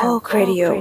[0.00, 0.72] Talk Radio ส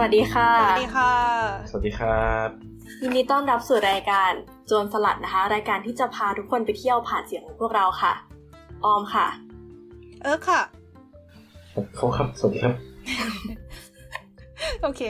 [0.00, 1.12] วัสดีค่ะ สวัสดีค่ะ
[1.70, 2.48] สวัสดีครับ
[3.02, 8.12] ยินดีต้อนรับสู่รายการโจรสลัดนะคะ รายการที่จะพาทุกคนไปเที่ยวผ่านเสียงของพวกเราค่ะ
[8.84, 9.26] ออมค่ะ
[10.22, 10.60] เออค่ะ
[11.96, 12.74] เขาครับสวัสดีครับ
[14.82, 15.02] โอเค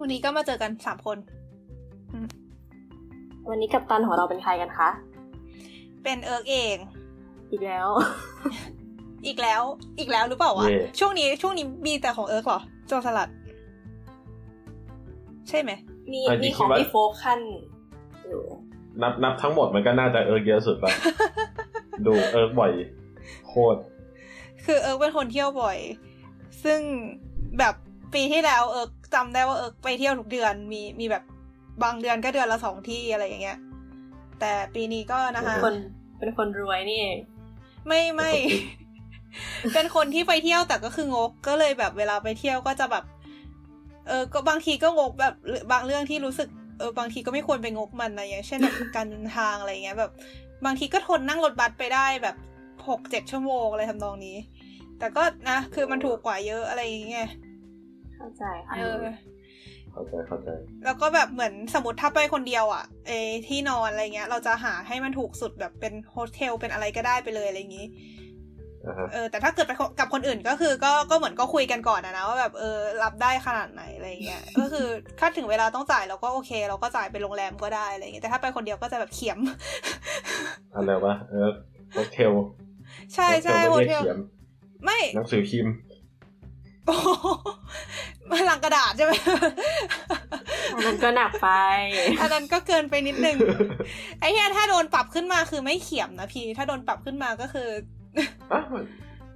[0.00, 1.18] วันนี้ก็มาเจอกันสามคน
[3.48, 4.88] วันนี้กัปตันของเราเป็นใครกันคะ
[6.02, 6.76] เป็นเอิร์กเอง
[7.50, 7.88] อีกแล้ว
[9.26, 9.62] อีกแล้ว
[9.98, 13.28] อีกแล้วหรือเปล่าวะเย่ช่วงนี้ช่วงนี้มีแต่ของเอิร์กเหรอโจรสลัด
[15.48, 15.70] ใช่ไหม
[16.12, 17.62] มีอะมีจริงๆของว่าพี่โฟกขั้นอยู่
[19.02, 20.92] นับนับทั้งหมดมันก็น่าจะเอิร์กเยอะสุดปะ
[22.06, 22.72] ดูเอิร์กบ่อย
[23.48, 23.78] โคตร
[24.64, 25.78] คือเอิร์กเป็นคนเที่ยวบ่อย
[26.64, 26.80] ซึ่ง
[27.58, 27.74] แบบ
[28.14, 31.22] ปีที่แล้วเอิร์กจำได้ว่าเอิร์กไปเที่ยวทุกเดือนมีมีแบบ
[31.82, 33.58] บางเดือนก็เดือนละสองที่อะไรอย่างเงี้ย
[34.40, 35.76] แต่ปีนี้ก็นะคะคน
[36.18, 37.18] เป็นคนรวยนี่เอง
[37.86, 38.32] ไม่ไม่
[39.74, 43.04] เป็นคนที่ไปเที่ยวแต่ก็คืองกก็เลยแบบเวลาไปเที่ยวก็จะแบบ
[44.08, 45.34] เออก็บางทีก็งกแบบ
[45.72, 50.12] บางเรื่องที่รู้สึก เออบางทีก็ไม่ควรไปงกมันนะอย่างเช่นแบบการเดินทางอะไรเงี้ยแบบ
[50.64, 52.36] บางทีก็ทนนั่งรถบัสไปได้แบบ
[52.88, 54.36] หกเจ็ดชั่วโมงอะไรทำนองนี้
[54.98, 57.28] แต่ก็นะคือมันถูกกว่าเยอะอะไรอย่างเงี้ย
[58.16, 59.02] เข้าใจค่ะเออ
[59.92, 60.48] เข้าใจเข้าใจ
[60.84, 68.23] แล้วก็แบบเหมือนสมมติถ้าไปคนเดียวอะเออที่นอนอะไรเงี้ย เราจะหาให้มันถูกสุดแบบเป็นโฮสเทลเป็นอะไรก็ได้ไปเลยอะไรอย่างงี้อ่าฮะ
[69.12, 74.86] เออแต่ถ้าเกิดไปกับคนอื่นก็คือ ก็ก็เหมือนก็คุยกันก่อนนะนะว่าแบบเออรับได้ขนาดไหนอะไรเงี้ยก็คือ
[75.18, 79.38] ถ้าถึงเวลาต้องจ่ายเราก็โอเค เราก็จ่ายไปโรงแรมก็ได้อะไรเงี้ยแต่ถ้าไปคนเดียวก็จะแบบเขียม
[80.74, 81.54] อะไรวะเอิร์ก
[81.92, 82.32] โฮเทล
[83.14, 84.18] ใช่ใช่โฮไม่เทได้ลเขียน
[84.84, 85.74] ไม่หนังสือพิมพ์
[86.86, 87.26] โอ้โห
[88.30, 89.12] มาหลังกระดาษใช่ไหม
[90.74, 91.48] อันนั้นก็หนักไป
[92.20, 93.36] อันนั้นก็เกินไปนิดนึง
[94.20, 97.68] ไอ้เหี้ยถ้าโดนปรับขึ้นมาคือไม่เขียมนะพี่ ถ้าโดนปรับขึ้นมาก็คือ
[98.52, 98.84] อะมัน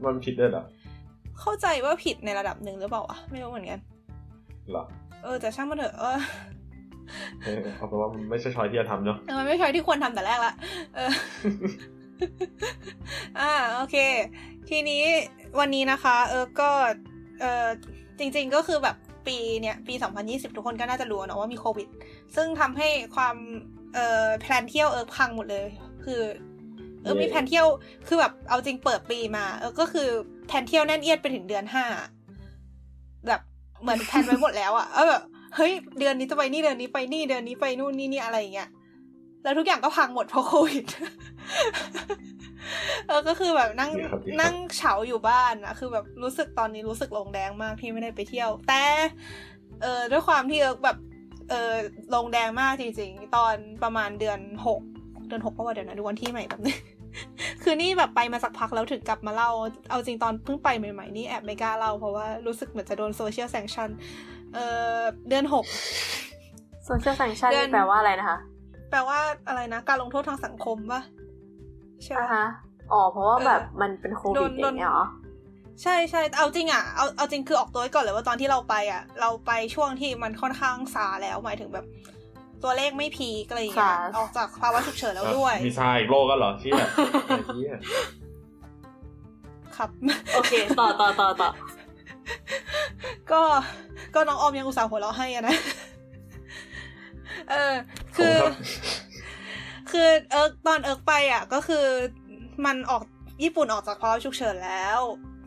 [0.04, 0.64] มันผิดด้วยเหรอ
[1.40, 3.80] เข้าใจว่าผิดในระดับหนึ่งหรือเปล่าวะไม่รู้เหมือนกัน
[4.70, 4.84] เหรอ
[5.22, 6.18] เออแต่ช่างมันเถอะเออ
[7.44, 10.54] เออเอาเป็นว่ามันไม่ใช่ชอยที่จะทำเนาะเออมันไม่ใช่ที่ควรทำแต่แรกละ
[10.94, 11.10] เออ
[13.40, 13.96] อ่าโอเค
[14.68, 15.02] ทีนี้
[15.58, 16.70] วันนี้นะคะ เออก็
[17.40, 17.66] เออ
[18.18, 18.96] จริง ๆก็คือแบบ
[19.26, 19.94] ปีเนี้ยปี
[20.26, 21.88] 2020 ทุกคนก็น่าจะรู้เนอะว่ามีโควิด
[22.36, 23.36] ซึ่งทำให้ความ
[23.94, 25.66] เออแพลนเที่ยวเออพังหมดเลย
[26.04, 26.20] คือ
[27.02, 27.66] เออมีแผนเที่ยว
[28.06, 30.08] คือแบบเอาจริงเปิดปีมา เออก็คือ
[30.46, 31.84] แผนเที่ยวแน่นเอียดไปถึงเดือนห้า
[33.26, 33.40] แบบ
[33.82, 35.22] เหมือนแผนไว้หมดแล้วอะเออแบบ
[35.56, 38.70] เฮ้ยเดือนนี้จะไปนี่เดือนนี้ไปนี่เดือนนี้ไปนู่นนี่นี่อะไรอย่างเงี้ย
[39.42, 40.84] แล้วทุกอย่างก็พังหมดเพราะโควิด
[43.06, 48.84] เออก็คือแบบนั่งดีครับดีครับนั่งเฉาอยู่บ้านอะคือแบบรู้สึกตอนนี้รู้สึกลงแดงมากที่ไม่ได้ไปเที่ยว แต่
[49.82, 50.98] เออด้วยความที่เอิร์กแบบ
[51.50, 51.72] เออ
[52.14, 54.80] ลงแดงมากจริงๆ ตอนประมาณเดือนหก
[55.28, 56.76] เดือนหกก็ว่าเดี๋ยวนะดูวันที่ใหม่แบบนึง
[57.62, 59.50] คือนี่แบบไปมาสักพักแล้วถึงกลับมาเล่า
[59.90, 63.88] เอาจริงตอนเพิ่งไปใหม่ๆนี่แอบไม่กล้าเล่าเพราะว่ารู้สึกเหมือนจะโดน social sanction
[64.54, 64.58] เอ
[64.98, 65.64] อเดือนหก
[66.84, 68.38] social sanction เดือนแปลว่าอะไรนะคะ
[68.90, 69.18] แปลว่า
[69.48, 71.00] อะไรนะ การลงโทษทางสังคมปะ
[72.04, 72.46] ใช่อ่าปะฮะ
[72.92, 75.06] อ๋อเพราะว่าเออแบบมันเป็นโควิดโดนอโดนย่างเงี้ยเหรอ
[75.82, 81.86] ใช่ใช่เอาจริงอะเอาเอาจริงคือออกตัวไว้ก่อนเลยว่าตอนที่เราไปอะ เราไปช่วงที่มันค่อนข้างซาแล้วหมายถึงแบบ
[82.62, 86.74] ตัวเลขไม่ peak อะไรอย่างเงี้ยซาออกจากภาวะฉุกเฉินแล้วด้วย มีทรายอีกโลกกันเหรอเชี่ย
[87.26, 87.72] ไอ้เชี่ย
[89.76, 89.90] ครับ
[90.34, 91.50] โอเค ต่อต่อต่อต่อ
[93.32, 93.42] ก็
[94.14, 95.56] ก็น้องออมยังอุตส่าห์หัวเราะให้อะนะ
[97.50, 97.74] เออ
[98.16, 98.52] คือผมครับ
[99.90, 101.84] คือเอิร์กตอนเอิร์กไปอะ ก็คือ
[102.64, 103.02] มันออก
[103.42, 104.98] ญี่ปุ่นออกจากภาวะฉุกเฉินแล้ว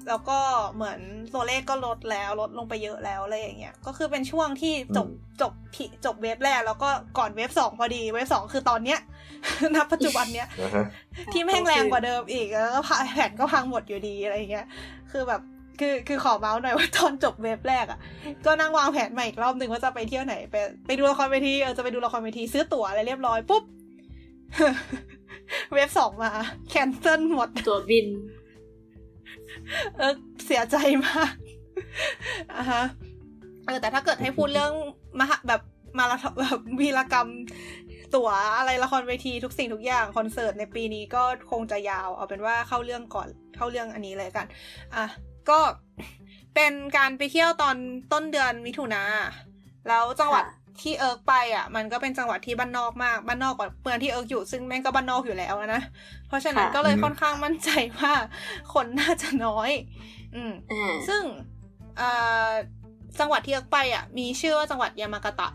[0.10, 0.40] แล้วก็
[0.74, 1.00] เหมือน
[1.34, 5.08] ตัวเลขก็ลดแล้วลดลงไปเยอะแล้วอะไรอย่างเงี้ยก็คือเป็นช่วงที่จบ
[5.42, 9.00] จบพิจบเวฟแรก แล้วก็ก่อนเวฟสองพอดีเวฟสองคือตอนเนี้ย
[9.76, 10.86] ณปัจจุบันเนี้ยนะฮะ
[11.34, 12.82] ที่แม่งแรงกว่าเดิมอีกแล้วก็
[13.14, 14.68] แผนก็พังหมดอยู่ดีอะไรอย่างเงี้ย
[15.12, 15.42] คือแบบ
[15.80, 18.00] คือคือขอเมาส์หน่อยว่าตอนจบเว็บแรกอะ่ะ
[18.46, 20.56] ก็นั่งวางแผนใหม่อีกรอบหนึ่งว่าจะไปเที่ยวไหน ไป
[20.88, 23.64] ไปดูละครเวทีเออจะไปดูละครเวทีซื้อตั๋วอะไรเรียบร้อยปุ๊บ
[25.74, 26.32] เว็บสองมา
[26.70, 28.08] แคนเซิลหมดตัวบิน
[29.98, 30.14] เออ
[30.46, 30.76] เสียใจ
[31.06, 31.34] มาก
[32.56, 32.84] อะฮะ
[33.66, 34.74] เออแต่ถ้าเกิดให้พูดเรื่อง
[35.20, 35.62] มหาแบบ
[36.00, 37.30] มาราธอนแบบวีรกรรม
[38.16, 44.46] ตั๋วอะไรละครเวทีทุกสิ่งทุกอย่างคอนเสิร์ตในปีนี้ก็คงจะยาว เอาเป็นว่าเข้าเรื่องก่อนเข้าเรื่องอันนี้เลยกัน
[44.96, 45.06] อะ
[45.50, 45.60] ก็
[46.56, 47.76] เป็นการไปเที่ยวตอน
[48.14, 49.04] ต้นเดือนมิถุนา
[49.88, 50.44] แล้วจังหวัด
[50.82, 55.82] ที่เอิร์กไปอะ มันก็เป็นจังหวัดที่บ้านนอกมากบ้านนอกกว่าเมืองที่เอิร์กอยู่ซึ่งแม่งก็บ้านนอกอยู่แล้วนะ
[56.28, 57.70] เพราะฉะนั้นก็เลยค่อนข้างมั่นใจ
[58.00, 58.14] ว่า
[58.74, 59.72] คนน่าจะน้อย
[60.36, 61.24] อืมอ่าซึ่ง
[63.20, 65.50] จังหวัดที่เอิร์กไปอะ มีชื่อว่าจังหวัดยามากาตะ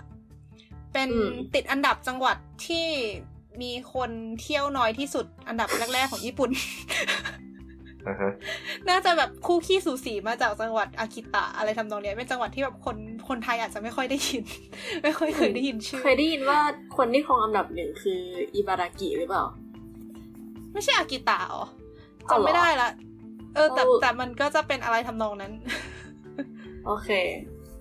[0.93, 1.09] เป็น
[1.55, 2.37] ติดอันดับจังหวัด
[2.67, 2.87] ที่
[3.63, 4.11] มีคน
[4.41, 6.51] เที่ยวน้อยที่สุดอันดับแรก ๆ ของญี่ปุ่น
[7.09, 7.37] อ่าฮะ
[8.89, 12.97] น่าจะแบบคู่คี่สูสีมาจากจังหวัดอากิตะอะไรทำนองเนี้ยเป็นจังหวัดที่แบบคน
[13.29, 14.43] คนไทยอาจจะไม่ค่อยได้ยิน
[15.03, 16.61] ไม่ค่อยเคยได้ยินชื่อ เคยได้ยินว่า
[16.97, 18.21] คนที่ครองอันดับหนึ่งคือ
[18.55, 19.45] อิบารากิหรือเปล่า
[20.73, 21.65] ไม่ใช่อากิตะอ๋อ
[22.27, 22.91] เอาเหรอจำไม่ได้ละ
[23.55, 25.53] เออแต่เอาแต่มันก็จะเป็นอะไรทำนองนั้น
[26.87, 27.09] โอเค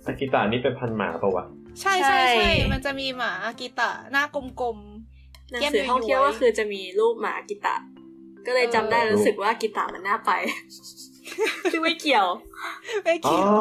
[0.06, 1.46] อากิตานี่เป็นพันหมาปะวะ
[1.82, 4.78] ใช่ใช่ใช่ใช่มันจะมีหมาอากิตะหน้ากลม
[5.52, 7.76] หนังสือท่องเที่ยวก็คือจะมีรูปหมากิตะ
[8.48, 10.32] ก็เลยจำได้เออรู้สึกว่ากิตะมันน่าไป
[11.72, 13.52] ซึ่งไม่เกี่ยวๆไม่อ๋อเกี่ยว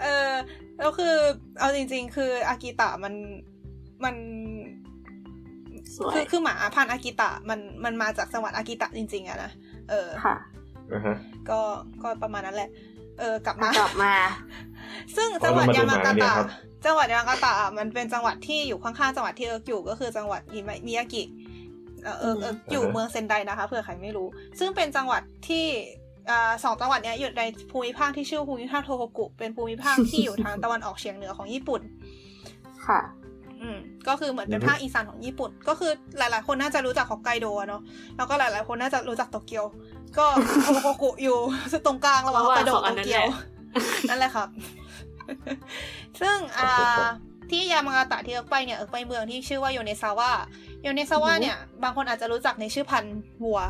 [0.00, 0.32] เออ
[0.78, 1.14] แล้วคือ
[1.58, 3.14] เอาจริง ๆ คืออากิตะมัน
[4.04, 4.14] มัน
[5.94, 9.50] สวยคือคือหมาพันธุ์อากิตะมันมันมาจากจังหวัดอากิตะจริง ๆอะนะ
[9.90, 10.36] เออค่ะ
[10.92, 11.16] อ่าฮะ
[11.50, 11.60] ก็
[12.02, 12.70] ก็ประมาณนั้นแหละ
[13.18, 14.14] เออกลับมากลับมา
[15.16, 16.48] ซึ่งจังหวัดเอายาเรามามาดูกาหมาเนี่ตะยครับ
[16.84, 21.22] จังหวัดยามากาตะอะมันเป็นจังหวัดที่อยู่ข้างๆจังหวัดที่เอิร์กอยู่ก็คือจังหวัดอิมะมิยากิ
[22.20, 24.28] เออเอิร์กเอิร์กอยู่เมืองเซนไดนะคะเผื่อใครไม่รู้
[24.58, 25.66] ซึ่งเป็นจังหวัดที่
[26.30, 31.80] อ่าสองจังหวัดเนี้ยอยู่ในภูมิภาคที่ชื่อภูมิภาคโทโฮกุ เป็นภูมิภาคที่อยู่ทางตะวันออกเฉียงเหนือของญี่ปุ่น
[32.86, 33.00] ค่ะ
[33.62, 33.78] อืม
[34.08, 37.82] ก็คือเหมือนเป็นอือฮึภาคอีสานของญี่ปุ่น ก็คือหลาย ๆ คนน่าจะรู้จักฮอกไกโดอะเนาะ
[38.16, 39.64] แล้วก็หลาย ๆ คนน่าจะรู้จักโตเกียว
[40.18, 40.26] ก็
[40.62, 41.38] โทโฮกุอยู่
[41.86, 43.38] ตรงกลางระหว่างฮอกไกโดระหกับว่างสองอันนั้นโตเกียวแหละ
[44.08, 44.48] นั่นแหละครับ
[46.20, 47.14] ซึ่งอ่าโอเคครับ
[47.50, 50.30] ที่ยามากาตะที่เอิร์กไปเนี่ยเอิร์กไปเมืองที่ชื่อว่าโยเนซาวะ
[50.82, 53.60] โยเนซาวะเนี่ย บางคนอาจจะรู้จักในชื่อพันธุ์วัว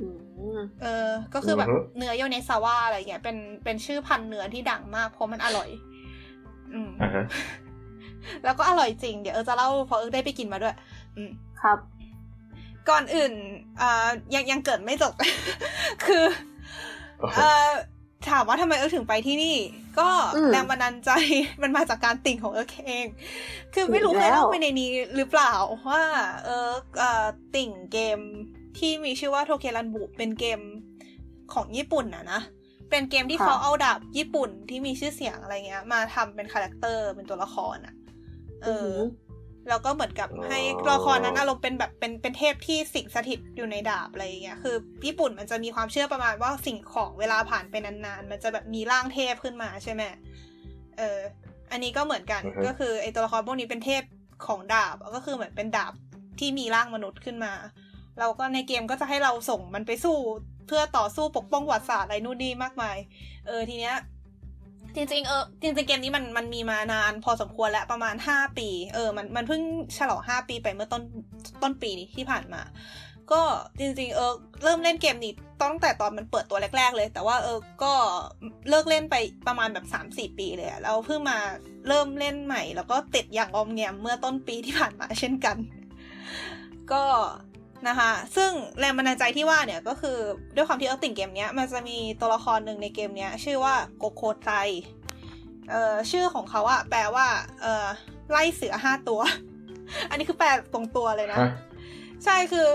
[0.00, 0.06] อื
[0.56, 5.68] มเออ ก็คือแบบอือฮึเนื้อโยเนซาวะอะไรเงี้ย เป็น เป็นชื่อพันธุ์เนื้อที่ดังมากเพราะมันอร่อย
[6.74, 7.24] อืมอ่าฮะ
[8.44, 10.76] แล้วก็อร่อยจริง เดี๋ยวเอิร์กจะเล่าเพราะเอิร์กได้ไปกินมาด้วย
[11.16, 11.30] อืม
[11.62, 11.78] ครับ
[12.88, 13.32] ก่อนอื่น
[13.80, 15.12] อ่ายังยังเกริ่นไม่จบ
[16.04, 16.24] คือ
[17.36, 17.70] เอ่อ
[18.28, 19.56] ถามว่าทำไมเอิร์กถึงไปที่นี่
[19.98, 21.10] ก็อืมแรงบันดาลใจ
[21.62, 23.06] มันมาจากการติ่งของเอิร์กเอง
[23.74, 25.52] คือไม่รู้ถูกเคยแล้วเล่าไปในนี้หรือเปล่า
[25.88, 26.02] ว่า
[26.44, 28.18] เอิร์กเอ่อติ่งเกม
[28.78, 30.60] ที่มีชื่อว่าโทเคนรันบุเป็นเกม
[31.52, 32.40] ของญี่ปุ่นนะนะ
[32.90, 37.94] เป็นเกมที่เขาเอาดาบญี่ปุ่นที่มีชื่อเสียงอะไรเงี้ย มาทำเป็น character เป็นตัวละครอะ
[38.62, 38.96] เอออ
[39.68, 44.76] แล้วก็เหมือนกับอ๋อให้ตัวละครนั้นอารมณ์เป็นแบบเป็นเป็นเทพที่สิงสถิตอยู่ในดาบอะไรอย่างเงี้ยคือ
[45.06, 50.02] ญี่ปุ่นมันจะมีความเชื่อประมาณว่าสิ่งของเวลาผ่านไปนานๆ มันจะแบบมีร่างเทพขึ้นมาใช่ไหม
[50.98, 51.18] เออ
[51.72, 54.02] อันนี้ก็เหมือนกันอือฮึก็คือไอตัวละครพวกนี้เป็นเทพ
[54.46, 55.92] ของดาบก็คือเหมือนเป็นดาบ
[56.38, 57.52] ที่มีร่างมนุษย์ขึ้นมา
[58.20, 60.16] เราก็ในเกมก็จะให้เราส่งมันไปสู้
[60.66, 62.96] เพื่อต่อสู้ปกป้องประวัติศาสตร์อะไรนู่นนี่มากมาย
[63.46, 63.96] เออทีเนี้ย
[64.94, 69.62] จริงๆเออจริงๆเกมนี้มันมันมีมานานพอสมควรแล้วประมาณห้าปี เออมันมันเพิ่ง
[69.98, 71.02] ฉลองห้าปีไปเมื่อต้น
[71.62, 72.62] ต้นปีนี้ที่ผ่านมา
[73.32, 73.42] ก็
[73.78, 77.92] จริงๆเออเริ่มเล่นเกมนี้ตั้งแต่ตอนมันเปิดตัวแรก ๆ เลย แต่ว่าเออก็
[78.68, 79.16] เลิกเล่นไป
[79.46, 81.38] ประมาณแบบสามสี่ปีเลยแล้วเพิ่งมา
[81.88, 85.56] เริ่มเล่นใหม่ แล้วก็ติดอย่างออมแงมเมื่อต้นปีที่ผ่านมาเช่นกัน
[86.92, 87.04] ก็
[87.88, 90.18] นะคะ ซึ่งแรงบันดาลใจที่ว่าเนี่ยก็คือ
[90.56, 94.50] ด้วยความที่เออติ่งเกมเนี้ยมันจะมีตัวละครหนึ่งในเกมเนี้ย ชื่อว่าโกโคไต
[95.70, 97.26] เอ่อชื่อของเขาอะแปลว่า
[97.62, 97.86] เอ่อ
[98.30, 99.20] ไล่เสือห้าตัว
[100.10, 101.50] อันนี้คือแปลตรงตัวเลยนะฮะ
[102.24, 102.68] ใช่คือ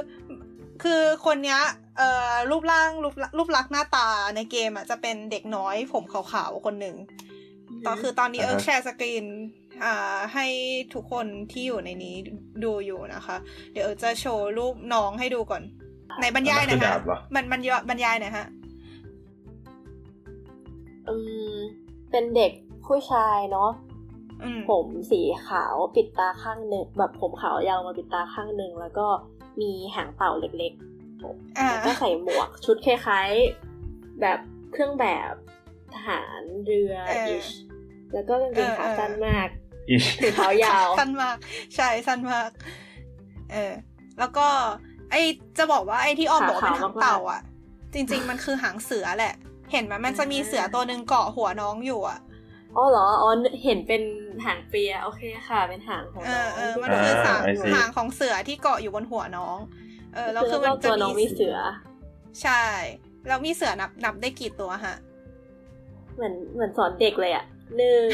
[0.84, 1.62] คือคนเนี้ย
[1.98, 6.96] เอ่อรูปร่างรูปรูปลักษณ์หน้าตาในเกมอะจะเป็นเด็กน้อยผมขาวๆคนหนึ่ง
[7.86, 9.67] ตอนคือตอนนี้เอิร์กแชร์สกรีนอ่า
[10.34, 10.46] ให้
[10.94, 12.16] ทุกคนที่อยู่ในนี้
[12.64, 13.38] ดูอยู่นะคะ
[13.72, 15.64] เดี๋ยวเอิร์กจะโชว์รูปน้องให้ดูก่อน
[16.22, 18.46] ในบรรยายหนะอันนั้นคือฮะดาบเหรอมันบรรยายบรรยายหนะฮะ
[21.10, 21.16] อื
[21.54, 21.56] ม
[22.12, 22.52] เป็นเด็ก
[22.86, 23.72] ผู้ชายเนาะ
[24.44, 29.08] อืมผมสีขาวปิดตาข้างหนึ่งแบบผมขาวยาวมาปิดตาข้างหนึ่งแล้วก็
[29.62, 30.74] มีหางเต่าเล็ก
[31.60, 34.40] อ่าๆแล้วก็ใส่หมวกชุดคล้ายๆแบบ
[34.72, 35.34] เครื่องแบบ
[35.94, 37.48] ทหารเรือเอออิช
[38.14, 39.67] แล้วก็กางเกงเออขาเออสั้นมากอิช
[40.22, 41.38] ถุงเท้ายาว สั้นมาก
[41.76, 42.50] ใช่สั้นมาก
[43.52, 43.74] เออ
[44.20, 44.48] แล้วก็
[45.12, 45.16] ไอ
[45.58, 47.42] จะบอกว่าไอที่ออมบอกว่าเป็นหางเต่าอะ
[47.94, 49.34] จริง ๆ มันคือหางเสือแหละ
[49.72, 52.20] เห็นไหมมันจะมีเสือตัวหนึ่งเกาะหัวน้องอยู่อะ
[52.78, 53.30] อ๋อเหรออ๋อ
[53.64, 54.04] เห็นเป็น
[54.46, 59.58] หางเปีย โอเคค่ะ เป็นหางของเอน้อองเออที่มันคือหางอ่า I see หางของเสือที่เกาะอยู่บนหัวน้อง
[60.14, 61.58] เออแล้วคือมันรอบจะตัวน้องมีเสือ
[62.42, 62.64] ใช่
[63.28, 64.96] แล้วมีเสือนับนับได้กี่ตัวฮะ
[66.16, 67.46] เหมือนเหมือนสอนเด็กเลยอะ
[67.78, 68.08] หนึ่ง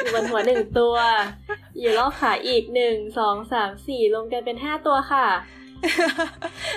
[0.00, 0.96] อยู่บนหัวหนึ่งตัว
[1.78, 5.26] อยู่รอบขาอีกหนึ่งสองสามสี่รวมกันเป็นห้าตัวค่ะ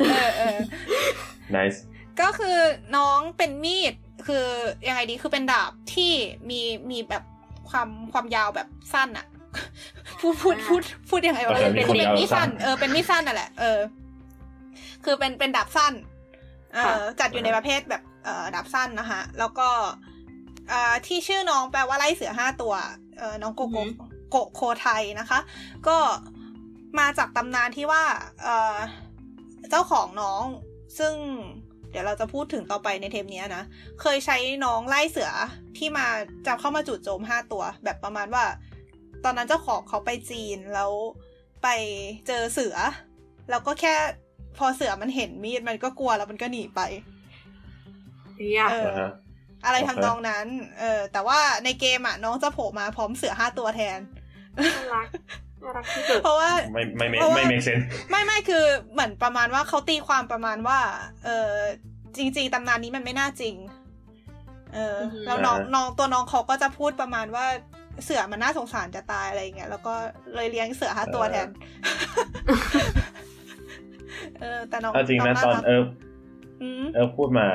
[0.09, 0.57] เออเออ
[1.55, 1.79] nice
[2.21, 2.57] ก็คือ
[2.95, 3.93] น้องเป็นมีด
[4.27, 4.45] คือ
[4.87, 6.11] ยังไงดีคือเป็นดาบที่
[6.49, 7.23] มีมีแบบ
[7.69, 9.25] ความความยาวแบบสั้นอะ
[10.19, 13.79] พูดพูดพูดพูดยังไงวะโอเคมีเป็นความเป็นยาวมีดสั้สั้นนเออเป็นมีดสั้นนั่นแหละเออ
[15.05, 15.93] คือเป็นเป็นดาบสั้น
[16.73, 19.69] เออจัดอยู่ในประเภทแบบเอ่อดาบสั้นนะคะแล้วก็
[20.05, 22.73] เอ่อที่ชื่อน้องแปลว่าไล่เสือห้าตัว
[23.17, 25.39] เออน้องโกโกอือหือโกโคไทยนะคะ
[25.87, 25.97] ก็
[26.99, 28.03] มาจากตำนานที่ว่า
[28.43, 28.77] เอ่อ
[29.69, 30.43] เจ้าของน้อง
[30.99, 31.13] ซึ่ง
[31.91, 33.63] เดี๋ยวเราจะพูดถึงต่อไปในเทปเนี้ยนะ
[34.01, 35.29] เคยใช้น้องไล่เสือ
[35.77, 36.07] ที่มา
[36.47, 38.45] จะเข้ามาจู่โจมห้าตัว แบบประมาณว่า
[39.23, 40.91] ตอนนั้นเจ้าของเขาไปจีนแล้ว
[41.63, 41.67] ไป
[42.27, 42.75] เจอเสือ
[43.49, 43.95] แล้วก็แค่
[44.57, 46.81] พอเสือมันเห็นมีดมันก็กลัวแล้วมันก็หนีไป
[48.55, 50.47] อยากเออนะฮะอะไรโอเคทำนองนั้น
[50.79, 53.99] เออ แต่ว่าในเกมอะน้องจะโผล่มาพร้อมเสือห้าตัวแทน
[54.57, 55.07] น่ารัก
[55.63, 60.79] น่ารักที่สุดเพราะว่าไม่ไม่ไม่เพราะว่าไม่ make sense ไม่ไม่คือเหมือนประมาณว่าเขาตีความประมาณว่า
[61.25, 61.53] เออ
[62.17, 63.55] จริง ๆตำนานนี้มันไม่น่าจริง
[64.73, 67.45] เอออือฮึแล้วน้องอ่าฮะน้องตัวน้องเขาก็จะพูดประมาณว่า
[68.03, 69.93] เสือมันน่าสงสารจะตายอะไรอย่างเงี้ยแล้วก็
[70.35, 71.47] เลยเลี้ยงเสือห้าตัวแทน
[74.39, 75.83] เออ แต่น้องเอาจริงนะาตอนรักเออ
[76.61, 77.47] อืมเออพูดมา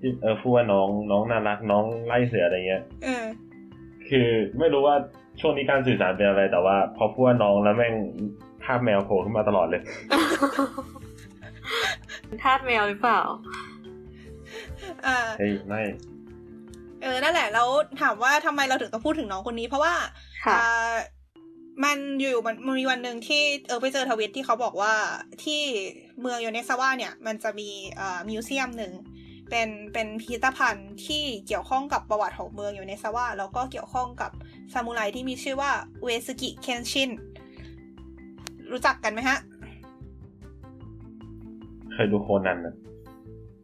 [0.00, 3.24] ที่เออพูดว่าน้องน้องน่ารักน้องไล่เสืออะไรเงี้ยเออ
[4.08, 4.28] คือ
[4.58, 4.96] ไม่รู้ว่า
[5.40, 7.94] ช่วงนี้การสื่อสารเป็นอะไร แต่ว่า พอพูดว่าน้องแล้วแม่ง
[8.64, 9.82] ภาพแมวโผล่ขึ้นมาตลอดเลย
[12.42, 13.20] ทาสแมวหรือเปล่า
[15.06, 15.82] อ่าเฮ้ยไม่
[17.02, 17.68] เออ นั่นแหละ แล้ว
[18.00, 19.94] ถามว่าทำไมเราถึงต้องพูดถึงน้องคนนี้ เพราะว่า
[20.44, 20.94] ค่ะอ่า
[21.84, 24.94] มันอยู่มันมันมีวันหนึ่งที่เออไปเจอทวิตที่เขาบอกว่า
[25.44, 25.62] ที่
[26.20, 27.68] เมืองโยเนสวาเนี่ย มันจะมี
[28.00, 28.92] อ่ามิวเซียมหนึ่ง
[29.50, 34.30] เป็นเป็นพิพิธภัณฑ์ที่เกี่ยวข้องกับประวัติของเมืองโยเนสวาแล้วก็เกี่ยวข้องกับ
[34.72, 35.70] ซามูไรที่มีชื่อว่า
[36.04, 37.10] เวสกิเคนชิน
[38.72, 39.38] รู้จักกันไหมฮะ
[41.92, 42.74] เคยดูโคนันนะ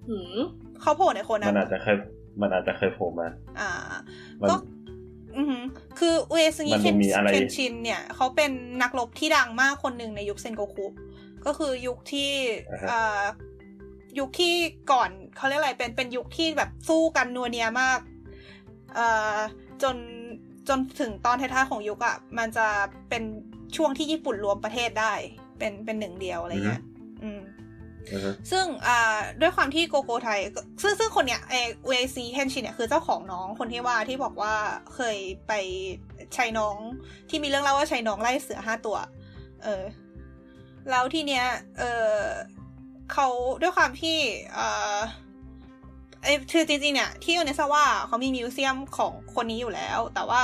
[0.09, 0.39] หืม
[0.81, 1.97] เขาโผล่ในโคนัมันนอาจจะเคย
[2.41, 3.29] มันอาจจะเคยโผล่มา
[3.61, 3.71] อ่า
[4.41, 4.57] มันก็
[5.37, 5.63] อือหือ
[5.99, 8.51] คือเวซึงิมันเคนมีอะไรเคนชินเนี่ยเขาเป็น
[8.83, 10.87] นักรบที่ดังมากคนหนึ่งในยุคเซนโกคุ
[11.47, 12.31] ก็คือยุคที่
[12.73, 13.23] อ่าฮะอ่า
[14.19, 14.55] ยุคที่
[14.93, 18.01] ก่อนเขาเรียกอะไรเป็นเป็นยุคที่แบบสู้กันนัวเนียมาก
[18.95, 19.37] เอ่อ
[19.83, 19.97] จน
[20.69, 22.67] จนถึงตอนท้ายๆของยุคอะ่ะมันจะ
[23.09, 23.23] เป็น
[23.77, 25.13] ช่วงที่ญี่ปุ่นรวมประเทศได้
[25.59, 26.83] เป็นเป็นหนึ่งเดียวอะไรเงี้ย
[27.23, 27.41] อืม
[28.13, 31.55] อือฮึซึ่งอ่าด้วยความที่โกโกไทยก็ซึ่งซึ่งคนเนี้ยเอ
[31.89, 34.55] เวซีเคนชินเนี่ยคือเจ้าของน้องคนที่ว่าที่บอกว่า
[34.95, 35.17] เคย
[35.49, 35.53] ไป
[36.35, 36.77] ใช้น้อง
[37.29, 38.97] ที่มีเรื่องเล่าว่าใช้น้องไล่เสือห้าตัว
[39.63, 39.85] เออ
[40.91, 41.45] แล้วทีเนี้ย
[41.79, 42.13] เออ
[43.13, 43.29] เขา
[43.63, 44.19] ด้วยความที่
[44.55, 44.61] เอ
[44.97, 44.99] อ
[46.23, 50.43] เอยคือจริงๆเนี่ยที่โอเนซาวาเขามีมิวเซียมของคนนี้อยู่แล้ว แต่ว่า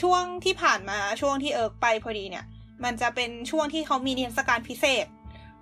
[0.00, 2.44] ช่วงที่ผ่านมาช่วงที่เอิร์กไปพอดีเนี่ย
[2.84, 5.06] มันจะเป็นช่วงที่เขามีนิทรรศการพิเศษ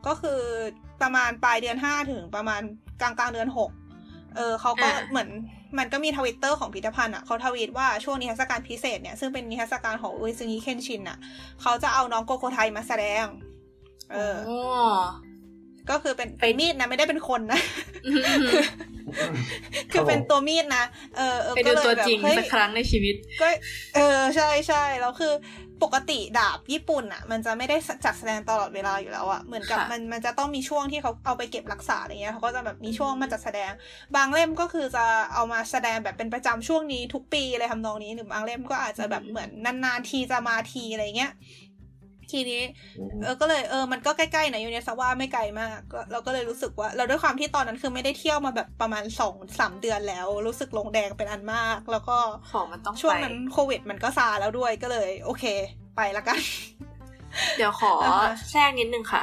[0.07, 0.41] ก็คือ
[1.03, 2.63] ประมาณปลายเดือนห้าถึงประมาณ
[3.01, 3.71] กลางกลางๆเดือนหก
[4.37, 5.29] เออเขาก็อ่าเหมือน
[5.79, 11.19] มันก็มีทวิตเตอร์ของพิพิธภัณฑ์อะเขาทวีตว่าช่วงนิทรรศการพิเศษเนี่ยซึ่งเป็นนิทรรศการของอุยซึงิเคนชินอะ
[11.63, 13.25] เขาจะเอาน้องโกโกไทยมาแสดง
[14.13, 14.59] เออโอ้
[15.91, 17.61] ก็คือเป็นเป็นมีดนะไม่ได้เป็นคนนะ
[18.07, 18.13] อื
[18.43, 18.45] ม
[19.93, 20.85] คือเป็นตัวมีดนะ
[21.17, 23.49] เออเออไปก็ดูเลยตัวแบบจริงเฮ้ยสักครั้งในชีวิต ก็
[23.95, 25.33] เออใช่ใช่แล้วคือ
[25.83, 33.71] ปกติดาบญี่ปุ่นอะ มันจะไม่ได้จัดแสดงตลอดเวลาอยู่แล้วอะเหมือนกับค่ะมันมันจะต้องมีช่วงที่เขาเอาไปเก็บรักษาอะไรเงี้ยเขาก็จะแบบมีช่วงมาจัดแสดง
[34.17, 39.51] บางเล่มก็คือจะเอามาแสดงแบบเป็นประจำช่วงนี้ทุกปีอะไรทำนองนี้หรือบางเล่มก็อาจจะแบบเหมือน
[39.85, 41.33] นานๆทีจะมาทีอะไรเงี้ย
[42.33, 42.63] ทีนี้
[42.99, 52.17] อือฮึเออก็เลยเออมันก็ใกล้ๆนะยูเนสว่าไม่ไกลมากก็เราก็เลยรู้สึกว่า เราด้วยความที่ตอนนั้นคือไม่ได้เที่ยวมาแบบประมาณสองสามเดือนแล้ว รู้สึกลงแดงเป็นอันมาก แล้วก็
[52.53, 55.45] ของมันต้องช่วงไปนั้นโควิด มันก็ซาแล้วด้วยก็เลย โอเค
[55.97, 56.41] ไปละกัน
[57.57, 59.23] เดี๋ยวขออ่าฮะแทรกนิดนึงค่ะ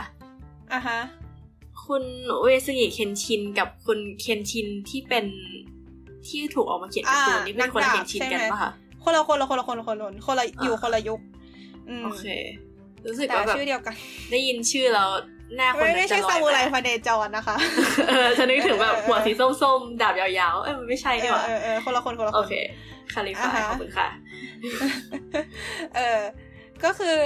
[0.73, 0.99] อะฮะ
[1.85, 2.03] คุณ
[2.43, 5.25] เวซึงิเคนชินกับคุณเคนชินที่เป็น
[6.27, 8.71] ที่ถูกออกมาเขียนการ์ตูนอ่านี่เป็นคนละนัเคนกดาบชินใช่ไหมกันปะคะ
[9.03, 11.19] คนละคนละคนละคนละคนละคนคนละอยู่อ่าคนละยุค
[11.89, 12.25] อืมโอเค
[13.07, 13.95] รู้สึกแต่ว่าแบบชื่อเดียวกัน
[14.31, 15.09] ได้ยินชื่อแล้ว
[15.57, 17.55] หน้าคนไม่นั้ได้นจะใช่ลอซายมูไรมาพาเนจรนะคะ
[18.09, 22.53] เออจะนึกถึงแบบเออเออหัวสีส้มๆ ดาบยาวๆ เอ้ยมันไม่ใช่เอนี่หอว่าเออเออคนละคนคนละคน โอเค
[23.13, 24.07] คาลิฟาอ่าฮะขอบคุณค่ะ
[25.95, 26.19] เออ
[26.83, 27.17] ก็คือ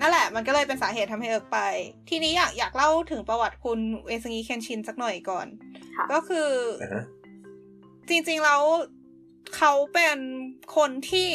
[0.00, 1.58] นั่นแหละ มันก็เลยเป็นสาเหตุทำให้เอิร์กไป
[2.08, 5.46] ทีนี้อยากอยากเล่าถึงประวัติคุณเอซึงิเคนชินสักหน่อยก่อน
[5.96, 6.50] ค่ะก็คือ
[6.82, 7.04] อ่าฮะ
[8.08, 8.62] จริงๆแล้ว
[9.56, 10.18] เขาเป็น
[10.76, 11.28] คนที่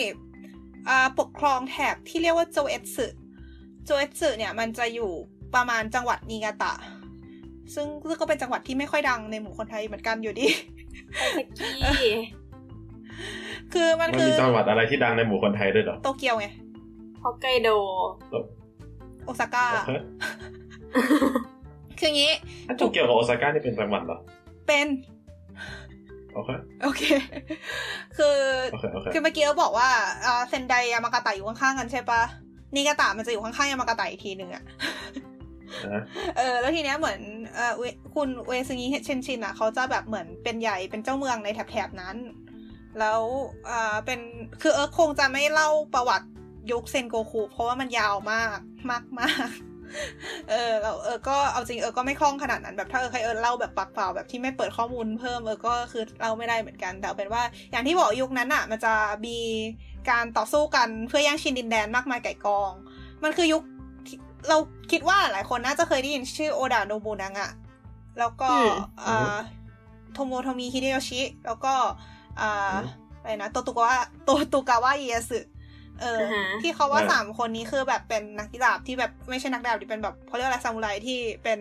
[0.89, 5.11] อ่าปกครองแถบที่เรียกว่าโจเอตสึโจเอตสึเนี่ยมันจะอยู่
[5.55, 6.73] ประมาณจังหวัดนิงาตะ
[7.75, 10.47] ซึ่งซึ่งก็เป็นจังหวัดที่ไม่ค่อยดังในหมู่คนไทยเหมือนกันอยู่ดี
[11.17, 12.11] ไอซากิ
[13.73, 16.47] คือมันมันคือมีจังหวัดอะไรที่ดังในหมู่คนไทยด้วยเหรอ โตเกียวไง
[17.23, 17.69] ฮอกไกโด
[19.25, 19.91] โอซาก้าโอเค
[21.99, 22.33] คืออย่างนี้
[22.67, 24.17] ถ้าโตเกียวกับโอซาก้านี่เป็นจังหวัดเหรอ
[24.67, 24.87] เป็น
[26.33, 26.49] โอเค
[26.83, 27.01] โอเค
[28.17, 28.37] คือ
[28.71, 29.89] โอเคโอเคคือเมื่อกี้เราบอกว่า
[30.23, 32.21] เอ่อเซนไดยามากาตะอยู่ข้างๆกันใช่ปะ
[32.75, 34.63] นิกาตะมันจะอยู่ข้างๆยามากาตะอีกทีหนึ่งอะ
[35.93, 36.01] นะ
[36.37, 37.19] เออแล้วทีเนี้ยเหมือน
[37.55, 37.83] เออเว
[38.15, 42.17] คุณเวซึงิเชนชินอะเขาจะแบบเหมือนเป็นใหญ่เป็นเจ้าเมืองในแถบๆนั้น
[42.99, 43.21] แล้ว
[43.69, 44.19] อ่าเป็น
[44.61, 46.27] คือเออคงจะไม่เล่าประวัติ
[46.71, 48.59] ยุคเซนโกคุเพราะว่ามันยาวมาก
[48.89, 49.49] มากมาก
[50.49, 58.93] เออแล้วเออก็เอาจริงเออก็ไม่คล่องขนาดนั้นแบบถ้าเออใครเออเล่าแบบปากเปล่าแบบที่ไม่เปิดข้อมูลเพิ่มเออก็คือเล่าไม่ได้เหมือนกันแต่เอาเป็นว่าอย่างที่บอกยุคนั้นอะ มันจะ
[59.25, 59.37] มี
[60.09, 62.71] การต่อสู้กันเพื่อย่างชินดินแดนมากมายไก่กอง
[63.23, 63.63] มันคือยุค
[64.07, 64.17] ที่
[64.49, 64.57] เรา
[64.91, 67.51] คิดว่าหลายคนน่าจะเคยได้ยินชื่อโอดาโนบุนังอะ
[68.19, 68.71] แล้วก็อืม
[69.05, 69.37] อ่า
[70.13, 71.73] โทโมโทมิฮิเดโยชิ แล้วก็
[72.41, 72.75] อ่า
[73.21, 73.95] อะไรนะโตตุกาวะ
[74.25, 75.39] โตตุกาวะเอียสึ
[76.01, 81.59] เอออ่าฮะที่เขาว่าสามคนนี้คือแบบเป็นนักกีฬาบที่แบบไม่ใช่นักดาบดิเป็นแบบเขาเรียกว่าอะไรซามูไรที่เป็น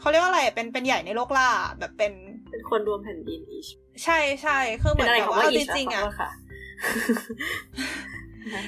[0.00, 2.12] เขาเรียกว่าอะไรเป็นเป็นใหญ่ในโลกล่า แบบเป็น
[2.50, 3.68] เป็นคนรวมแผ่นดินอีช
[4.04, 6.30] ใช่ใช่คือเหเป็มือนนอะไรแบบของว่าว่าเอาอีจชริงๆอะขโทษค่ะ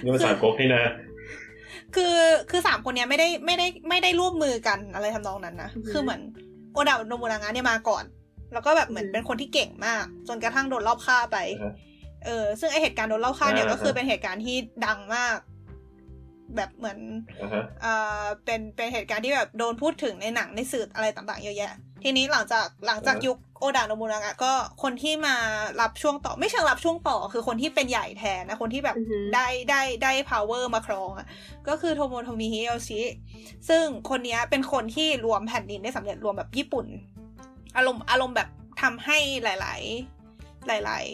[0.03, 0.83] นี่ภาษาโกกนี่นะ
[1.95, 2.17] คือ
[2.51, 6.21] คือสามคนเนี้ยไม่ได้ไม่ได้ไม่ได้ร่วมมือกันอะไรทำนองนั้นนะอือฮึคือเหมือน
[6.73, 8.05] โอดาโนบุนางะเนี่ยมาก่อน
[8.53, 11.73] แล้วก็แบบเหมือนอืมเป็นคนที่เก่งมาก จนกระทั่งโดนรอบฆ่าไปอ่าฮะ
[12.27, 15.39] เออซึ่งไอเหตุการณ์โดนรอบฆ่าเนี่ยอ่าก็คือเป็นเหตุการณ์ที่ดังมาก
[16.57, 16.99] แบบเหมือน
[17.43, 24.53] อ่าฮะอ่าเป็นเป็นเหตุการณ์ที่แบบโดนพูดถึงในหนังในสื่ออะไรต่างๆเยอะแยะ ทีนี้หลังจากหลังจากอ่าฮะยุคโอดาโนบุนางะก็
[24.83, 25.37] คนที่มา
[25.81, 31.27] รับช่วงต่อ ไม่เชิงรับช่วงต่อคือคนที่เป็นใหญ่แทนนะ คนที่แบบอือฮึได้ได้ได้ power มาครองอะ
[31.69, 33.03] ก็คือโทโยโทมิฮิเดโยชิ
[33.69, 36.87] ซึ่งคนเนี้ยเป็นคนที่รวมแผ่นดินได้สำเร็จรวมแบบญี่ปุ่น
[37.77, 38.49] อารมณ์อารมณ์แบบ
[38.83, 41.07] ทำให้หลาย ๆ หลาย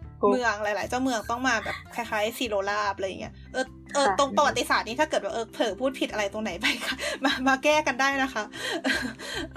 [0.00, 8.44] โอ้ๆ เมืองหลาย ๆ เจ้าเมืองต้องมาแบบคล้ายๆสิโรราบอะไรอย่างเงี้ยเออเออค่ะตรงประวัติศาสตร์นี้ถ้าเกิดว่าเออเผลอพูดผิดอะไรตรงไหนไปค่ะมามาแก้กันได้นะคะ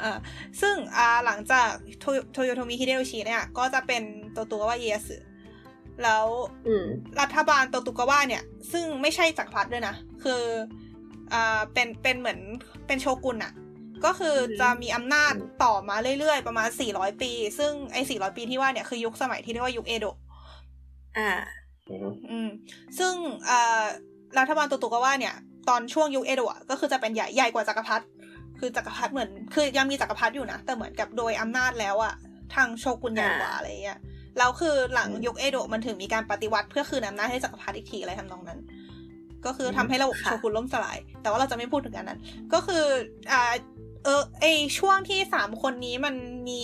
[0.01, 0.17] อ่า
[0.61, 1.69] ซึ่งอ่าหลังจาก
[1.99, 5.17] โทโทโยโทมิฮิเดโยชิเนี่ย ก็จะเป็นโตโตกาวะเอียสึ
[6.03, 6.25] แล้ว
[6.67, 6.85] อืม
[7.21, 10.41] รัฐบาลโตตุกาวะเนี่ย ซึ่งไม่ใช่จักรพรรดิด้วยนะ คือ
[11.33, 12.39] อ่าเป็นเป็นเหมือน
[12.87, 13.53] เป็นโชกุนอะ
[14.05, 20.17] ก็คือออฮึจะมีอำนาจต่อมาเรื่อย ๆ ประมาณ 400 ปี ซึ่งไอ้400 ปีที่ว่าเนี่ย คือยุคสมัยที่เรียกว่ายุคเอโดะ
[21.17, 21.31] อ่า
[21.89, 22.49] อือฮึอืม
[22.99, 23.13] ซึ่ง
[23.49, 23.85] อ่า
[24.39, 25.35] รัฐบาลโตตุกาวะเนี่ย
[25.69, 28.05] ตอนช่วงยุคเอโดะอะก็คือจะเป็นใหญ่ใหญ่กว่าจักรพรรดิ
[28.59, 32.13] คือจักรพรรดิเหมือน คือยังมีจักรพรรดิอยู่นะแต่เหมือนกับโดยอำนาจแล้วอะ
[32.55, 33.99] ทางโชกุนใหญ่กว่าอ่าอะไรเงี้ย
[34.37, 38.59] แล้วคือหลังยุคเอโดะมันถึงมีการปฏิวัติเพื่อคืนอำนาจให้จักรพรรดิอีกทีอะไรทำนองนั้น
[39.45, 42.19] ก็คือทำให้ระบบค่ะโชกุนล่มสลาย แต่ว่าเราจะไม่พูดถึงอันนั้น
[42.53, 42.85] ก็คือ
[43.31, 43.53] อ่า
[44.03, 44.45] เออไอ
[44.79, 46.15] ช่วงที่สามคนนี้มัน
[46.49, 46.63] มี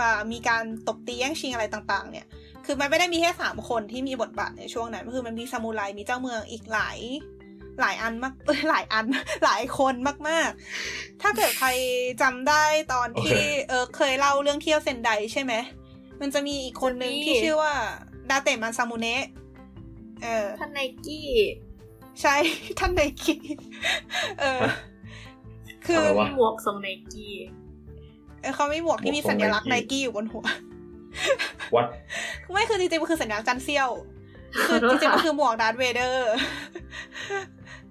[0.00, 2.26] อ่ามีการตบตีแย่งชิงอะไรต่าง ๆ เนี่ย
[2.66, 6.98] คือมันไม่ได้มีแค่สามคนที่มีบทบาทในช่วงนั้นคือมันมีซามูไรมีเจ้าเมืองอีกหลาย
[7.80, 9.04] หลายอันมากเอ้ยหลายอัน
[9.44, 9.94] หลายคน
[10.28, 10.48] มาก
[10.86, 11.68] ๆ ถ้าเกิดใคร
[12.22, 15.52] จำได้ตอนที่เออเคยเล่าเรื่องเที่ยวเซนไดใช่ไหม
[16.20, 17.72] มันจะมีอีกคนหนึ่งจะมีที่ชื่อว่า
[18.30, 19.24] ดาเตะมันซามูเนะ
[20.22, 21.28] เออท่านไนกี้
[22.22, 22.34] ใช่
[22.78, 23.40] ท่านไนกี้
[24.40, 24.60] เออ
[25.86, 27.34] คืออะไรวะหมวกทรงไนกี้
[28.40, 30.44] เออเขาไม่หมวกที่มีสัญลักษณ์ไนกี้อยู่บนหัว
[31.74, 31.86] วัด
[32.52, 33.90] ไม่คือจริงๆมันคือสัญลักษณ์จันเซียว
[34.66, 36.32] คือจริงๆมันคือหมวกดาร์ธเวเดอร์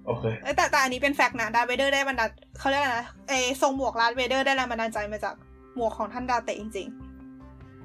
[0.06, 3.32] โอเคเอ้ยแต่แต่อันนี้เป็น fact นะดาร์ธเวเดอร์ได้บรรดาลเขาเรียกอะไรนะไอ
[3.62, 5.34] ทรงหมวกดาร์ธเวเดอร์ได้แรงบันดาลใจมาจาก
[5.76, 6.88] หมวกของท่านดาเตะจริง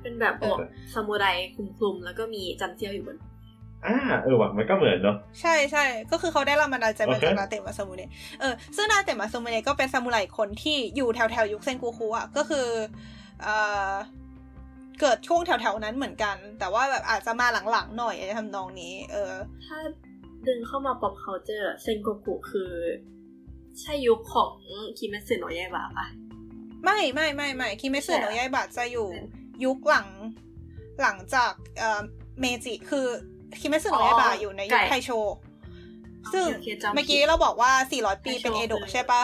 [0.02, 0.58] เป็นแบบหมวก
[0.94, 1.26] ซามูไร
[1.56, 3.18] คลุมๆแล้วก็มีจันเจียวอยู่บน
[3.86, 12.68] อ่าเออว่ะมันก็เหมือนเนาะๆใช่ใช่ก็คือเขาได้แรงบันดาลใจมาจากโอเคดาเตะมาซามูเนะเออซึ่งดาเตะมาซามูเนะก็เป็นซามูไรคนที่อยู่แถวแถวๆยุคเซนกูคุอะก็คือ
[13.42, 13.56] เอ่
[13.90, 13.92] อ
[15.00, 19.34] เกิดช่วงแถวๆนั้นเหมือนกัน แต่ว่าแบบอาจจะมาหลังๆหน่อยอะไรทำนองนี้ เออ
[19.66, 19.78] ถ้า
[20.48, 22.72] ดึงเข้ามา pop culture เซนโกกุคือ
[23.80, 24.54] ใช่ยุคของ
[24.98, 26.08] คิเมสึโนะยายบะปะ
[26.86, 29.22] ไม่ไม่ไม่ไม่คิเมสึใช่โนะเหรอยายบะจะอยู่ใช่
[29.66, 30.08] ยุคหลัง
[31.02, 32.02] หลังจากเอ่อ
[32.40, 33.08] เมจิคือ
[33.62, 35.10] คิเมสึโนะยายบะอ๋ออยู่ในไก่ยุคไทโช
[36.34, 39.24] ซึ่งโอเคจำผิดเมื่อกี้เราบอกว่า 400 ปีไทโชเป็นเอโดะคือใช่ปะ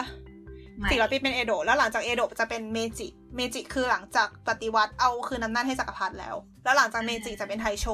[0.78, 7.86] ไม่400 ปีเป็นเอโดะแล้วหลังจากเอโดะจะเป็นเมจิ เมจิคือหลังจากปฏิวัติเอาคืนอำนาจให้จักรพรรดิแล้ว แล้วหลังจากเมจิจะเป็นไทโช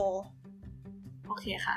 [1.27, 1.77] โอเคค่ะ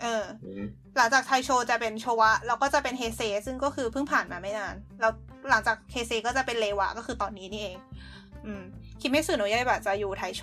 [0.00, 0.62] เอออืม
[0.96, 5.12] หลังจากไทโชจะเป็นโชวะ แล้วก็จะเป็นเฮเซซึ่งก็คือเพิ่งผ่านมาไม่นาน แล้ว
[5.50, 7.76] หลังจากเฮเซก็จะเป็นเรวะ ก็คือตอนนี้นี่เอง
[8.46, 8.62] อืม
[9.00, 10.42] คิเมตสึโนะไยบะจะอยู่ไทโช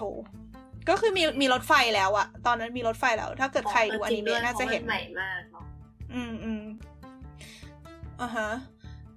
[0.89, 5.65] ก็คือมีมีรถไฟแล้วอะตอนนั้นมีรถไฟแล้ว ถ้าเกิดใครดูอนิเมะน่าจะเห็นใหม่มากเนาะ
[6.13, 6.63] อืมอืม
[8.21, 8.49] อ่าฮะ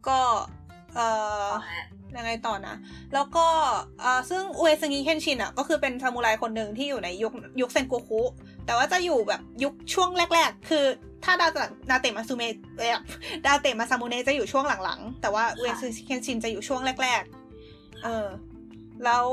[0.08, 0.20] ก็
[0.94, 1.08] เอ่
[1.46, 1.84] อเอาฮะ
[2.16, 2.74] ยังไงต่อนะ
[3.14, 3.46] แล้วก็
[4.30, 8.20] ซึ่งอุเอซึงิเคนชินอะก็คือเป็นซามูไรคนหนึ่งที่อยู่ในยุคยุคเซนโกคุ
[8.66, 10.84] แต่ว่าจะอยู่แบบยุคช่วงแรก ๆ คือ
[11.24, 13.02] ถ้าดาตะดาเตะมาซูเมะ
[13.46, 17.22] ดาเตะมาซามูเนะจะอยู่ช่วงหลังๆ แต่ว่าอุเอซึงิเคนชินจะอยู่ช่วงแรก
[17.62, 18.28] ๆ เออ
[19.04, 19.26] แล้ว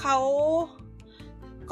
[0.00, 0.16] เขา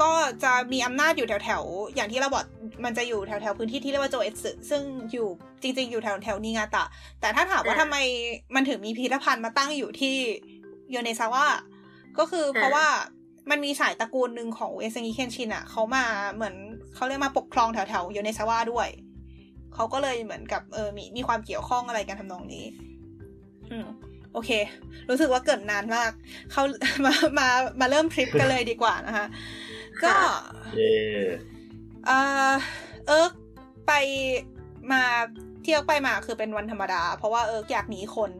[0.01, 0.11] ก็
[0.43, 2.43] จะมีอำนาจอยู่แถวๆอย่างที่เราบอก
[2.85, 5.27] มันจะอยู่แถวๆพื้นที่ที่เรียกว่าโจเอสึซึ่งอยู่
[5.61, 6.83] จริง ๆ อยู่แถวแถวนิงาตะ
[7.21, 7.97] แต่ถ้าถามว่าทำไม
[8.55, 10.15] มันถึงมีพิพิธภัณฑ์มาตั้งอยู่ที่
[10.91, 11.45] โยเนซาวะ
[12.17, 12.85] ก็คือเพราะว่า
[13.49, 16.55] มันมีสายตระกูลหนึ่งของเอเซงิเคนชินอะเขามาเหมือน
[16.95, 18.89] เขาเรียกมาปกครองแถวๆโยเนซาวะด้วย
[19.73, 22.65] เขาก็เลยเหมือนกับเออมีมีความเกี่ยวข้องอะไรกันทำนองนี้
[23.71, 23.87] อืม
[24.33, 24.51] โอเค
[25.09, 26.11] รู้สึกว่าเกิดนานมาก
[26.51, 26.63] เขา
[27.05, 27.47] มา มา
[27.79, 29.25] มาเริ่มทริปกันเลยดีกว่านะคะ
[30.03, 30.15] ก็
[30.75, 30.93] เย่
[32.05, 32.11] เอ
[32.51, 32.53] อ
[33.07, 33.33] เอิร์ก
[33.87, 33.91] ไป
[34.91, 35.03] มา
[35.63, 38.31] เที่ยวไปมาคือเป็นวันธรรมดา เพราะว่าเอิร์กอยากหนีคน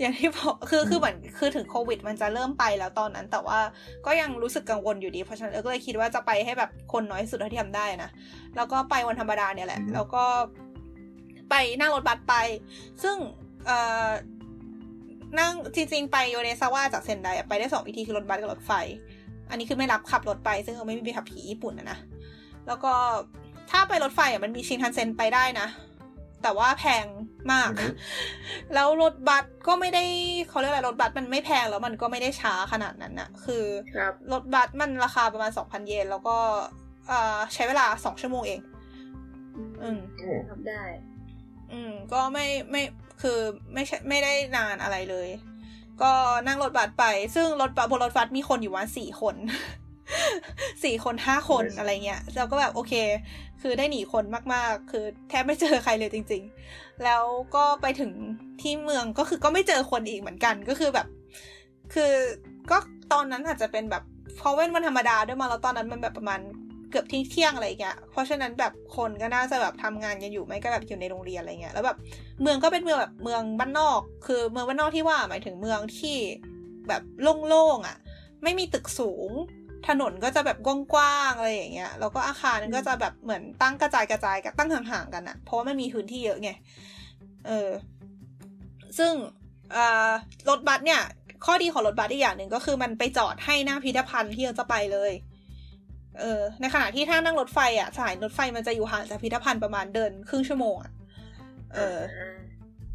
[0.00, 3.58] อย่างที่บอกคือคือเหมือนคือถึงโควิด มันจะเริ่มไปแล้วตอนนั้น แต่ว่า
[4.06, 8.10] ก็ยังรู้สึกกังวลอยู่ดีเพราะฉะนั้นเอิร์กก็เลยคิดว่าจะไปให้แบบคนน้อยที่สุดเท่าที่ทำได้นะ
[8.56, 10.24] แล้วก็ไปวันธรรมดาเนี่ยแหละ แล้วก็
[11.50, 12.34] ไปนั่งรถบัสไป
[13.02, 13.16] ซึ่ง
[13.66, 14.08] เอ่อ
[15.38, 18.72] นั่งจริงๆ ไปโยเนซาวะจากเซนไดอะไปได้สองวิธีคือรถบัสกับรถไฟ
[19.50, 21.98] อันนี้คือไม่รับขับรถไป ซึ่งเราไม่มีใบขับขี่ญี่ปุ่นนะนะ
[22.66, 22.92] แล้วก็
[23.70, 25.66] ถ้าไปรถไฟอะมันมีชินคันเซ็นไปได้นะ
[26.42, 27.06] แต่ว่าแพง
[27.52, 27.70] มาก
[28.74, 30.04] แล้วรถบัสก็ไม่ได้
[30.48, 33.64] เขาเรียกอะไรรถบัสมันไม่แพงแล้วมันก็ไม่ได้ช้าขนาดนั้นนะคือ
[33.96, 36.36] ครับรถบัสมันราคาประมาณสองพันเยนแล้วก็
[37.08, 38.60] เอ่อใช้เวลาสองชั่วโมงเอง
[39.82, 40.82] อืมโอ้ทำได้
[41.72, 42.82] อืม ก็ไม่ไม่
[43.22, 43.38] คือ
[43.74, 45.28] ไม่ใช่ไม่ได้นานอะไรเลย
[46.02, 46.12] ก็
[46.46, 49.34] นั่งรถบัสไป ซึ่งรถบัสบนรถบัสมีคนอยู่วันสี่คน
[50.84, 52.92] สี่คนห้าคนอะไรเงี้ยเราก็แบบโอเค
[53.60, 57.22] คือได้หนีคนมากๆ คือแทบไม่เจอใครเลยจริง ๆ แล้ว
[57.54, 58.12] ก็ไปถึง
[58.60, 61.06] ที่เมืองก็คือก็ไม่เจอคนอีกเหมือนกันก็คือแบบ
[61.94, 62.12] คือ
[62.70, 62.76] ก็
[63.12, 64.02] ตอนนั้นอาจจะเป็นแบบ
[64.36, 66.40] เพราะเว้นวันธรรมดาด้วยมาแล้วตอนนั้นมันแบบประมาณ
[66.90, 71.96] เกือบที่เที่ยงอะไรเงี้ย เพราะฉะนั้นแบบคนก็น่าจะแบบทำงานกันอยู่ไม่ก็แบบอยู่ในโรงเรียนอะไรเงี้ย แล้วแบบ
[72.42, 76.16] เมืองก็เป็นเมืองแบบเมืองบ้านนอก คือเมืองบ้านนอกที่ว่าหมายถึงเมืองที่
[76.88, 77.02] แบบ
[77.48, 77.96] โล่งๆอะ
[78.42, 79.30] ไม่มีตึกสูง
[79.88, 86.50] ถนนก็จะแบบกว้างๆอะไรอย่างเงี้ย แล้วก็อาคารก็จะแบบเหมือนตั้งกระจายกระจายกันตั้งห่างๆกันอะเพราะว่าไมันมีพื้นที่เยอะไง
[87.46, 87.70] เออ
[88.98, 89.12] ซึ่ง
[90.48, 91.02] รถบัสเนี่ย
[91.44, 95.12] ข้อดีของรถบัสอีกอย่างหนึ่งก็คือมันไปจอดให้หน้าพิพิธภัณฑ์ที่เราจะไปเลย
[96.18, 100.92] เออในขณะที่ถ้านั่งรถไฟอะสายรถไฟมันจะอยู่ห่างจากพิพิธภัณฑ์ประมาณเดินครึ่งชั่วโมงอะ
[101.74, 101.98] เออ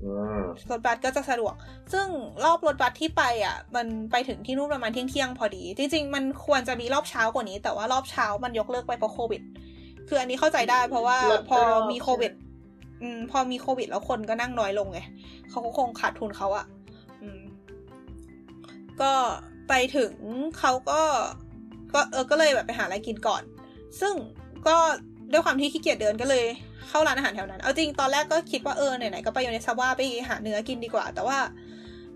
[0.04, 1.54] อืมรถบัสก็จะสะดวก
[1.94, 2.08] ซึ่ง
[2.44, 9.42] รอบรถบัสที่ไปอะ มันไปถึงที่นู่นประมาณเที่ยงเที่ยงๆพอดี จริง ๆ มันควรจะมีรอบเช้ากว่านี้ แต่ว่ารอบเช้ามันยกเลิกไปเพราะโควิด
[10.08, 12.32] คืออันนี้เข้าใจได้เพราะว่ารถพอรอบมีโควิด
[13.02, 15.00] อืม พอมีโควิดแล้วคนก็นั่งน้อยลงไง
[15.50, 16.66] เขาก็คงขาดทุนเขาอะ
[17.22, 17.42] อืม
[19.02, 19.12] ก็
[19.70, 20.14] ไปถึง
[20.60, 21.02] เขาก็
[21.94, 23.44] ก็เออก็เลยแบบไปหาอะไรกินก่อน
[24.00, 24.14] ซึ่ง
[24.68, 24.76] ก็
[25.32, 26.46] ด้วยความที่ขี้เกียจเดินก็เลย
[26.90, 31.38] เข้าร้านอาหารแถวนั้น เอาจริงตอนแรกก็คิดว่าเออไหนๆก็ไปอยู่ในซาวาไปหาเนื้อกินดีกว่า แต่ว่า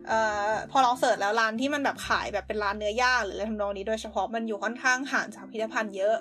[0.07, 6.17] เอ่อพอลองเสิร์ชแล้วร้านที่มันแบบขายแบบเป็นร้านเนื้อย่างหรืออะไรทำนองนี้โดยเฉพาะมันอยู่ค่อนข้างห่างจากพิพิธภัณฑ์เยอะ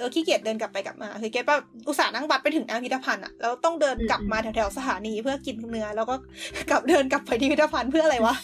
[0.00, 1.56] เออขี้เกียจเดินกลับไปกลับมาคือเก็ตว่า
[1.88, 6.14] อุตส่าห์นั่งบัสไปถึงหน้าพิพิธภัณฑ์อะแล้วต้องเดินกลับมาแถวๆสถานีเพื่อกินเนื้อแล้วก็
[6.70, 8.34] กลับเดินกลับไปที่พิพิธภัณฑ์เพื่ออะไรวะ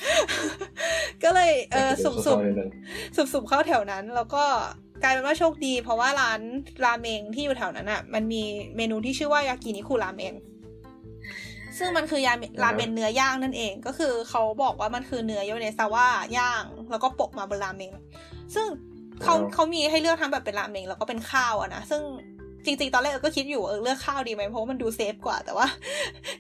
[1.24, 4.44] ก็เลยเออสุ่มๆสุ่มๆเข้าแถวนั้น แล้วก็
[5.02, 6.40] กลายเป็นว่าโชคดี เพราะว่าร้าน
[6.84, 8.42] ราเมงที่อยู่แถวนั้นอะมันมี
[8.76, 10.34] เมนูที่ชื่อว่ายากินิคุราเมง
[11.78, 17.92] ซึ่งมันคือยาเมราเมนเนื้อย่างนั่นเอง ก็คือเขาบอกว่ามันคือเนื้อโยเนซาวะย่าง แล้วก็โปะมาบนราเมง
[18.54, 18.66] ซึ่ง
[19.22, 22.02] เขาอ๋อเขามีให้เลือกทั้งแบบเป็นราเมงแล้วก็เป็นข้าวอะนะซึ่ง
[22.64, 25.66] จริงๆ ตอนแรกเออก็คิดอยู่เออเลือกข้าวดีไหมเพราะว่ามันดูเซฟกว่าแต่ว่า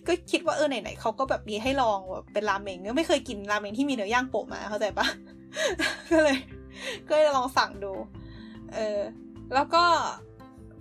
[0.06, 5.06] ก็คิดว่าเออไหนๆเขาก็แบบมีให้ลองแบบเป็นราเมงก็ไม่เคยกินราเมงที่มีเนื้อย่างโปะมาเข้าใจปะ
[6.12, 6.38] ก็เลย
[7.08, 7.92] ก็เลยลองสั่งดู
[8.74, 9.00] เออ
[9.54, 9.84] แล้วก็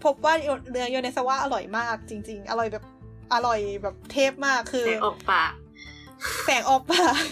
[0.04, 0.34] พบว่า
[0.72, 2.84] เนื้อโยเนซาวะอร่อยมากจริง ๆ อร่อยแบบ
[3.34, 5.52] อร่อยแบบเทพมากคือแต่ออกปาก
[6.46, 7.24] แสงออกปาก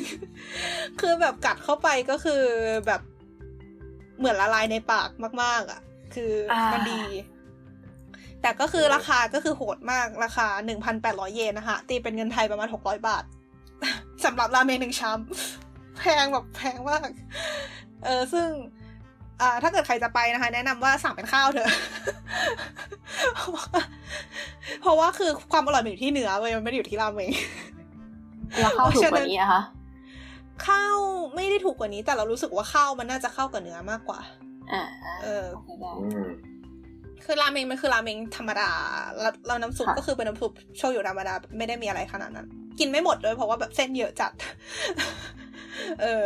[1.01, 2.41] คือแบบกัดเข้าไปก็คือ
[2.87, 3.01] แบบ
[4.23, 5.09] เหมือนละลายในปาก
[5.43, 5.81] มาก ๆ อะ
[6.13, 7.01] คืออามันดี
[8.41, 13.23] แต่ก็คือราคาก็คือโหดมากราคาหนึ่งพันแปดร้อยเยนนะคะตีเป็นเงินไทยประมาณหกร้อยบาท
[14.25, 15.19] สำหรับราเมงหนึ่งชาม
[15.97, 17.07] แพงแบบแพงมาก
[18.05, 18.47] เออซึ่ง
[19.41, 21.69] อ่าถ้าเกิดใครจะไปนะคะ แนะนำว่าสั่งเป็นข้าวเถอะ
[23.35, 23.67] เพราะว่า
[24.81, 27.31] เพราะว่าคือความอร่อยมันอยู่ที่เนื้อเว้ยมันไม่ได้อยู่ที่ราเมง
[28.59, 29.61] แล้วเข้าถูกกว่านี้อะคะ
[30.67, 30.97] ข้าว
[31.35, 34.19] ไม่ได้ถูกกว่านี้ แต่เรารู้สึกว่าข้าวมันน่าจะเข้ากับเนื้อมากกว่า
[34.71, 34.83] อ่า
[35.23, 36.29] เออโอเคได้อืม
[37.25, 38.69] คือราเมงมันคือราเมงธรรมดา
[39.19, 42.47] แล้วเราน้ำซุปค่ะก็คือเป็นน้ำซุปโชยุธรรมดาไม่ได้มีอะไรขนาดนั้น
[42.79, 44.31] กินไม่หมดด้วยเพราะว่าแบบเส้นเยอะจัด
[46.01, 46.25] เออ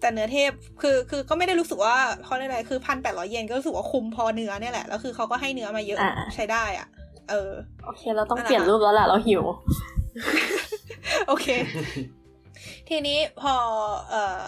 [0.00, 6.88] แต่เนื้อเทพคือคือก็ไม่ได้รู้สึกว่าเขาเรียกอะไรคือพันแปดร้อยเยนก็รู้สึกว่าคุ้มพอเนื้อเนี่ยแหละแล้วคือเขาก็ให้เนื้อมาเยอะอ่าใช้ได้อะ
[7.30, 7.50] เออ
[7.84, 9.42] โอเค เราต้องนั่นแหละเปลี่ยนรูปแล้วแหละเราหิว
[11.28, 11.46] โอเค
[12.88, 13.54] ทีนี้พอ
[14.10, 14.42] เอ่อ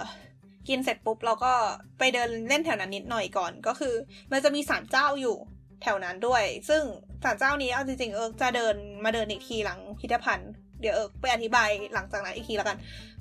[0.68, 1.52] กินเสร็จปุ๊บเราก็
[1.98, 3.94] ไปเดินเล่นแถวนั้นนิดหน่อยก่อนก็คือ
[4.32, 5.36] มันจะมีศาลเจ้าอยู่
[5.82, 6.82] แถวนั้นด้วย ซึ่ง
[7.24, 8.74] ศาลเจ้านี้เอาจริงๆเอิร์กจะเดิน
[9.04, 10.50] มาเดินอีกทีหลังพิพิธภัณฑ์
[10.80, 12.78] เดี๋ยวเอิร์กไปอธิบายหลังจากนั้นอีกทีแล้วกัน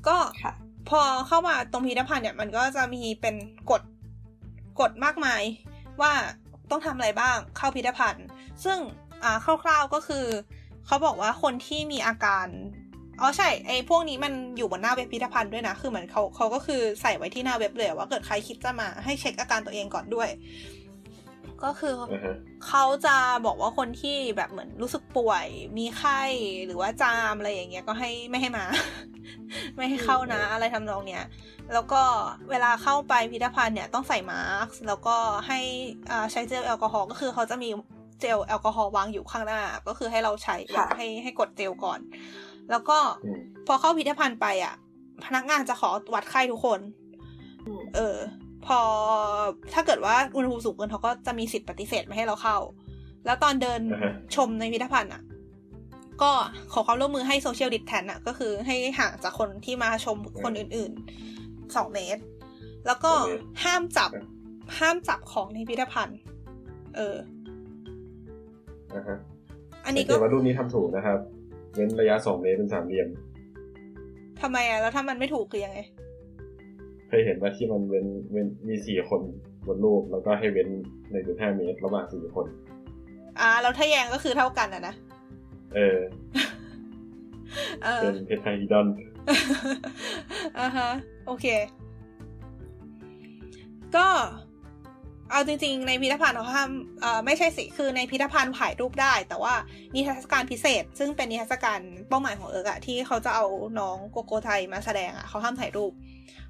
[0.07, 0.53] ก็ค่ะ
[0.89, 3.35] พอเข้ามาตรงพิพิธภัณฑ์เนี่ยมันก็จะมีเป็น
[3.71, 3.81] กฎ
[4.79, 5.41] กฎมากมาย
[6.01, 6.11] ว่า
[6.69, 8.25] ต้องทำอะไรบ้างเข้าพิพิธภัณฑ์
[8.63, 8.79] ซึ่ง
[9.23, 10.25] อ่าคร่าวๆก็คือ
[10.85, 12.47] เขาบอกว่าคนที่มีอาการ
[13.21, 20.29] อ๋อใช่ไอ้พวกนี้มันอยู่บนหน้าเว็บพิพิธภัณฑ์ด้วยนะ คือเหมือนเขาเขาก็คือใส่ไว้ที่หน้าเว็บเลยว่าเกิดใครคิดจะมาให้เช็คอาการตัวเองก่อนด้วย
[21.63, 22.35] ก็คืออ่าฮะ
[22.67, 25.45] เขาจะบอกว่าคนที่แบบเหมือนรู้สึกป่วย
[25.77, 26.21] มีไข้
[26.65, 28.65] หรือว่าจามอะไรอย่างเงี้ยก็ให้ไม่ให้มา
[29.75, 31.23] ไม่ให้เข้านะ อะไรทำนองเนี้ย
[31.73, 32.01] แล้วก็
[32.49, 35.15] เวลาเข้าไปพิพิธภัณฑ์เนี่ยต้องใส่มาสก์แล้วก็
[35.47, 35.59] ให้
[36.11, 37.69] อ่าใช้เจลแอลกอฮอล์ก็คือเขาจะมี
[38.21, 41.99] เจลแอลกอฮอล์วางอยู่ข้างหน้า ก็คือให้เราใช้แบบค่ะให้ให้กดเจลก่อน
[42.71, 44.75] แล้วก็อืมพอเข้าพิพิธภัณฑ์ไปอะ
[45.25, 46.79] พนักงานจะขอวัดไข้ทุกคน
[47.67, 48.17] อืมเออ
[48.65, 48.79] พอ
[49.73, 52.57] ถ้าเกิดว่าอุณหภูมิสูงเกินเขาก็จะมีสิทธิ์ปฏิเสธไม่ให้เราเข้า
[53.25, 55.21] แล้วตอนเดินอ่าฮะชมในพิพิธภัณฑ์อะ
[56.21, 56.31] ก็
[56.73, 62.21] ขอความร่วมมือให้โซเชียลดิ t แทนอะ ก็คือให้ห่างจากคนที่มาชมคนอื่นๆสองเมตร
[62.87, 64.25] แล้วก็สองเมตรห้ามจับครับ
[64.79, 66.19] ห้ามจับของในพิพิธภัณฑ์
[66.95, 67.15] เออ
[68.95, 69.17] อ่าฮะ
[69.85, 71.19] อันนี้สังเกก็ตว่ารูปนี้ทำถูกนะครับ
[71.75, 73.09] เว้นระยะสองเมตรเป็นสามเหลี่ยม
[74.41, 75.79] ทำไมอะแล้วถ้ามันไม่ถูกคือยังไง
[77.07, 79.21] เคยเห็นว่าที่มันเว้นเว้นมีสี่คน
[79.67, 80.69] บนรูปแล้วก็ให้เว้น
[81.09, 82.45] หนึ่งจุดห้าเมตรระหว่างสี่คน
[83.39, 84.95] อ่าแล้วถ้าแยงก็คือเท่ากันอะนะ
[85.75, 85.99] เออ
[87.83, 88.87] เออเป็นเพชรไทยดอน
[90.59, 90.89] อ่าฮะ
[91.25, 91.45] โอเค
[93.95, 94.07] ก็
[95.31, 96.69] เอาจริงๆ ในพิพิธภัณฑ์เขาห้าม
[97.25, 99.53] ไม่ใช่สิ คือในพิพิธภัณฑ์ถ่ายรูปได้ แต่ว่า
[99.95, 103.45] นิทรรศการพิเศษ ซึ่งเป็นนิทรรศการเป้าหมายของเอิร์กอะที่เขาจะเอา
[103.79, 105.91] น้องโกโกไทยมาแสดงอะเขาห้ามถ่ายรูป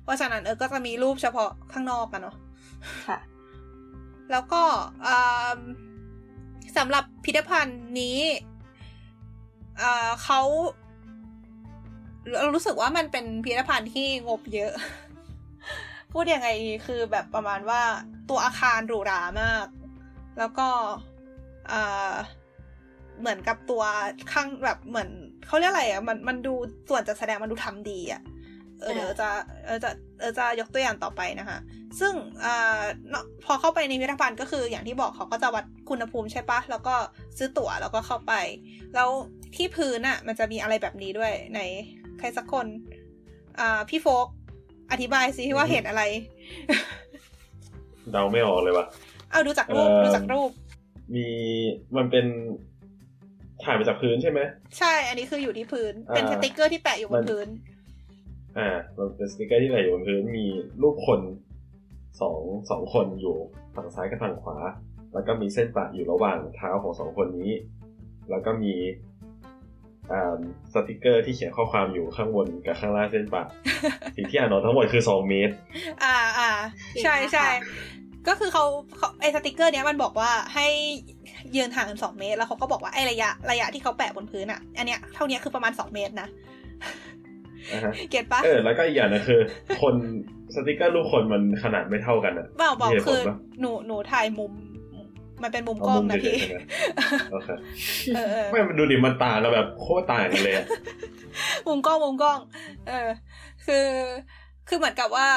[0.04, 2.36] เพราะฉะนั้นเอิร์กก็จะมีรูปเฉพาะข้างนอกกันเนาะ
[3.08, 3.20] ค่ะ
[4.32, 4.64] แล้วก็
[6.78, 8.20] สำหรับพิพิธภัณฑ์นี้
[9.80, 10.42] เอ่อเขา
[12.40, 14.74] เรารู้สึกว่ามันเป็นพิพิธภัณฑ์ที่งบเยอะ
[16.16, 17.82] พูดยังไงดีคือแบบประมาณว่า
[18.30, 19.68] ตัวอาคารหรูหรามาก
[20.40, 20.68] แล้วก็
[21.68, 22.14] เอ่อ
[23.20, 23.84] เหมือนกับตัว
[24.32, 25.10] ข้างแบบเหมือน
[25.48, 26.54] เขาเรียกอะไรอะมันมันดู
[26.90, 28.22] ส่วนจัดแสดงมันดูทำดีอะ
[28.80, 29.30] เออเดี๋ยวจะ
[29.66, 31.58] เออจะเออจะยกตัวอย่างต่อไปนะคะ
[32.00, 32.14] ซึ่ง
[32.46, 36.96] อ่าเนอะพอเข้าไปในพิพิธภัณฑ์ก็คืออย่างที่บอกเขาก็จะวัดคุณภูมิใช่ปะแล้วก็
[37.38, 38.34] ซื้อตั๋วแล้วก็เข้าไป
[38.96, 39.10] แล้ว
[39.56, 41.62] ที่พื้นอะมันจะมีอะไรแบบนี้ด้วยไหน
[42.20, 42.68] ใครสักคน
[43.60, 44.28] อ่าพี่โฟก
[44.92, 46.04] อธิบายสิว่าเห็นอะไร
[48.12, 48.86] เดาไม่ออกเลยว่ะ
[49.32, 50.50] เอาดูจากรูปเอ่อดูจากรูป
[51.16, 51.28] มี
[51.98, 52.26] มันเป็น
[53.64, 54.40] ถ่ายมาจากพื้นใช่ไหม
[54.78, 57.48] ใช่ อันนี้คืออยู่ที่พื้น เป็นอ่าสติกเกอร์ที่แปะอยู่บมันนพื้น
[58.58, 60.48] อ่า มันเป็นสติกเกอร์ที่ไหนอยู่บนพื้น มี
[60.82, 61.22] รูปคน
[62.22, 63.36] สองสองคนอยู่
[63.76, 64.58] ฝั่งซ้ายกับฝั่งขวา
[65.14, 67.52] แล้วก็มีเส้นประอยู่ระหว่างเท้าของสองคนนี้
[68.30, 68.74] แล้วก็มี
[69.15, 69.15] อ่า
[70.74, 73.44] สติกเกอร์ที่เขียนข้อความอยู่ข้างบนกับข้างล่างเส้นประ
[74.16, 75.54] สิ่งที่อ่านออกทั้งหมดคือสองเมตร
[76.04, 76.52] อ่าอ่า
[77.04, 77.48] ใช่ใช่
[78.28, 78.66] ก็คือเขา
[78.98, 80.68] เขาไอสติกเกอร์เนี้ยมันบอกว่าให้
[81.56, 86.28] ยืนห่างกันสองเมตร แล้วเขาก็บอกว่าไอระยะระยะที่เขาแปะบนพื้นอะ อันเนี้ยเท่านี้คือประมาณสองเมตรนะ
[87.74, 89.42] อ่าฮะเก็ตปะเออแล้วก็อีกอย่างหนึงคือ
[89.82, 89.96] คน
[90.56, 94.52] สติกเกอร์รูปคนมันขนาดไม่เท่ากันอะเปล่าเปล่ามีเหตุผคืลอปะหนูหนูถ่ายมุม
[95.44, 96.62] มันเป็นมุมเอากล้องมุมนะเฉพี่ยๆใช่ไหม
[97.34, 97.50] โอเค
[98.16, 100.66] เออเออไม่มันดูดิมันต่างกันแบบโคตรต่างกันเลยอะ
[101.68, 102.40] มุมกล้องมุมกล้อง
[102.88, 103.10] เออ
[103.66, 103.88] คือ
[104.68, 105.28] คือเหมือนกับว่า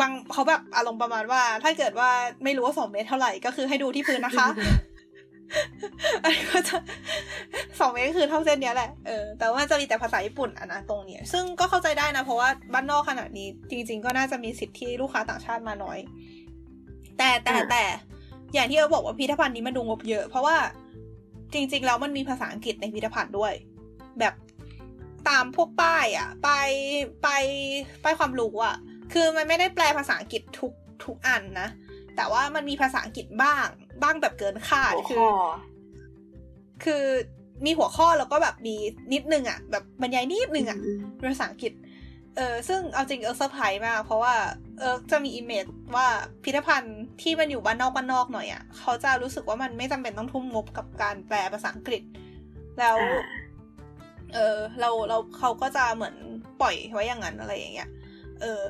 [0.00, 2.10] บางเขาแบบอารมณ์ประมาณว่า ถ้าเกิดว่า
[2.44, 4.48] ไม่รู้ว่าสองเมตรเท่าไหร่ก็คือให้ดูที่พื้นนะคะ
[6.22, 6.76] อันนี้ก็จะ
[7.80, 15.98] สองเมตรก็คือเท่าเส้นเนี้ยแหละ เออ แต่ว่าจะมีแต่ภาษาญี่ปุ่นอะนะตรงเนี้ย ซึ่งก็เข้าใจได้นะ เพราะว่าบ้านนอกขนาดนี้ จริง ๆ ก็น่าจะมีสิทธิ์ที่ลูกค้าต่างชาติมาน้อย
[17.18, 17.84] แต่แต่อ่าแต่
[18.54, 20.56] อย่างที่เราบอกว่าพิพิธภัณฑ์นี้มันดูงบเยอะ เพราะว่า
[21.52, 23.52] จริงๆแล้วมันมีภาษาอังกฤษในพิพิธภัณฑ์ด้วย
[24.20, 24.34] แบบ
[25.28, 26.68] ตามพวกป้ายอะป้าย
[27.24, 27.44] ป้าย
[28.04, 28.76] ป้ายความรู้อะ
[29.12, 30.72] คือมันไม่ได้แปลภาษาอังกฤษทุก
[31.04, 31.68] ทุกอันนะ
[32.16, 33.66] แต่ว่ามันมีภาษาอังกฤษบ้าง
[34.02, 35.42] บ้างแบบเกินคาดหัวคืข้ออ
[36.84, 37.04] คือ
[37.64, 38.74] มีหัวข้อแล้วก็แบบมี
[39.12, 44.34] นิดนึงอะแบบบรรยายนิดนึงอะมเป็นภาษาอังกฤษเออซึ่งเอาจริงเอิร์ไพรส์มาก เพราะว่า
[44.78, 45.64] เอิร์กจะมี image
[45.96, 46.06] ว่า
[46.42, 52.02] พิพิธภัณฑ์ที่มันอยู่บ้านนอกบ้านนอกหน่อยอะ่ะเขาจะรู้สึกว่ามันไม่จำเป็นต้องทุ่มงบกับการแปลภาษาอังกฤษ
[52.78, 53.22] แล้วอ่า
[54.34, 56.16] เออเราเราเขาก็จะเหมือน
[56.60, 57.90] ปล่อยไว้อย่างนั้นอะไรอย่างเงี้ย
[58.40, 58.62] เออ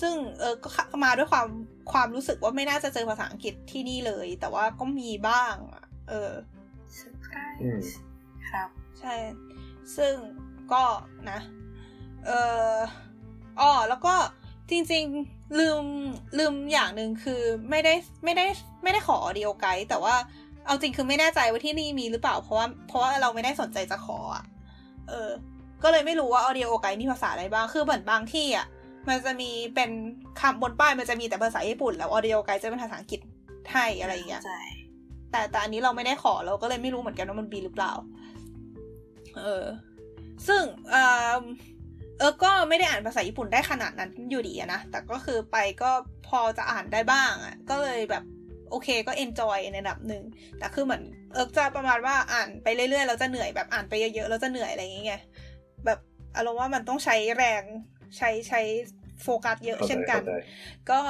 [0.00, 1.48] ซึ่งเออก็ก็มาด้วยความ
[1.92, 6.32] ความรู้สึกว่าไม่น่าจะเจอภาษาอังกฤษที่นี่เลย แต่ว่าก็มีบ้างอะเออ
[6.94, 7.96] เซอร์ไพรอืม
[8.50, 8.68] ครับ
[9.00, 9.14] ใช่
[9.96, 10.14] ซึ่ง
[10.72, 10.84] ก็
[11.30, 11.40] นะ
[12.26, 12.30] เอ
[12.72, 12.74] อ
[13.60, 14.14] อ๋อแล้วก็
[14.70, 15.82] จริงๆลืม
[16.38, 17.94] ลืมอย่างหนึ่งคือไม่ได้
[18.24, 18.46] ไม่ได้
[18.82, 20.14] ไม่ได้ขอ audio guide แต่ว่า
[20.66, 24.44] เอาจริงคือไม่แน่ใจว่าที่นี่มีหรือเปล่าเพราะว่าเพราะว่าเราไม่ได้สนใจจะขออะ
[25.08, 25.30] เออ
[25.82, 28.66] ก็เลยไม่รู้ว่า audio guide มีภาษาอะไรบ้างคือเหมือนบางที่อะ
[29.08, 29.90] มันจะมีเป็น
[30.40, 33.20] คำบนป้ายมันจะมีแต่ภาษาญี่ปุ่น แล้ว audio guide จะเป็นภาษาอังกฤษ
[33.72, 34.60] ให้อะไรอย่างเงี้ยใช่
[35.30, 37.92] แต่แต่อันนี้เราไม่ได้ขอเราก็เลยไม่รู้เหมือนกันว่ามันมีหรือเปล่า
[39.36, 39.64] เออ
[40.48, 40.62] ซึ่ง
[42.20, 45.90] เออเออก็ไม่ได้อ่านภาษาญี่ปุ่นได้ขนาดนั้นอยู่ดีอะนะ แต่ก็คือไปก็
[46.28, 48.24] พอจะอ่านได้บ้างอะก็เลยแบบ
[48.70, 50.22] โอเคก็เอนจอยในระดับหนึ่ง
[50.58, 51.02] แต่คือเหมือน
[51.32, 55.22] เออจะประมาณว่าอ่านไปเรื่อยๆเราจะเหนื่อยแบบอ่านไปเยอะๆเราจะเหนื่อยอะไรอย่างเงี้ย
[55.86, 55.98] แบบ
[56.36, 57.62] อารมณ์ว่ามันต้องใช้แรง
[58.16, 58.60] ใช้ใช้
[59.22, 60.34] โฟกัสเยอะเข้าใจเช่นกันเข้าใจ
[60.90, 61.00] ก็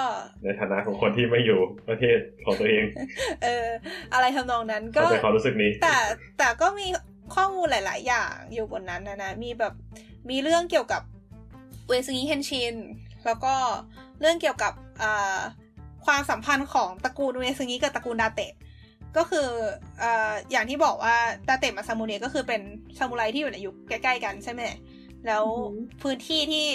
[0.43, 2.85] ในฐานะของคนที่ไม่อยู่ประเทศของตัวเอง
[3.43, 3.67] เออ
[4.13, 5.97] อะไรทำนองนั้นก็เข้าใจความรู้สึกนี้ แต่
[6.39, 6.87] แต่ก็มี
[7.35, 9.75] ข้อมูลหลาย ๆ อย่างอยู่บนนั้นนะนะมีแบบ
[10.31, 11.03] มีเรื่องเกี่ยวกับ
[11.89, 12.75] เวซึงิเคนชิน
[13.27, 13.55] แล้วก็
[14.21, 15.39] เรื่องเกี่ยวกับอ่า
[16.07, 18.53] ความสัมพันธ์ของตระกูลเวซึงิกับตระกูลดาเตะ
[19.17, 19.49] ก็คือ
[20.03, 21.17] อ่าอย่างที่บอกว่า
[21.49, 22.61] ดาเตะมาซามูเนะก็คือเป็น
[22.99, 24.63] ซามูไรที่อยู่ในยุคใกล้ๆกันใช่ไหม
[25.27, 25.45] แล้ว
[26.03, 26.69] พื้นที่ที่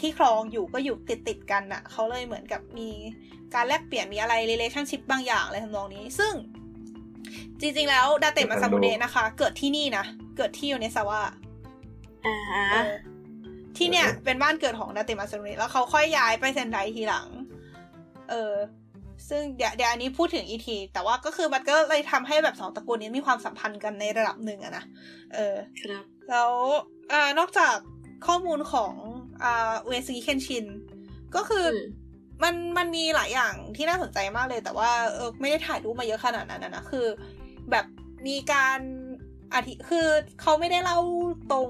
[0.00, 2.90] ที่ครองอยู่ก็อยู่ติดติดๆกันน่ะ เขาเลยเหมือนกับมี
[3.54, 6.32] การแลกเปลี่ยนมีอะไร relationship บางอย่างอะไรทำนองนี้ ซึ่ง
[7.60, 10.04] จริงๆแล้วดาเตะมาซามูเนะนะคะ เกิดที่นี่นะ
[10.36, 11.20] เกิดที่โยเนซาวะ
[12.26, 12.92] อ่าฮะเออ
[13.76, 17.26] ที่เนี่ยเป็นบ้านเกิดของดาเตะมาซามูเนะแล้วเขาค่อยย้ายไปเซนไดทีหลัง
[18.30, 18.54] เออ
[19.28, 24.84] ซึ่งเดี๋ยวเดี๋ยวอันนี้พูดถึงอีที แต่ว่าก็คือมันก็เลยทำให้แบบสองตระกูลนี้มีความสัมพันธ์กันในระดับหนึ่งอะนะ
[25.34, 26.52] เออ ครับ แล้ว
[27.10, 27.76] เอ่อนอกจาก
[28.26, 28.92] ข้อมูลของ
[29.42, 30.66] อ่าเวซีเคนชิน
[31.36, 31.76] ก็คืออม
[32.42, 37.06] มันมันมีหลายอย่างที่น่าสนใจมากเลย แต่ว่าเออไม่ได้ถ่ายรูปมาเยอะขนาดนั้นนะนะคือ
[37.70, 37.86] แบบ
[38.26, 38.78] มีการ
[39.54, 40.06] อธิคือ
[40.40, 40.98] เขาไม่ได้เล่า
[41.52, 41.68] ตรง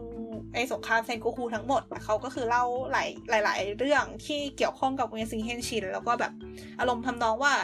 [0.54, 6.32] ไอสงครามเซนโกคูทั้งหมดเขาก็คือเล่าหลายหลายหลายเรื่องที่เกี่ยวข้องกับอุเอสึกิเคนชินแล้วก็แบบ
[6.80, 7.54] อารมณ์ทำนองว่า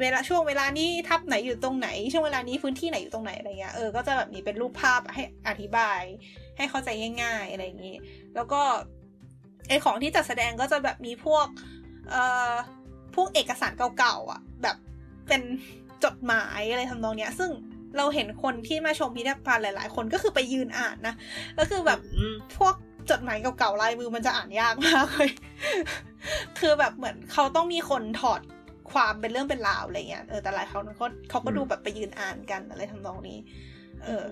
[0.00, 6.00] เวลาช่วงเวลานี้ทัพไหนอยู่ตรงไหน ช่วงเวลานี้พื้นที่ไหนอยู่ตรงไหนอะไรเงี้ยเออก็จะแบบมีเป็นรูปภาพให้อธิบาย
[6.56, 6.88] ให้เข้าใจ
[7.22, 7.96] ง่ายๆอะไรอย่างนี้
[8.34, 8.60] แล้วก็
[9.68, 11.46] ไอของที่จัดแสดงก็จะแบบมีพวก
[12.10, 12.52] เอ่อ
[13.14, 14.76] พวกเอกสารเก่าๆอะ แบบ
[15.28, 15.42] เป็น
[16.04, 17.50] จดหมายอะไรทำนองเนี้ย ซึ่ง
[17.96, 21.14] เราเห็นคนที่มาชมพิพิธภัณฑ์หลาย ๆ คนก็คือไปยืนอ่านนะ
[21.54, 22.74] แล้วคือแบบอืมพวก
[23.10, 25.30] จดหมายเก่าๆลายมือมันจะอ่านยากมากเลย
[26.60, 28.40] คือแบบเหมือนเขาต้องมีคนถอด
[28.92, 33.38] ความเป็นเรื่องเป็นราวอะไรเงี้ย เออ แต่หลายเขาเขาเขาก็ดูแบบไปยืนอ่านกันอะไรทำนองนี้
[34.04, 34.26] เออ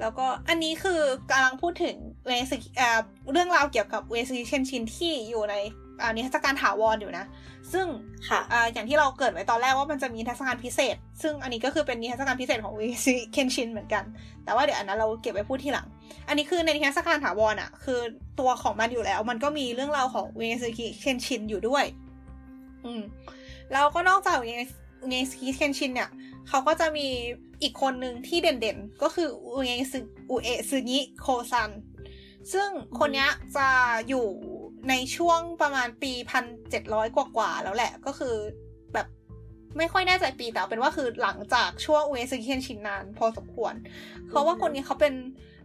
[0.00, 3.00] แล้วก็อันนี้คือกำลังพูดถึงเวสอ่า
[3.32, 7.24] เรื่องราวเกี่ยวกับอุเอสึกิเคนชินที่อยู่ในอ่า นิทรรศการถาวรอยู่นะ
[7.72, 7.86] ซึ่ง
[8.28, 14.04] ค่ะอ่าอย่างที่เราเกริ่นไว้ตอนแรกว่ามันจะมีนิทรรศการพิเศษ ซึ่งอันนี้ก็คือเป็นนิทรรศการพิเศษของอุเอสึกิเคนชินเหมือนกัน
[14.44, 15.86] แต่ว่าเดี๋ยวอันนั้นเราเก็บไว้พูดทีหลัง
[16.28, 18.00] อันนี้คือในนิทรรศการถาวรอะ คือ
[18.40, 21.84] ตัวของมันอยู่แล้ว มันก็มีเรื่องราวของอุเอสึกิเคนชินอยู่ด้วย
[22.84, 23.02] อืม
[23.72, 26.10] แล้วก็นอกจากอุเอสึกิเคนชินเนี่ย
[26.48, 27.06] เขาก็จะมี
[27.62, 29.98] อีกคนหนึ่งที่เด่นๆ ก็คืออุเอซึ
[30.30, 31.70] อุเอะซึงิโคซัน
[32.52, 33.68] ซึ่งคนเนี้ยจะ
[34.08, 34.26] อยู่
[34.88, 38.36] ในช่วงประมาณปีพันเจ็ดร้อยกว่าๆแล้วแหละก็คือ
[38.94, 39.06] แบบ
[39.78, 43.74] ไม่ค่อยแน่ใจปีแต่เอาเป็นว่าคือหลังจากช่วงอุเอซึงิเคนชินนานพอสมควร
[44.28, 45.14] เพราะว่าคนนี้เขาเป็น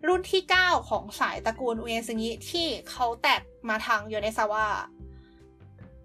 [0.08, 4.66] รุ่นที่เก้าของสายตระกูลอุเอซึงิที่เขาแตกมาทางโยเนซาวะ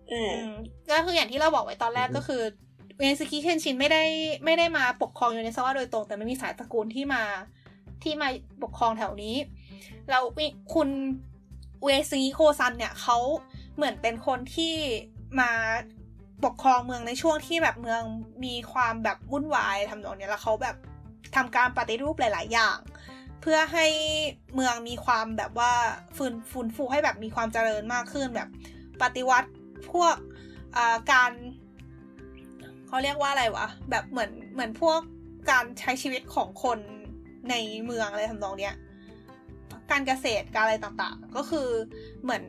[0.08, 0.54] เอออืม
[0.90, 2.42] ก็คืออย่างที่เราบอกไว้ตอนแรกก็คือ
[2.98, 4.02] อุเอสึกิเคนชินไม่ได้
[4.44, 7.22] ไม่ได้มาปกครองโยเนซาวะโดยตรง แต่มันมีสายตระกูลที่มา
[8.02, 8.28] ที่มา
[8.62, 9.36] ปกครองแถวนี้
[10.10, 10.22] แล้ว
[10.74, 10.88] คุณ
[11.84, 13.18] อุเอสึกิโยซันเนี่ยเขา
[13.76, 14.74] เหมือนเป็นคนที่
[15.40, 15.50] มา
[16.44, 18.02] ปกครองเมืองในช่วงที่แบบเมือง
[18.44, 20.76] มีความแบบวุ่นวายทำนองเนี้ยแล้วเขาแบบ
[21.36, 22.78] ทำการปฏิรูปหลาย ๆ อย่าง
[23.40, 23.86] เพื่อให้
[24.54, 25.72] เมืองมีความแบบว่า
[26.16, 28.48] ฟื้นฟูฟื้นฟูให้แบบมีความเจริญมากขึ้นแบบ
[29.02, 29.50] ปฏิวัติ
[29.92, 30.14] พวก
[30.76, 31.30] อ่าการ
[32.86, 35.00] เขาเรียกว่าอะไรวะแบบเหมือนเหมือนพวก
[35.50, 36.78] การใช้ชีวิตของคน
[37.50, 38.74] ในเมืองอะไรทำนองเนี้ย
[39.90, 41.68] การเกษตรการอะไรต่างๆ ก็คือ
[42.22, 42.42] เหมือน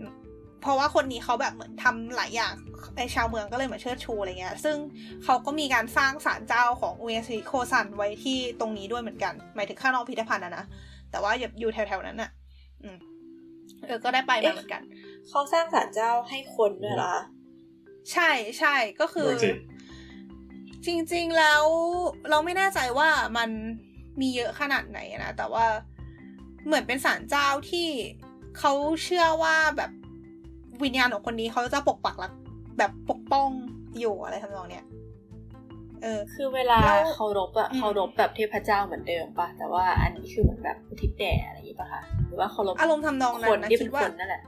[0.62, 2.54] เพราะว่าคนนี้เขาแบบเหมือนทำหลายอย่าง
[2.96, 4.78] ไอชาวเมืองก็เลยเหมือนเชิดชูอะไรเงี้ย ซึ่ง
[5.24, 10.66] เขาก็มีการสร้างศาลเจ้าของอุเอซิโคซันไว้ที่ตรงนี้ด้วยเหมือนกัน หมายถึงข้างนอกพิพิธภัณฑ์นะนะ
[11.12, 12.32] แต่ว่าอยู่แถวๆนั้นน่ะ
[12.84, 12.98] อืม
[13.86, 14.82] เออก็ได้ไปมาเหมือนกัน
[15.30, 17.16] เขาสร้างศาลเจ้าให้คนด้วยเหรอ
[18.12, 18.30] ใช่
[18.60, 19.52] ใช่ก็คือดูสิ
[20.86, 21.64] จริง ๆแล้ว
[22.30, 23.50] เราไม่แน่ใจว่ามัน
[24.22, 25.66] มีเยอะขนาดไหนนะ แต่ว่า
[26.66, 27.88] เหมือนเป็นศาลเจ้าที่
[28.60, 29.92] เขาเชื่อว่าแบบ
[30.84, 32.32] วิญญาณของคนนี้เขาจะปกปักรัก
[32.78, 33.50] แบบปกป้อง
[34.00, 34.86] อยู่อะไรทำนองเนี้ย
[36.02, 44.42] เออ คือเวลาแล้วเคารพอะอืมเคารพแบบเทพเจ้าเหมือนเดิมปะแต่ว่าอันนี้คือเหมือนแบบอุทิศแด่อะไรอย่างงี้ปะคะหรือว่าเคารพอารมณ์ทำนองนั้คนนนะที่คิเป็ดนว่าคนนั่นแหละ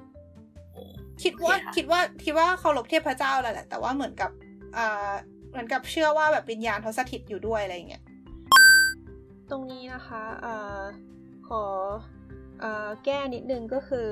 [1.23, 4.31] คิดว่าโอเคค่ะคิดว่าคิดว่าเคารพเทพเจ้าแหละแหละ แต่ว่าเหมือนกับ
[4.77, 5.11] อ่า
[5.51, 8.03] เหมือนกับเชื่อว่าแบบวิญญาณเขาสถิตอยู่ด้วยอะไรอย่างเงี้ย
[9.51, 10.79] ตรงนี้นะคะเอ่อ
[11.47, 11.63] ขอ
[12.63, 12.65] อ
[13.05, 14.09] แก้นิดนึงก็คือ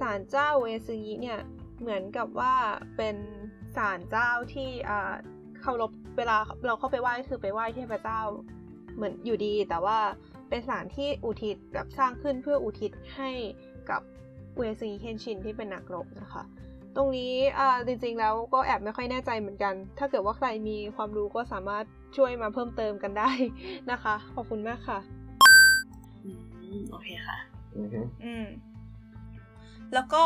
[0.00, 1.40] ศาลเจ้าเวซึงิเนี่ย
[1.80, 2.54] เหมือนกับว่า
[2.96, 3.16] เป็น
[3.76, 4.68] ศาลเจ้าที่
[5.60, 8.20] เคารพเวลาเราเข้าไปไหว้คือไปไหว้เทพเจ้า
[8.96, 9.98] เหมือนอยู่ดี แต่ว่า
[10.48, 13.30] เป็นศาลที่อุทิศแบบสร้างขึ้นเพื่ออุทิศให้
[13.90, 14.00] กับ
[14.58, 16.42] อุเอสึกิเคนชินที่เป็นนักรบนะคะ
[16.96, 17.34] ตรงนี้
[17.86, 21.84] จริงๆแล้วก็แอบไม่ค่อยแน่ใจเหมือนกัน ถ้าเกิดว่าใครมีความรู้ก็สามารถ
[22.16, 23.30] ช่วยมาเพิ่มเติมกันได้
[23.90, 25.23] นะคะ ขอบคุณมากค่ะ
[26.90, 27.38] โอเคค่ะ
[27.76, 28.46] อือฮึอืม
[29.94, 30.24] แล้วก็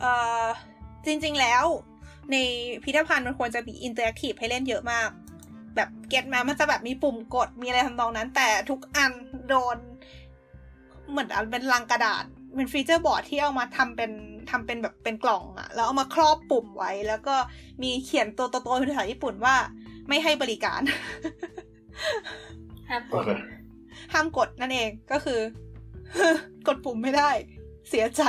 [0.00, 0.12] เอ่
[0.44, 0.46] อ
[1.06, 1.64] จริง ๆ แล้ว
[2.32, 2.36] ใน
[2.84, 5.08] พิพิธภัณฑ์มันควรจะมี interactive ให้เล่นเยอะมาก
[5.76, 9.12] แบบเก็ตมามันจะแบบมีปุ่มกดมีอะไรทำนองนั้น แต่ทุกอัน
[9.48, 9.76] โดน
[11.10, 12.24] เหมือนอันเป็นลังกระดาษ
[12.54, 14.10] เป็นฟีเจอร์บอร์ดที่เอามาทำเป็น
[14.50, 17.34] ทำเป็นแบบเป็นกล่องอะแล้วเอามาครอบปุ่มไว้ แล้วก็
[17.82, 19.56] มีเขียนตัวโตๆเป็นภาษาญี่ปุ่นว่า
[20.08, 20.80] ไม่ให้บริการ
[22.88, 23.28] ห้ามกโอดเค
[24.12, 25.40] ห้ามกดนั่นเองก็คือ
[26.66, 27.30] กดปุ่มไม่ได้
[27.90, 28.22] เสียใจ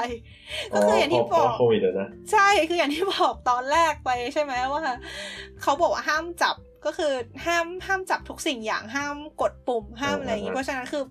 [0.74, 4.82] ก็คืออย่างที่เพบราะอกโควิดอะนะใช่คืออย่างที่บอกตอนแรกไปใช่ไหมว่า
[5.62, 6.56] เขาบอกว่าห้ามจับ
[6.86, 7.12] ก็คือ
[7.46, 11.04] ห้ามห้ามจับทุกสิ่งอย่างห้ามกดปุ่มห้ามอะไรอย่างนี้อ่าฮะเพราะฉะนั้นคือ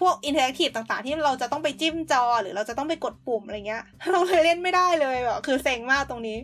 [0.00, 6.38] พวก interactive ต่างๆ ที่เราจะต้องไปจิ้มจอหรือเราจะต้องไปกดปุ่มอะไรเงี้ย เราเลยเล่นไม่ได้เลยแบบคือเซ็งมากตรงนี้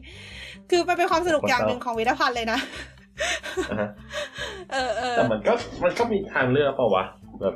[0.71, 2.59] คือมันเป็นความสนุกอย่างหนึ่งของพิพิธภัณฑ์เลยนะ
[3.71, 3.91] อ่าฮะ
[4.73, 5.53] เออเออแต่มันก็
[5.85, 7.05] มันก็มีทางเลือกเปล่าวะ
[7.41, 7.55] แบบ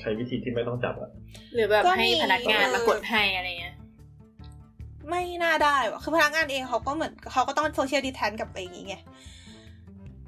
[0.00, 1.10] ใช้วิธีที่ไม่ต้องจับอะ
[1.54, 3.74] หรือแบบก็ให้มีพนักงานเออมากดให้อะไรเงี้ย
[5.08, 8.96] ไม่น่าได้ว่ะคือพนักงานเองเขาก็เหมือนเขาก็ต้อง social distance กับอะไรอย่างงี้ไง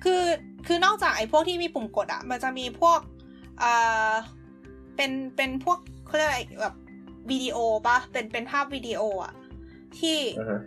[0.05, 0.23] คือ
[0.67, 3.01] คือนอกจากไอ้พวกที่มีปุ่มกดอะมันจะมีพวก
[3.63, 4.13] อ่า
[4.97, 6.75] เป็นเป็นพวกเขาเรียกอะไรแบบ
[7.31, 7.57] วิดีโอ
[7.87, 9.33] ปะเป็นเป็นภาพวิดีโออะ
[9.99, 10.61] ที่อ่าฮะ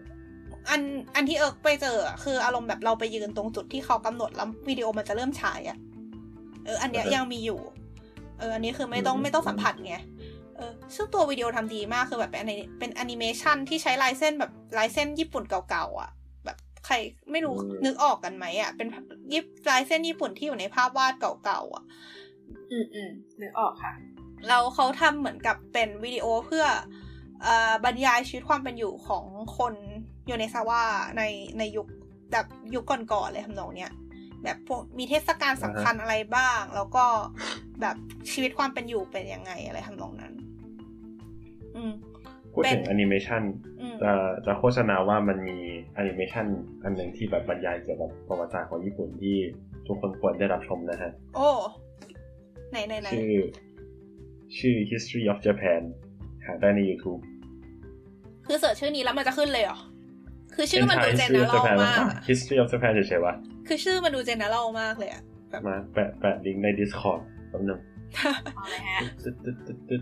[0.69, 0.81] อัน
[1.15, 5.77] อันที่เอิร์กไปเจออะคืออารมณ์แบบเราไปยืนตรงจุดที่เขากำหนดแล้ววิดีโอมันจะเริ่มฉายอะ
[6.65, 7.59] เอออันเนี้ยอ่าฮะยังมีอยู่
[8.41, 9.95] เอออันนี้คือไม่ต้องอืมไม่ต้องสัมผัสไง
[10.55, 16.11] เออซึ่งตัววิดีโอทำดีมากคือแบบเป็นอนิเป็นแอนิเมชันที่ใช้ลายเส้นแบบลายเส้นญี่ปุ่นเก่าๆอะ
[16.45, 16.95] แบบใคร
[17.31, 18.87] ไม่รู้นึกออกกันไหมอะเป็น
[19.33, 21.83] ยิบลายเส้นญี่ปุ่นที่อยู่ในภาพวาดเก่าๆอะ
[22.71, 23.09] อืมอืม
[23.41, 23.93] นึกออกค่ะ
[24.47, 26.65] เราเขาทำเหมือนกับเป็นวิดีโอเพื่อ
[27.43, 29.25] เอ่อบรรยายชีวิตความเป็นอยู่ของ
[29.57, 29.73] คน
[30.27, 30.81] โยเนซาวะ
[31.17, 31.23] ใน
[31.57, 31.87] ในยุค
[32.31, 33.91] แบบยุคก่อนๆเลยทำนองเนี้ย
[34.43, 37.05] แบบพวกมีเทศกาลสำคัญอะไรบ้าง แล้วก็
[37.81, 37.95] แบบ
[38.31, 40.33] ชีวิตความเป็นอยู่เป็นยังไงอะไรทำนองนั้น
[41.75, 41.93] อืม
[42.53, 43.43] พูดถึงเป็นแอนิเมชัน
[43.81, 44.11] อืมจะ
[44.45, 45.59] จะโฆษณาว่ามันมี
[45.93, 46.45] แอนิเมชัน
[46.83, 49.35] อันหนึ่งที่แบบบรรยายเกี่ยวกับประวัติศาสตร์ของญี่ปุ่นที่
[49.87, 51.49] ทุกคนควรได้รับชมนะฮะ โอ้
[52.71, 53.33] ไหนไหนไหนชื่อ
[54.57, 55.81] ชื่อ history of Japan
[56.45, 57.21] หาได้ใน YouTube
[58.45, 59.79] คือ search ชื่อนี้แล้วมันจะขึ้นเลยเหรอ
[60.55, 63.35] คือชื่อมันดู general history of รัล Japan มากอะอะ history of Japan เฉยๆวะ
[63.67, 67.79] คือชื่อมันดูเจนเนอรัลมากเลยอะแบบมาแปะแปะลิงก์ใน Discord แป๊บนึง
[68.55, 70.01] เอาเลยฮะตึ๊ดตึ๊ดตึ๊ดตึ๊ด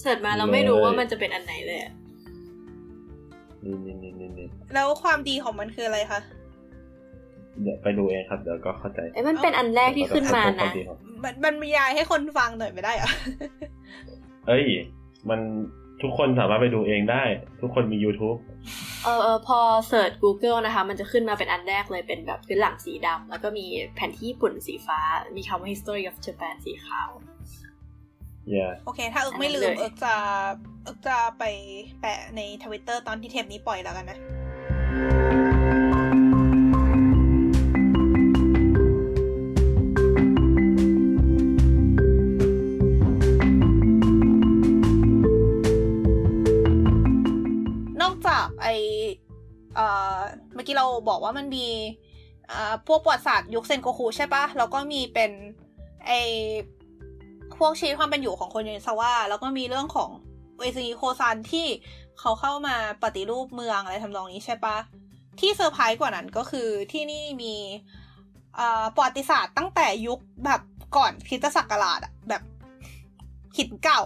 [0.00, 1.92] เสิร์ชมาเราไม่รู้ว่ามันจะเป็นอันไหนเลยอะ
[3.64, 6.20] นี่นี่นี่นี่นี่แล้วความดีของมันคืออะไรคะ
[7.62, 10.70] เดี๋ยวไปดูเองครับ เดี๋ยวก็เข้าใจเอ้ยมันเป็นอันแรกที่ขึ้นมานะ
[11.24, 13.10] มันมันบรรยายให้คนฟังหน่อยไม่ได้เหรอ
[14.48, 14.64] เอ้ย
[15.30, 15.40] มัน
[16.02, 17.22] ทุกคนสามารถไปดูเองได้
[17.60, 18.38] ทุกคนมี YouTube
[19.04, 19.58] เออเออพอ
[19.88, 25.00] เสิร์ช Google นะคะ มันจะขึ้นมาเป็นอันแรกเลยเป็นแบบพื้นหลังสีดำแล้วก็มีแผนที่ญี่ปุ่นสีฟ้า
[25.36, 27.10] มีคำว่า history of Japan สีขาว
[28.54, 30.14] yeah โอเค ถ้าเอิกไม่ลืมเลยเอิกจะ
[30.84, 31.44] เอิกจะไป
[32.00, 34.18] แปะในทวิตเตอร์ตอนที่เทปนี้ปล่อยแล้วกันนะ
[50.74, 51.66] เมื่อกี้เราบอกว่ามันมี
[52.52, 55.30] อ่าพวกประวัติศาสตร์ยุคเซนโกคุใช่ปะแล้วก็มีเป็น
[56.06, 56.12] ไอ
[57.58, 60.10] พวกชีวิตความเป็นอยู่ของคนโยเนซาวะแล้วก็มีเรื่องของ
[60.58, 61.66] อุเอสึกิโยซันที่
[62.20, 64.76] เขาเข้ามาปฏิรูปเมืองอะไรทำนองนี้ใช่ปะ
[65.40, 67.54] ที่เซอร์ไพรส์กว่านั้นก็คือที่นี่มี
[68.58, 70.60] อ่าประวัติศาสตร์ตั้งแต่ยุคแบบ
[70.96, 72.42] ก่อนคริสตศักราชอะแบบ
[73.56, 74.02] หินเก่า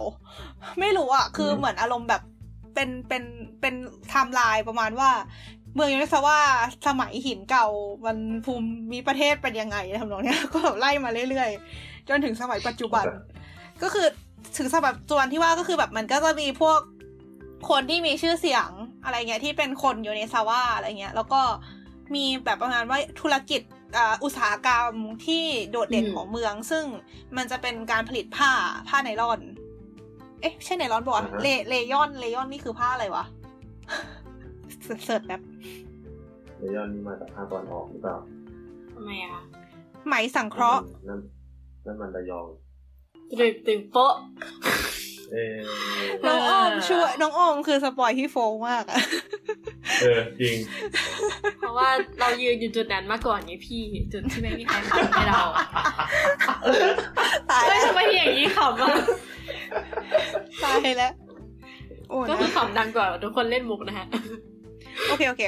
[0.79, 2.21] ไม่รู้อะคืออืมเหมือนอารมณ์แบบ
[2.73, 3.23] เป็นเป็น
[3.61, 3.75] เป็น
[4.09, 5.11] ไทม์ไลน์ประมาณว่า
[5.73, 6.39] เมืองโยเนซาวะ
[6.87, 7.67] สมัยหินเก่า
[8.05, 13.05] มันภูมิมีประเทศเป็นยังไงทำนองเนี้ยก็แบบไล่มาเรื่อยๆ จนถึงสมัยปัจจุบัน
[13.83, 14.07] ก็คือ
[14.57, 16.79] ถึงสมัยปัจจุบันที่ว่าก็คือแบบมันก็จะมีพวก
[17.69, 18.69] คนที่มีชื่อเสียง
[19.03, 21.41] อะไรเงี้ยที่เป็นคนโยเนซาวะอะไรเงี้ย แล้วก็
[22.15, 23.61] มีแบบประมาณว่าธุรกิจ
[23.97, 24.91] อ่าอุตสาหกรรม
[25.25, 26.85] ที่โดดเด่นอืมของเมือง ซึ่ง
[27.37, 28.51] มันจะเป็นการผลิตผ้า
[28.87, 29.39] ผ้าไนลอน
[30.41, 33.25] เอ๊ะใช่ไนลอนบอกอ่าฮะเลเลยอนเลยอนนี่คือผ้าอะไรวะ
[35.05, 35.41] เสิร์ชแบบ
[36.57, 38.17] เลยอนนี่มาจากภาคตะวันออกหรือเปล่า
[38.93, 39.41] ทำไมอะ
[40.07, 41.19] ไหมสังเคราะห์นั่น
[41.85, 42.47] นั่นมันระยอง
[43.39, 44.13] ตึงตึงโป๊ะ
[45.31, 45.57] เออ
[46.25, 49.01] น้องออมช่วยน้องออมคือสปอยที่โฟงมากอะ
[50.01, 50.55] เออจริง
[51.59, 53.83] เพราะว่าเรายืนอยู่จุดนั้นมาก่อนไงพี่
[54.13, 55.41] จุดที่ไม่มีใครขำให้เรา
[57.51, 58.89] ตายเฮ้ยแล้วทำไมอย่างนี้ขำอะ
[60.63, 61.13] ตายแล้ว
[62.09, 64.07] โอ้ก็นะคือขำดังกว่าทุกคนเล่นมุกนะฮะ
[65.07, 65.41] โอเคโอเค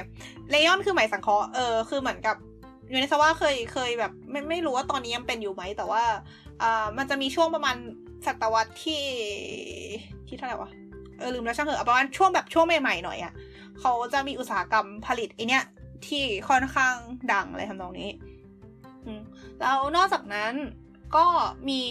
[0.50, 2.36] เลยอนคือหมายสังเคราะห์เออคือเหมือนกับ
[2.92, 6.04] ยูนิสว่าเคยเคยแบบไม่ไม่รู้ว่าตอนนี้ยังเป็นอยู่ไหมแต่ว่า
[6.62, 7.76] อ่ามันจะมีช่วงประมาณ
[8.26, 9.04] ศตวรรษที่
[10.28, 10.72] ที่เท่าไหร่วะ
[11.20, 13.34] เออลืมแล้วช่างเถอะประมาณช่วงแบบช่วงใหม่ๆหน่อยอะ่ะ
[13.80, 15.64] เขาจะมีอุตสาหกรรมผลิตไอเนี้ย
[16.08, 16.96] ที่ค่อนข้าง
[17.34, 18.10] ดังอะไรทำนองนี้
[19.60, 20.54] แล้วนอกจากนั้น
[21.16, 21.26] ก็
[21.70, 21.82] มี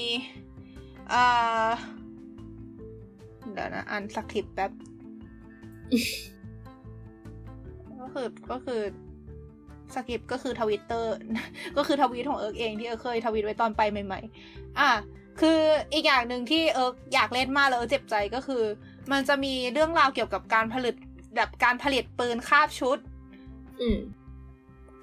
[1.13, 1.71] อ่า
[3.53, 4.71] เดี๋ยวนะอ่านสคริปต์แป๊บ
[8.03, 8.81] ก็คือก็คือ
[9.95, 11.15] สกิปก็คือทวิตเตอร์
[11.77, 14.91] ก็คือทวีตของเอิร์กเองที่เอิร์กเคยทวีตไว้ตอนไปใหม่ ๆ อะ
[15.41, 15.59] คือ
[15.93, 18.63] อีกอย่างหนึ่งที่เอิร์กอยากเล่นมากแล้วเอิร์กเจ็บใจก็คือ
[19.13, 20.95] มันจะมีเรื่องราวเกี่ยวกับการผลิต
[21.37, 22.99] แบบการผลิตปืนคาบชุด
[23.81, 23.99] อืม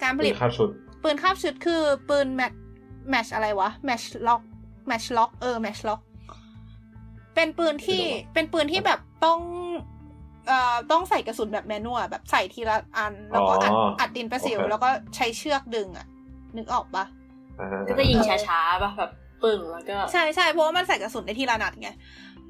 [0.02, 0.68] การผเป็ลิตนข้าวชุด
[1.02, 2.52] ปืนคาบชุดคือปืน match
[3.10, 4.42] match อะไรวะ matchlock
[4.88, 6.00] matchlock เออ matchlock
[7.34, 8.02] เป็นปืนที่
[8.34, 9.97] เป็นปืนที่แบบต้องเอ่อ
[10.90, 16.06] ต้องใส่กระสุนแบบ manual แบบใส่ทีละอัน แล้วก็อัดอ๋ออัอัดดินประสิวโอเคแล้วก็ใช้เชือกดึงอะ
[16.56, 17.04] นึกออกปะ
[17.60, 19.10] อ่าฮะก็จะยิงช้าๆป่ะแบบ
[19.44, 21.90] ปึ่งแล้วก็ ใช่ใช่เพราะว่ามันใส่กระสุนได้ทีละนัดไง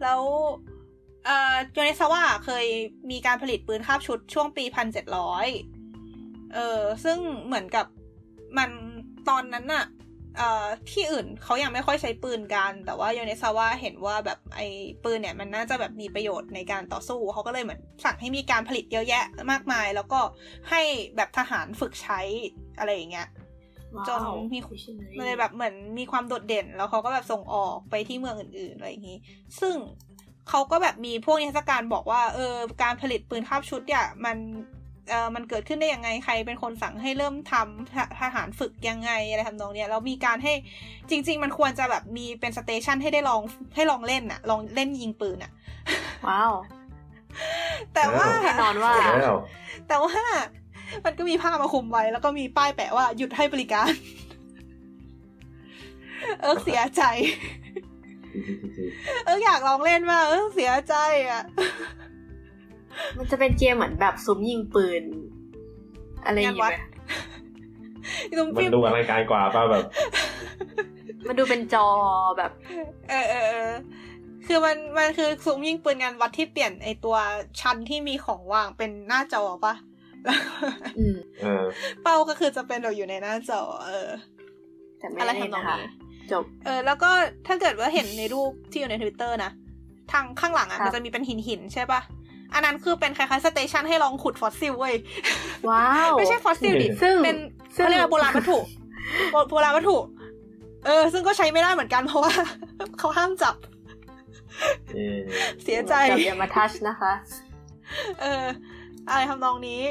[0.03, 0.21] แล้ว
[1.25, 2.67] เอ่อโยเนซาวะเคย
[3.11, 5.47] มีการผลิตปืนคาบชุดช่วงปีพันเจ็ดร้อย
[6.55, 7.87] เออซึ่งเหมือนกับ
[8.59, 8.71] มัน
[9.29, 9.98] ตอนนั้นน่ะเอ่อ
[10.91, 14.67] ที่อื่นเขายังไม่ค่อยใช้ปืนกัน แต่ว่าโยเนซาวะเห็นว่าแบบไอ้
[15.05, 20.21] ปืนเนี่ยมันน่าจะแบบมีประโยชน์ในการต่อสู้เขาก็เลยเหมือนสั่งให้มีการผลิตเยอะแยะมากมาย แล้วก็
[20.71, 20.83] ให้
[21.17, 22.21] แบบทหารฝึกใช้
[22.79, 23.29] อะไรอย่างเงี้ย
[23.97, 24.21] ว้าวจน
[24.53, 24.59] มี
[25.19, 29.19] มันเลยแบบเหมือนมีความโดดเด่น แล้วเขาก็แบบส่งออกไปที่เมืองอื่น ๆอะไรอย่างนี้
[29.61, 29.75] ซึ่ง
[30.49, 34.37] เขาก็แบบมีพวกนิทรรศการบอกว่าเออการผลิตปืนคาบชุดเนี่ยมัน
[35.11, 40.53] เออมันเกิดขึ้นได้ยังไงใครเป็นคนสั่งให้เริ่มทำทหทหารฝึกยังไงอะไรทำนองเนี้ยแล้วมีการให้
[41.11, 43.43] จริง ๆ มันควรจะแบบมีเป็นสเตชันให้ได้ลอง
[43.75, 45.53] ให้ลองเล่นอะลองเล่นยิงปืนอะ
[46.29, 46.53] ว้าว
[47.95, 49.37] แต่ว่าแน่นอนว่าแล้ว
[49.89, 50.15] แต่ว่า
[51.05, 53.93] มันก็มีผ้ามาคุมไว้ แล้วก็มีป้ายแปะว่าหยุดให้บริการ
[56.43, 57.03] เอิกเสียใจ
[59.25, 60.95] เอิกอยากลองเล่นมากเอิกเสียใจ
[61.31, 61.43] อะ
[63.17, 65.03] มันจะเป็นเกมเหมือนแบบซุ้มยิงปืน
[66.25, 66.81] อะไรอย่างงานวัเงี้ดย
[68.39, 69.85] ตุ้มมันฟิมดูอลังการกว่าป่ะแบบ
[71.29, 71.87] มันดูเป็นจอ
[72.39, 72.51] แบบ
[73.09, 73.73] เออเออเออ
[74.47, 77.17] คือมันมันคือซุ้มยิงปืนงานวัดที่เปลี่ยนไอตัว
[77.61, 79.75] ชั้นที่มีของวางเป็นหน้าจอปะ
[80.25, 80.39] แล้ว
[80.99, 81.65] อืมเออ
[82.03, 84.09] เป้าก็คือจะเป็นเราอยู่ในหน้าจอ เออ
[84.99, 85.89] แต่ไม่อะไรได้ทำนองนะคะนี้
[86.33, 87.11] จบ เออ แล้วก็
[87.47, 89.51] ถ้าเกิดว่าเห็นในรูปที่อยู่ในทวิตเตอร์นะ
[90.13, 92.01] ทางข้างหลังอะครับมันจะมีเป็นหินหินๆใช่ปะ
[92.55, 94.95] อันนั้นคือเป็นคล้ายๆ station ให้ลองขุดฟอสซิลเว้ย
[95.71, 97.37] ว้าว ไม่ใช่ฟอสซิลดิซึ่งเป็น
[97.77, 98.59] ซึ่งเขาเรียกว่าโบราณวัตถุ
[99.33, 99.99] โบโบราณวัตถุ
[100.87, 102.33] เออ ซึ่งก็ใช้ไม่ได้เหมือนกันเพราะว่า
[102.99, 103.55] เขาห้ามจับ
[104.95, 105.19] เออ
[105.63, 107.13] เสียใจจับอย่ามาทัชนะคะ
[108.21, 108.45] เออ
[109.09, 109.83] อะไรทำนองนี้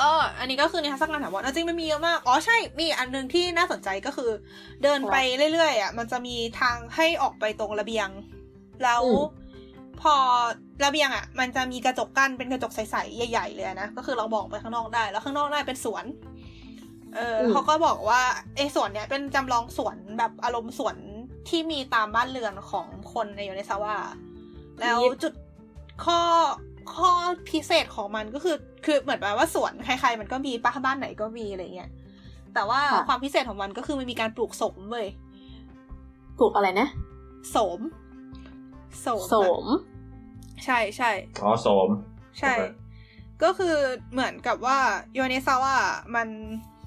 [0.00, 4.30] ก็อันนี้ก็คือในทัศนการถามว่าจริงๆมันมีเยอะมาก อ๋อใช่ มีอันหนึ่งที่น่าสนใจก็คือ
[4.82, 5.16] เดินไป
[5.52, 8.08] เรื่อยๆอะ มันจะมีทางให้ออกไปตรงระเบียง
[8.82, 9.24] แล้วอืม
[10.00, 10.14] พอ
[10.84, 16.04] ระเบียงอะ มันจะมีกระจกกั้นเป็นกระจกใสๆใหญ่ๆเลยนะก็คือเรามองไปข้างนอกได้ แล้วข้างนอกได้เป็นสวน
[17.14, 18.22] เอออเขาก็บอกว่า
[18.56, 20.96] ไอ้สวนเนี้ยเป็นจำลองสวนแบบอารมณ์สวน
[21.48, 23.96] ที่มีตามบ้านเรือนของคนในโยเนซาวะ
[24.80, 25.34] แล้วจุด
[26.04, 26.20] ข้อ
[26.94, 27.10] ข้อ
[27.50, 31.90] พิเศษของมันก็คือ คือเหมือนแบบว่าสวนใครๆมันก็มีป้าบ้านไหนก็มีอะไรเงี้ย
[32.54, 35.08] แต่ว่าค่ะความพิเศษของมันก็คือมันมีการปลูกสมเว้ย
[36.38, 36.88] ปลูกอะไรนะ
[37.56, 37.80] สม
[39.06, 39.66] สมโสอะม
[40.64, 41.10] ใช่ใช่
[41.42, 41.88] อ๋อโสม
[42.40, 42.62] ใช่โอเค
[43.42, 43.76] ก็คือ
[44.12, 44.78] เหมือนกับว่า
[45.14, 45.76] โยเนซาวะ
[46.16, 46.28] มัน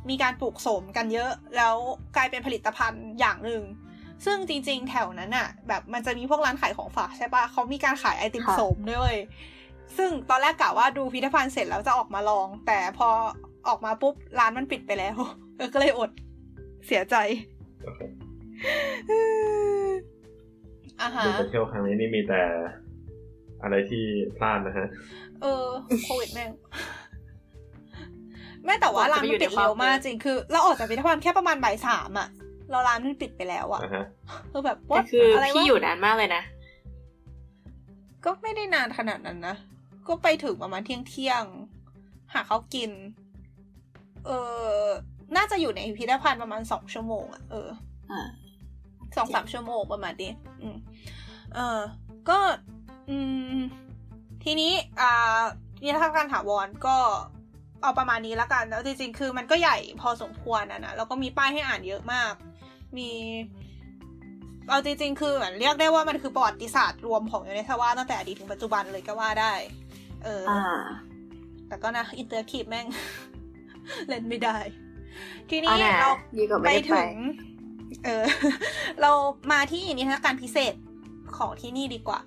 [0.09, 1.75] มีการปลูกโสมกันเยอะ แล้ว
[2.15, 3.63] กลายเป็นผลิตภัณฑ์อย่างหนึ่ง
[4.25, 9.17] ซึ่งจริง ๆ แถวนั้นอะแบบมันจะมีพวกร้านขายของฝากใช่ปะเขามีการขายไอติมค่ะโสมด้วยเวย
[9.97, 13.09] ซึ่งตอนแรกกะว่าดูพิพิธภัณฑ์เสร็จแล้วจะออกมาลอง แต่พอ
[13.67, 15.15] ออกมาปุ๊บร้านมันปิดไปแล้ว
[15.57, 16.09] เออก็เลยอด
[16.87, 17.15] เสียใจ
[17.83, 17.99] โอเค
[21.01, 22.41] อ่าฮะดูไปเที่ยวครั้งนี้นี่มีแต่
[23.63, 24.03] อะไรที่
[24.37, 24.87] พลาดนะฮะ
[25.41, 25.65] เออ
[26.05, 26.49] โควิดแม่ง
[28.65, 32.27] แม่แต่ว่าร้านมันปิดเร็วมากจริงคือ เราออกจากพิพิธภัณฑ์แค่ประมาณบ่ายสามอะ
[32.71, 34.05] เราร้านมันปิดไปแล้วอะอ่าฮะ
[34.51, 36.43] คือแบบแต่ว่าคืออะไรพี่วะอยู่นานมากเลยนะ
[38.25, 39.55] ก็ไม่ได้นานขนาดนั้นนะ
[40.07, 41.43] ก็ไปถึงประมาณเที่ยงเที่ยง
[42.33, 42.91] หาเขากิน
[44.25, 44.29] เอ
[44.81, 44.83] อ
[45.35, 47.69] น่าจะอยู่ในพิพิธภัณฑ์ประมาณสองชั่วโมงอะเออ
[48.11, 48.21] อ่า
[49.17, 50.31] สองสามชั่วโมงประมาณนี้
[50.61, 50.77] อืม
[51.55, 51.79] เออ
[52.29, 52.39] ก็
[53.09, 53.17] อื
[53.55, 53.57] ม
[54.43, 55.39] ทีนี้ อ่า
[55.83, 56.97] นิทรรศการถาวรก็
[57.81, 62.33] เอาประมาณนี้แล้วกัน แล้วจริงๆ คือมันก็ใหญ่พอสมควรนะนะ แล้วก็มีป้ายให้อ่านเยอะมาก
[62.97, 63.09] มี
[64.67, 69.53] เอาจริงๆ คือเหมือนเรียกได้ว่ามันคือประวัติศาสตร์รวมของโยเนซาวะตั้งแต่อดีตถึงปัจจุบันเลยก็ว่าได้
[70.23, 70.83] เอออ่า
[71.67, 72.85] แต่ก็นะ interactive แม่ง
[74.07, 74.57] เล่นไม่ได้
[75.49, 77.15] ทีนี้เอาแน่เราดีกว่าไปไม่ได้ไปถึง
[78.05, 78.23] เออ
[79.01, 79.11] เรา
[79.51, 80.73] มาที่นิทรรศการพิเศษ
[81.37, 82.19] ของที่นี่ดีกว่า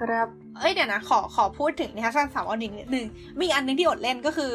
[0.00, 0.28] ครับ
[0.58, 3.06] เอ้ยเดี๋ยวนะ ขอขอพูดถึงนิทรรศการสามวันหนึ่งนิดนึง
[3.40, 4.52] มีอันหนึงที่อดเล่นก็คือ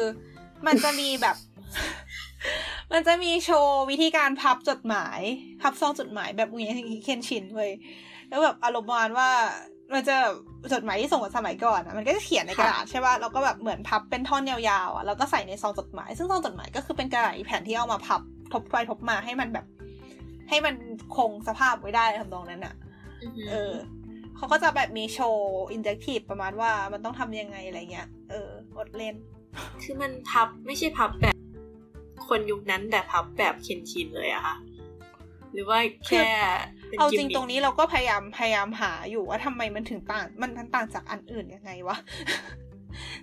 [0.66, 1.36] มันจะมีแบบ
[2.92, 5.20] มันจะมีโชว์วิธีการพับจดหมาย
[5.62, 6.64] พับซองจดหมายแบบวี
[7.04, 7.70] เคนชินเว้ย
[8.28, 9.30] แล้วแบบอารมณ์ประมาณว่า
[9.94, 10.16] มันจะ
[10.72, 18.20] จดหมายที่ส่งกันสมัยก่อนอะมันก็จะเขียนในกระดาษใช่ป่ะแล้วก็แบบเหมือนพับเป็นท่อนยาวๆอะแล้วก็ใส่ในซองจดหมาย ซึ่งซองจดหมายก็คือเป็นกระดาษอีกแผ่นที่เอามาพับ
[18.52, 19.66] ทบไปทบมาให้มันแบบ
[20.48, 20.74] ให้มัน
[21.16, 22.74] คงสภาพไว้ได้ทำนองนั้นอะ
[23.50, 23.72] เออ
[24.36, 29.14] เขาก็จะแบบมีโชว์อินเ c อร์ทีฟประมาณว่ามันต้องทำยังไงอะไรเงี้ย เอออดเล่น
[29.82, 31.36] คือมันพับไม่ใช่พับแบบ
[32.28, 34.56] คนยุคนั้นแต่พับแบบเคนชินเลยอะค่ะ
[35.52, 41.96] หรือว่าแค่เป็นเอาจริงกิมมิคตรงนี้เราก็พยายามพยายามหาอยู่ว่าทำไมมันถึงต่างมันมันต่างจากอันอื่นยังไงวะ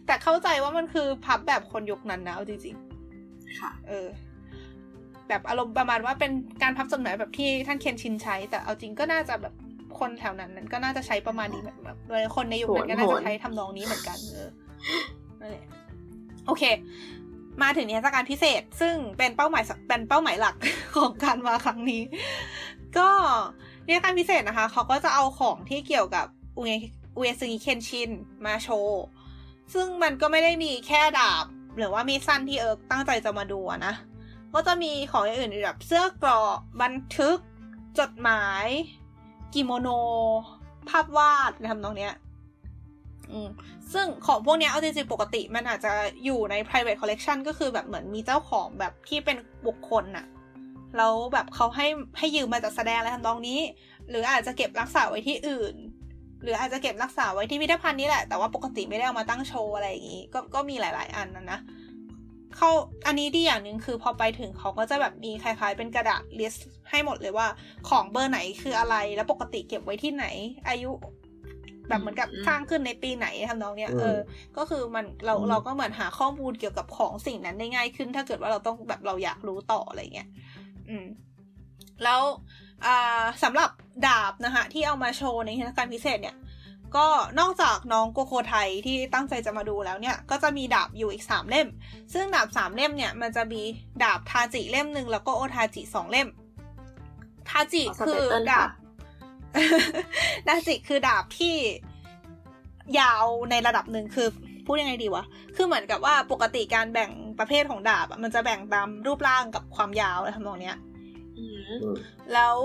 [0.05, 2.75] แต่เข้าใจว่ามันคือพับแบบคนยุคนั้นนะเอาจริง
[3.59, 4.07] ค่ะๆเออ
[5.27, 6.31] แบบอารมณ์ประมาณว่าเป็น
[6.63, 9.53] การพับจดหมายแบบที่ท่านเคนชินใช้ แต่เอาจริงก็น่าจะแบบ
[9.99, 14.49] คนแถวนั้นนั้นก็น่าจะใช้ประมาณนี้แบบแบบเลยคนในยุคนั้นก็น่าจะใช้ทำนองนี้เหมือนกันเออ
[15.39, 15.65] นั่นแหละ
[16.47, 16.63] โอเค
[17.61, 20.55] มาถึงนิทรรศการพิเศษ ซึ่งเป็นเป้าหมายสเป็นเป้าหมายหลัก
[20.97, 22.01] ของการมาครั้งนี้
[22.97, 23.09] ก็
[23.87, 26.25] นิทรรศการพิเศษนะคะ เขาก็จะเอาของที่เกี่ยวกับ
[26.57, 26.71] อุเอ
[27.17, 28.09] อุเอซึงิเคนชิน
[28.45, 29.03] มาโชว์
[29.73, 31.45] ซึ่งมันก็ไม่ได้มีแค่ดาบ
[31.77, 33.93] หรือว่ามีดสั้นที่เอิร์กตั้งใจจะมาดูอะนะ
[34.53, 37.37] ก็จะมีของอย่างอื่นอีกแบบเสื้อเกราะบันทึก
[37.99, 38.65] จดหมาย
[39.53, 39.89] กิโมโน
[40.89, 42.13] ภาพวาดอะไรทำนองเนี้ย
[43.93, 45.93] ซึ่งของพวกเนี้ยเอาจริงๆปกติมันอาจจะ
[46.25, 49.37] อยู่ใน private collection ก็คือแบบเหมือนมีเจ้าของแบบที่เป็น
[49.67, 50.25] บุคคลน่ะ
[50.97, 51.87] แล้วแบบเขาให้
[52.17, 53.59] ให้ยืมมาจัดแสดงอะไรทำนองนี้
[54.09, 55.75] หรืออาจจะเก็บรักษาไว้ที่อื่น
[56.43, 61.59] หรืออาจจะเก็บรักษาไว้ที่พิพิธภัณฑ์นี้แหละ แต่ว่าปกติไม่ได้เอามาตั้งโชว์อะไรอย่างนี้ ก็ก็มีหลาย ๆ อันนะนะ
[62.57, 62.69] เขา
[63.07, 67.47] อันนี้ดีอย่างหนึ่งคือพอไปถึงเขาก็จะแบบมีคล้ายๆ เป็นกระดาษ list ให้หมดเลยว่า
[67.89, 70.25] ของเบอร์ไหนคืออะไรแล้วปกติเก็บไว้ที่ไหน
[70.69, 70.91] อายุ
[71.87, 74.19] แบบเหมือนกับอืมสร้างขึ้นในปีไหนทำนองเนี้ยอืมเออ
[74.57, 80.29] ก็คือมันเราอืมเราก็เหมือนหาข้อมูลเกี่ยวกับของสิ่งนั้นได้ง่ายขึ้น ถ้าเกิดว่าเราต้องแบบเราอยากรู้ต่ออะไรเงี้ย
[80.89, 81.05] อืม
[82.03, 82.21] แล้ว
[82.85, 83.69] อ่าสำหรับ
[84.07, 86.35] ดาบนะคะที่เอามาโชว์ในเทศกาลพิเศษเนี่ย
[86.97, 87.07] ก็
[87.39, 91.67] นอกจากน้องโกโคไทยที่ตั้งใจจะมาดูแล้วเนี่ย ก็จะมีดาบอยู่อีกสามเล่ม
[92.13, 93.61] ซึ่งดาบสามเล่มเนี่ย มันจะมี
[94.03, 96.27] ดาบทาจิเล่มหนึ่งแล้วก็โอทาจิสองเล่ม
[97.49, 98.71] ทาจิขอคือ subtitle ดาค่ะบ
[100.47, 101.55] ดาจิคือดาบที่
[102.99, 104.27] ยาวในระดับหนึ่งคือ
[104.65, 105.23] พูดยังไงดีวะ
[105.55, 110.77] คือเหมือนกับว่าปกติการแบ่งประเภทของดาบอะมันจะแบ่งตามรูปร่างกับความยาวอะไรทำนองเนี้ย
[111.37, 111.95] อืมอืม
[112.33, 112.55] แล้ว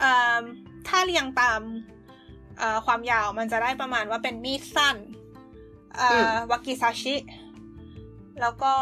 [0.00, 0.42] เอิ่ม
[0.88, 1.60] ถ้าเรียงตาม
[1.99, 1.99] เอ่อ
[2.86, 4.96] ความยาวมันจะได้ประมาณว่าเป็นมีดสั้น
[5.96, 7.16] เอ่ออวากิซาชิ
[8.40, 8.72] แล้วก็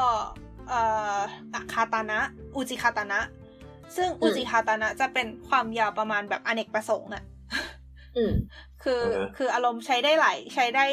[0.68, 0.81] เอ่
[1.16, 1.18] อ
[1.55, 2.18] อะคาตานะ
[2.57, 3.20] อุจิคาตานะ
[3.97, 7.24] ซึ่งอุจิคาตานะจะเป็นความยาวประมาณแบบอเนกประสงค์อะ
[8.16, 8.33] อืม
[8.83, 10.85] คืออาฮะคืออารมณ์ใช้ได้หลายใช้ได้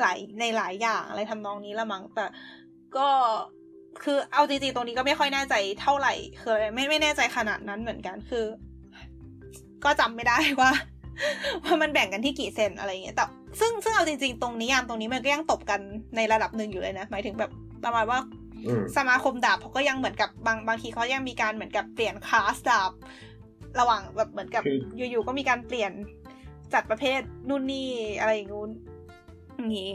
[0.00, 2.24] หลายในหลายอย่างอะไรทำนองนี้ละมั้งแต่
[2.96, 3.08] ก็
[4.04, 8.46] คือเอาจริงๆตรงนี้ก็ไม่ค่อยแน่ใจเท่าไหร่ คืออะไรไม่ไม่แน่ใจขนาดนั้นเหมือนกันคือ
[9.84, 10.70] ก็จำไม่ได้ว่า
[11.64, 13.24] ว่ามันแบ่งกันที่กี่เซนอะไรอย่างเงี้ยแต่
[13.60, 15.80] ซึ่งซึ่งเอาจริงๆ ตรงนี้ยามตรงนี้มันก็ยังตบกัน
[16.16, 17.50] ในระดับหนึ่งอยู่เลยนะหมายถึงแบบ
[17.84, 18.18] ประมาณว่า
[18.66, 22.90] อืมสมาคมดาบเขาก็ยังเหมือนกับบางบางทีเขายังมีการเหมือนกับเปลี่ยนคลาสดาบ
[23.80, 24.78] ระหว่างแบบเหมือนกับคือ
[25.10, 25.92] อยู่ๆก็มีการเปลี่ยน
[26.74, 27.88] จัดประเภทนู่นนี่
[28.20, 28.70] อะไรอย่างงู้น
[29.56, 29.92] อย่างนี้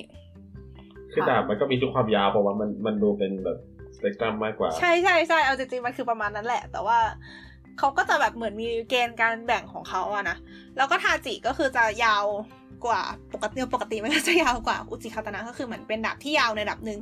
[1.12, 3.58] คือดาบมันก็มีทุกความยาวเพราะว่ามันมันดูเป็นแบบ
[3.96, 7.00] สเปกตรัมมากกว่า ใช่ใช่ใช่เอาจริงๆมันคือประมาณนั้นแหละ แต่ว่า
[7.80, 10.38] เขาก็จะแบบเหมือนมีเกณฑ์การแบ่งของเขาอะนะ
[10.78, 12.26] แล้วก็ทาจิก็คือจะยาว
[12.86, 13.02] กว่า
[13.34, 17.00] ปกติปกติมันก็จะยาวกว่าอุจิคาตนะก็คือเหมือนเป็นดาบที่ยาวในระดับหนึ่ง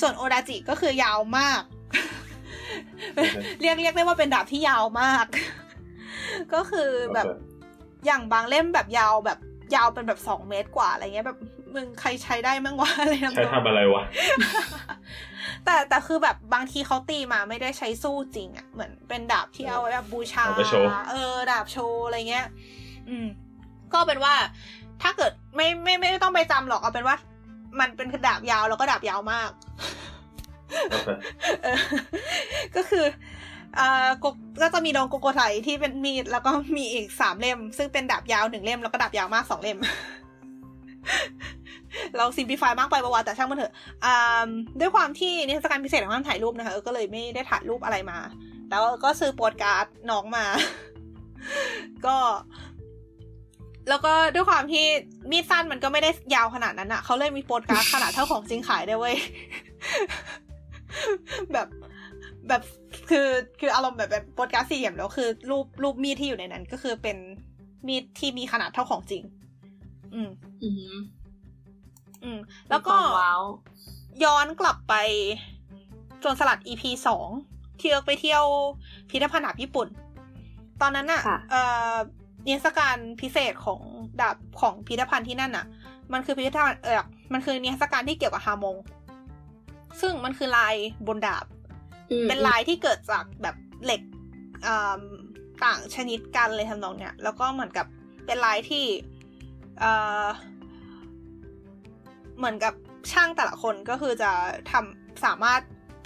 [0.00, 1.62] ส่วนโอดาจิก็คือยาวมาก
[3.60, 5.26] เรียกเรียกได้ว่าเป็นดาบที่ยาวมาก
[6.54, 7.50] ก็คือแบบโอเค
[8.06, 9.38] อย่างบางเล่มแบบยาวแบบ
[9.74, 11.38] ยาวเป็นแบบสองเมตรกว่าอะไรเงี้ยแบบ
[11.74, 14.02] มึงใครใช้ได้มั้งวะอะไรทำนองใช้ทำอะไรวะ
[15.64, 22.46] แต่แต่คือแบบบางทีเขาตีมาไม่ได้ใช้สู้จริงอะ่ะเหมือนเป็นดาบที่เอาไว้แบบบูชาเอาไปโชว์เออดาบโชว์อะไรเงี้ย
[23.08, 23.26] อืม
[23.92, 24.34] ก็เป็นว่า
[25.02, 27.16] ถ้าเกิดไม่ไม่ไม่ต้องไปจำหรอกเอาเป็นว่า
[27.80, 29.50] มันเป็นดาบยาวแล้วก็ดาบยาวมาก
[30.90, 31.08] โอเค
[31.62, 31.78] เออ
[32.76, 33.04] ก็คือ
[33.78, 34.24] อ่าโก
[34.62, 39.78] ก็จะมีดองโกโกไทที่เป็นมีดแล้วก็มีอีกสามเล่ม ซึ่งเป็นดาบยาวหนึ่งเล่มแล้วก็ดาบยาวมากสองเล่ม
[42.16, 43.72] เรา simplify มากไปประวัติแต่ช่างมันเถอะ
[44.80, 48.18] ด้วยความที่นิทรรศการพิเศษเขาห้ามถ่ายรูปนะคะก็เลยไม่ได้ถ่ายรูปอะไรมา
[48.68, 50.46] แต่ว่าก็ซื้อโปสการ์ดน้องมา
[52.06, 52.16] ก็
[53.88, 54.84] แล้วก็ด้วยความที่
[55.30, 59.16] มีดสั้นมันก็ไม่ได้ยาวขนาดนั้นอะเขาเลยมีโปสการ์ดขนาดเท่าของจริงขายได้เว้ย
[61.52, 61.68] แบบ
[62.48, 62.62] แบบ
[63.10, 63.28] คือ
[63.60, 67.16] คืออารมณ์แบบแบบโปสการ์ดสี่เหลี่ยมแล้วคือรูปรูปมีดที่อยู่ในนั้น ก็คือเป็น
[67.86, 69.22] มีดที่มีขนาดเท่าของจริง
[70.14, 70.30] อืม
[70.62, 70.94] อือหือ
[72.24, 72.38] อืม
[72.70, 73.42] แล้วก็มีความว้าว
[74.24, 74.94] ย้อนกลับไป
[76.20, 77.28] โจนสลัด EP สอง
[77.80, 78.44] ที่เอิร์กไปเที่ยว
[79.10, 79.88] พิพิธภัณฑ์ดาบญี่ปุ่น
[80.80, 81.94] ตอนนั้นอะค่ะเอ่อ
[82.46, 83.80] นิทรรศการพิเศษของ
[84.20, 85.66] ดาบของพิพิธภัณฑ์ที่นั่นอะ
[86.12, 87.02] มันคือพิพิธภัณฑ์เออ
[87.32, 88.76] มันคือนิทรรศการที่เกี่ยวกับฮามง
[90.00, 90.74] ซึ่งมันคือลาย
[91.06, 91.44] บนดาบ
[92.10, 94.00] อืมเป็นลายที่เกิดจากแบบเหล็ก
[94.66, 95.02] อ่า
[95.64, 97.86] ต่างชนิดกันเลยทำนองเนี้ย แล้วก็เหมือนกับ
[98.26, 98.84] เป็นลายที่
[99.80, 99.92] เอ่
[100.24, 100.26] อ
[102.38, 102.74] เหมือนกับ
[103.12, 104.30] ช่างแต่ละคนก็คือจะ
[104.70, 105.60] ทำสามารถ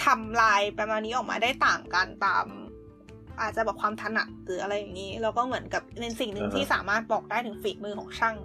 [0.05, 2.47] ทำลายประมาณนี้ออกมาได้ต่างกันตาม
[3.41, 8.37] อาจจะแบบความถนัดหรืออะไรอย่างนี้แล้วก็เหมือนกับเป็นสิ่งหนึ่งอ่าฮะที่สามารถบอกได้ถึงฝีมือของช่าง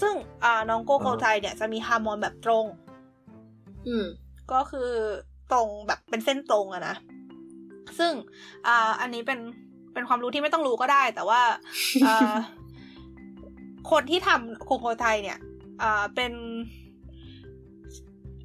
[0.00, 0.14] ซึ่ง
[0.44, 2.66] อ่าน้องโกโกอ่าฮะไทเนี่ยจะมีฮาร์โมนแบบตรง
[3.88, 4.06] อืม
[4.52, 4.90] ก็คือ
[5.52, 6.94] ตรงแบบเป็นเส้นตรงอะนะ
[7.98, 8.12] ซึ่ง
[8.66, 9.38] อ่าอันนี้เป็น
[9.92, 11.40] เป็นความรู้ที่ไม่ต้องรู้ก็ได้ แต่ว่า
[12.06, 12.34] อ่า
[13.90, 15.38] คนที่ทำโคโคไทยเนี่ย
[15.82, 16.32] อ่าเป็น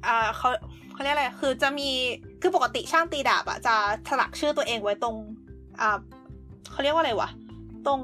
[0.06, 0.48] อ่าเขา
[0.92, 1.88] เขาเรียกอะไร คือจะมี
[2.40, 3.74] คือปกติช่างตีดาบอะจะ
[4.08, 5.16] สลักชื่อตัวเองไว้ตรง
[5.80, 5.98] อ่า
[6.70, 7.30] เขาเรียกว่าอะไรวะ
[7.86, 8.00] ตรง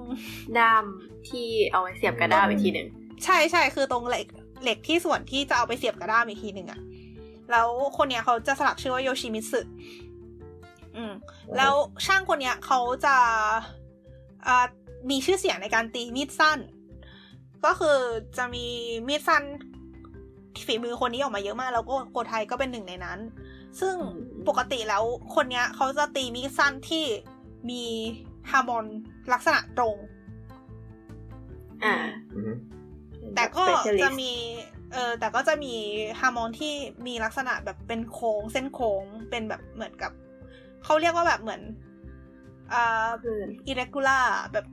[0.58, 0.84] ด้าม
[1.28, 2.88] ที่เอาไว้เสียบกระด้ามอีกทีหนึ่ง
[3.24, 4.26] ใช่ใช่คือตรงเหล็ก
[4.62, 6.80] เหล็กที่ส่วนที่จะเอาไปเสียบกระด้ามอีกทีหนึ่งอะ
[7.50, 9.60] แล้วคนเนี้ยเขาจะสลักชื่อว่าโยชิมิสึ
[10.96, 11.12] อืม
[11.56, 11.74] แล้ว
[12.06, 13.16] ช่างคนเนี้ยเขาจะ
[14.46, 14.66] อ่า
[15.10, 16.58] มีชื่อเสียงในการตีมีดสั้น
[17.64, 17.98] ก็คือ
[18.38, 18.66] จะมี
[19.08, 19.44] มีดสั้น
[20.66, 23.18] ฝีมือคนนี้ออกมาเยอะมาก แล้วก็โกไทยก็เป็นหนึ่งในนั้น
[23.80, 23.94] ซึ่ง
[24.48, 25.04] ปกติแล้ว
[25.34, 27.04] คนเนี้ยเขาจะตีมีดสั้นที่
[27.70, 27.82] มี
[28.50, 28.84] ฮาร์โมน
[29.32, 29.96] ลักษณะตรง
[31.84, 31.94] อ่า
[32.34, 32.52] อือฮึ
[33.34, 34.32] แต่ก็ Specialist จะมี
[34.92, 35.74] เออแต่ก็จะมี
[36.20, 36.74] ฮาร์โมนที่
[37.06, 40.12] มีลักษณะแบบเป็นโค้งเส้นโค้งเป็นแบบเหมือนกับ
[40.84, 41.62] เขาเรียกว่าแบบเหมือน
[42.72, 43.38] อ่าคือ
[43.70, 44.66] irregular แบบ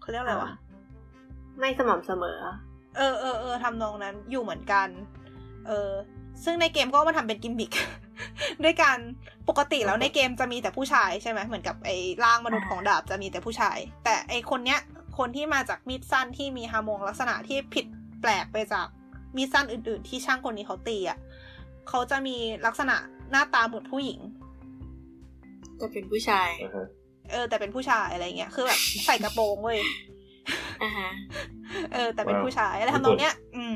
[0.00, 0.52] เขาเรียกอะไรวะ
[1.62, 2.38] ไม่สม่ำเสมอ
[2.96, 4.88] เออเออเออทำนองนั้นอยู่เหมือนกัน
[5.66, 5.90] เออ
[6.44, 7.70] ซึ่งในเกมก็มาทำเป็นกิมมิค
[8.64, 8.98] ด้วยการ
[9.48, 14.80] ปกติแล้วในเกมจะมีแต่ผู้ชายใช่ไหมเหมือนกับไอ้ร่างมนุษย์ของดาบจะมีแต่ผู้ชาย แต่ไอ้คนเนี้ย
[15.18, 17.86] คนที่มาจากมีดสั้นที่มีฮาร์โมนลักษณะที่ผิด
[18.20, 18.86] แปลกไปจาก
[19.36, 21.18] มีดสั้นอื่น ๆ ที่ช่างคนนี้เขาตีอะ
[21.88, 22.36] เขาจะมี
[22.66, 22.96] ลักษณะ
[23.30, 24.20] หน้าตาเหมือนผู้หญิง
[25.80, 26.86] จะเป็นผู้ชายอ่าฮะ
[27.30, 30.21] เออ แต่เป็นผู้ชายอะไรเงี้ย คือแบบใส่กระโปรงเว้ยอ่าฮะ
[31.92, 33.74] เออ แต่เป็นผู้ชายอะไรทำนองเนี้ย อืม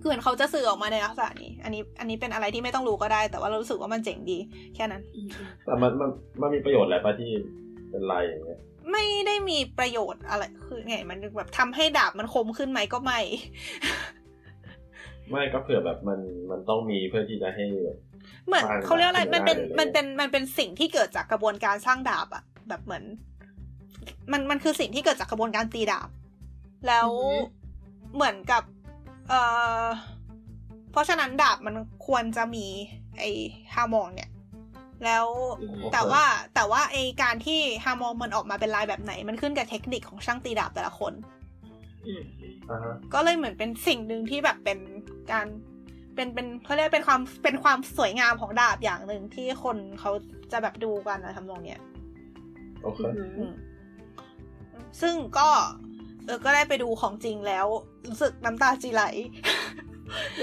[0.00, 4.38] คือเหมือนเขาจะสื่อออกมาในลักษณะนี้ อันนี้ อันนี้เป็นอะไรที่ไม่ต้องรู้ก็ได้ แต่ว่าเรารู้สึกว่ามันเจ๋งดี
[4.74, 5.28] แค่นั้นอืม
[5.64, 6.10] แต่มันมัน
[6.40, 7.30] มันมีประโยชน์อะไรปะที่
[7.90, 8.60] เป็นลายอย่างเงี้ย
[8.90, 13.20] ไม่ได้มีประโยชน์อะไร คือไงมันแบบทำให้ดาบมันคมขึ้นไหมก็ไม่
[15.30, 16.20] ไม่ก็เผื่อแบบมัน
[16.50, 17.98] มันต้องมีเพื่อที่จะให้แบบ
[18.46, 23.04] เหมือนสร้างเขาเรียกอะไรดาบมันเป็นได้เลยมันเป็นมันเป็นสิ่งที่เกิดจากกระบวนการสร้างดาบอะแบบเหมือน
[24.32, 26.08] มันมันคือสิ่งที่เกิดจากกระบวนการตีดาบ
[26.86, 27.08] แล้ว
[28.14, 28.62] เหมือนกับ
[29.28, 29.40] เอ่
[29.82, 29.84] อ
[30.92, 31.74] เพราะฉะนั้นดาบมัน
[32.06, 32.66] ควรจะมี
[33.18, 33.24] ไอ
[33.74, 34.30] ฮาร์โมนเนี่ย
[35.04, 35.26] แล้ว
[35.60, 36.22] อืมแต่ว่า
[36.54, 41.12] แต่ว่าไอการที่ฮาร์โมนมันออกมาเป็นลายแบบไหน มันขึ้นกับเทคนิคของช่างตีดาบแต่ละคน
[42.06, 42.22] อืม
[42.70, 44.78] อ่าฮะก็เลยเหมือนเป็นสิ่งหนึ่งที่แบบเป็น
[45.32, 45.46] การ
[46.14, 50.10] เป็นเป็นเขาเรียกเป็นความเป็นความสวยงามของดาบอย่างหนึ่งที่คนเขา
[50.52, 51.80] จะแบบดูกันนะทำนองเนี้ย
[52.82, 53.52] โอเคอืมอืม
[55.00, 55.48] ซึ่งก็
[56.26, 57.66] เออก็ได้ไปดูของจริงแล้ว
[58.08, 59.02] รู้สึกน้ำตาจีไหล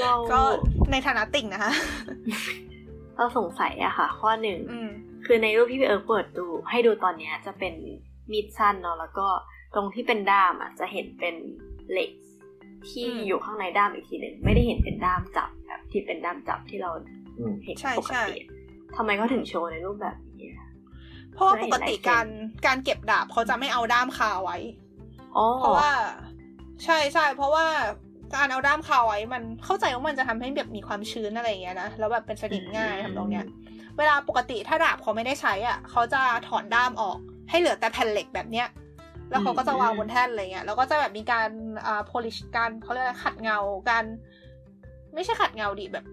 [0.01, 0.39] เราก็
[0.91, 1.71] ในฐานะติ่งนะคะ
[3.15, 4.89] เราสงสัยอะค่ะ ข้อหนึ่งอืม
[5.25, 7.73] คือในรูปที่พี่เอิร์กเปิดดูให้ดูตอนเนี้ยจะเป็น
[8.31, 9.27] มีดสั้นเนาะแล้วก็
[9.75, 11.35] ตรงที่เป็นด้ามอะจะเห็นเป็น
[11.91, 12.11] เหล็ก
[12.89, 16.91] ที่อืมอยู่ข้างในด้ามอีกทีหนึ่งไม่ได้เห็นเป็นด้ามจับแบบที่เป็นด้ามจับที่เรา
[17.37, 18.33] อืมเห็นใช่ปกใช่ติ
[18.95, 20.69] ทำไมเขาถึงโชว์ในรูปแบบนี้อะ
[21.33, 22.25] เพราะว่าเคยปเห็นกติลายเซ็นการ
[22.65, 24.90] การเก็บดาบเขาจะไม่เอาด้ามคาไว้อ๋อ
[25.59, 25.91] เพราะว่า
[26.83, 27.65] ใช่ใช่เพราะว่า
[28.35, 33.45] การเอาด้ามคาไว้มันเข้าใจว่ามันจะทำให้แบบมีความชื้นอะไรอย่างเงี้ยนะแล้วแบบเป็นสนิมง่ายทำตรงเนี้ย
[33.97, 37.17] เวลาปกติถ้าดาบเขาไม่ได้ใช้อะเขาจะถอนด้ามออก
[37.49, 38.67] ให้เหลือแต่แผ่นเหล็กแบบเนี้ย
[39.29, 41.49] แล้วเขาก็จะวางบนแท่นอะไรเงี้ยแล้วก็จะแบบมีการ
[41.85, 43.57] อ่า polish การเขาเรียกอะไรขัดเงา
[43.89, 44.03] การ
[45.13, 46.05] ไม่ใช่ขัดเงาดิแบบ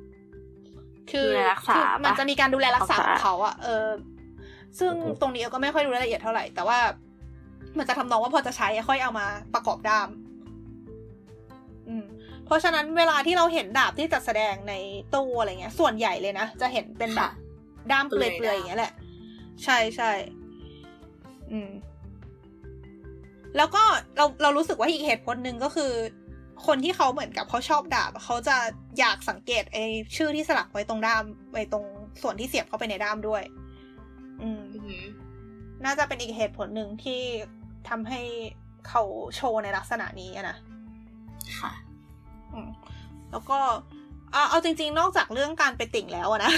[1.11, 3.87] คือดูแลรักษาคือมันปะจะมีการดูแลรักษาความขสะอาอดงเขาอะเออ
[4.79, 6.79] ซึ่งตรงนี้เออก็ไม่ค่อยรู้รายละเอียดเท่าไหร่แต่ว่า
[7.79, 10.09] มันจะทำนองว่าพอจะใช้ค่อยเอามาประกอบด้าม
[11.89, 12.05] อืม
[12.45, 14.75] เพราะฉะนั้นเวลาที่เราเห็นดาบที่จัดแสดงใน
[15.15, 17.31] ตู้อะไรเงี้ย ส่วนใหญ่เลยนะ จะเห็นเป็นแบบค่ะ
[17.91, 18.93] ด้ามเปเปลืลือยอยด้ามๆอย่างเงี้ยแหละ
[19.65, 20.11] ใช่ใช่
[21.53, 21.71] อืม
[23.57, 23.83] แล้วก็
[24.17, 25.93] เราเรารู้สึกว่าอีกเหตุผลหนึ่งก็คือ
[26.67, 28.57] คนที่เขาเหมือนกับเขาชอบดาบอะเขาจะ
[28.99, 29.85] อยากสังเกตไอ้
[30.17, 31.85] ชื่อที่สลักไว้ตรงด้ามไว้ตรง
[32.23, 33.43] ส่วนที่เสียบเข้าไปในด้ามด้วย
[34.43, 35.05] อืมอือหือ
[35.85, 37.23] น่าจะเป็นอีกเหตุผลหนึ่งที่
[37.91, 38.21] ทำให้
[38.89, 39.03] เขา
[39.37, 40.57] โชว์ในลักษณะนี้อะนะ
[41.61, 41.73] ค่ะ
[42.53, 42.69] อืม
[43.31, 43.59] แล้วก็
[44.33, 46.53] เอาเอาจริง ๆ นอกจากเรื่องการไปติ่งแล้วอะนะ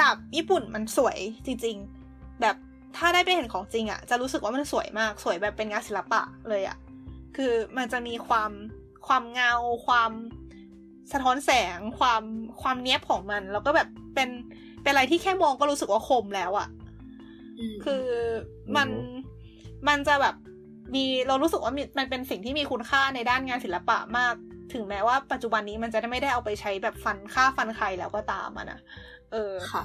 [0.00, 1.76] ดาบญี่ปุ่นมันสวยจริง
[2.08, 2.56] ๆ แบบ
[2.96, 6.76] ถ้าได้ไปเห็นของจริงอะจะรู้สึกว่ามันสวยมากสวยแบบเป็นงานศิลปะเลยอะ
[7.36, 8.50] คือมันจะมีความ
[9.06, 9.54] ความเงา
[9.86, 10.12] ความ
[11.12, 12.22] สะท้อนแสง ความ
[12.62, 14.28] ความเนี้ยบของมัน แล้วก็แบบเป็น
[14.82, 16.68] เป็นอะไรที่แค่มองก็รู้สึกว่าคมแล้วอะ
[17.84, 18.04] คือ
[18.76, 19.29] มันอือฮึ
[19.88, 20.34] มันจะแบบ
[20.94, 24.34] มีเรารู้สึกว่ามีมันเป็นสิ่งที่มีคุณค่าในด้านงานศิลปะมาก
[24.72, 28.80] ถึงแม้ว่าปัจจุบันนี้มันจะไม่ได้เอาไปใช้แบบฟันค่าฟันใครแล้วก็ตามอะนะ
[29.32, 29.84] เออค่ะ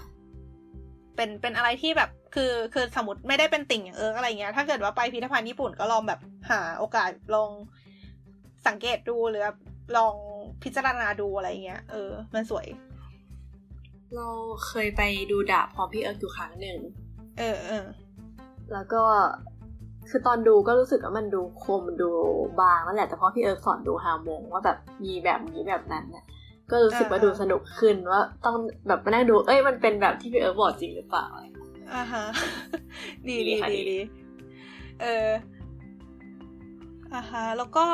[1.16, 6.20] เป็นเป็นอะไรที่แบบคือคือสมมติไม่ได้เป็นติ่งอย่างเอิร์กอะไรเงี้ย ถ้าเกิดว่าไปพิพิธภัณฑ์ญี่ปุ่นก็ลองแบบ
[6.50, 7.52] หาโอกาสลอง
[8.68, 9.58] สังเกตดูหรือแบบ
[9.98, 10.16] ลอง
[10.64, 12.68] พิจารณาดูอะไรเงี้ย เออ มันสวย
[14.16, 14.28] เรา
[14.68, 16.80] เคยไปดูดาบพร้อมพี่เอิร์กอยู่ครั้งหนึ่ง
[17.40, 17.86] เออเออ
[18.74, 19.04] แล้วก็
[20.10, 22.12] คือตอนดูก็รู้สึกว่ามันดูคมดู
[22.62, 26.26] บางนั่นแหละแต่พอพี่เอิร์กสอนดูฮาร์โมงว่าแบบมีแบบนี้แบบนั้นเนี่ย
[26.72, 28.56] ก็รู้สึกว่าอ่าดูสนุกขึ้นว่าต้อง
[28.88, 31.26] แบบมานั่งดู เอ้ยมันเป็นแบบที่พี่เอิร์กบอกจริงหรือเปล่า
[31.94, 32.26] อ่าฮะ
[33.28, 34.00] ดีดีดีค่ะดีดีดี
[35.02, 35.30] เออ
[37.14, 37.86] อ่าฮะแล้วก็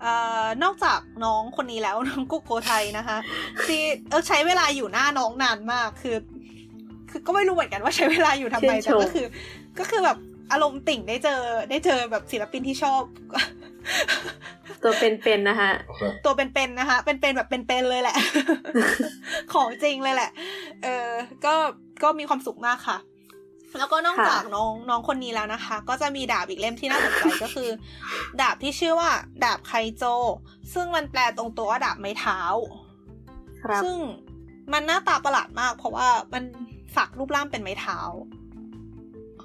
[0.00, 0.14] เอ่
[0.44, 3.18] อนอกจากน้องคนนี้แล้วน้องกุ๊กโกไทยนะคะ
[3.66, 6.16] ที่เออใช้เวลาอยู่หน้าน้องนานมากคือ
[7.10, 9.26] คือก็ไม่รู้เหมือนกันว่าใช้เวลาอยู่ทำไมชื่นชแต่มก็คือ
[9.78, 10.18] ก็คือแบบ
[10.52, 11.40] อารมณ์ติ่งได้เจอ
[11.70, 13.02] ได้เจอแบบศิลปินที่ชอบ
[14.82, 18.16] ตัวเป็นๆนะคะโอเคตัวเป็นๆนะคะเป็นๆแบบเป็นๆเลยแหละ
[19.54, 20.30] ของจริงเลยแหละ
[20.82, 21.08] เออ
[21.44, 21.54] ก็
[22.02, 22.98] ก็มีความสุขมากค่ะ
[23.78, 27.68] แล้วก็นอกค่ะจากน้องน้องคนนี้แล้วนะคะ ก็จะมีดาบอีกเล่มที่น่าสนใจก็คือ
[28.40, 29.10] ดาบที่ชื่อว่า
[29.44, 30.04] ดาบไคโจ
[30.74, 32.40] ซึ่งมันแปลตรงตัวว่าดาบไม้เท้า
[33.62, 33.96] ครับซึ่ง
[34.72, 36.44] มันหน้าตาประหลาดมาก เพราะว่ามัน
[36.96, 37.98] ฝักรูปร่างเป็นไม้เท้า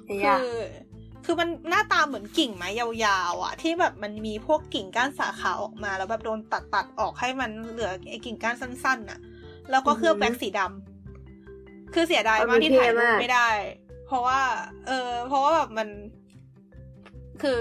[0.06, 0.58] ไอ้คืยะอ
[1.30, 9.18] คือมันหน้าตาเหมือนกิ่งไม้ยาวๆอะที่แบบมันมีพวกกิ่งก้านสาขาออกมา แล้วแบบโดนตัดตัดๆออกให้มันเหลือไอ้กิ่งก้านสั้นๆน่ะ
[9.70, 13.48] แล้วก็เคลือบแว็กซ์สีดำคือเสียดายมากที่ถ่ายรูปไม่ได้
[14.06, 14.40] เพราะว่า
[14.86, 15.88] เออ เพราะว่าแบบมัน
[17.42, 17.60] คือ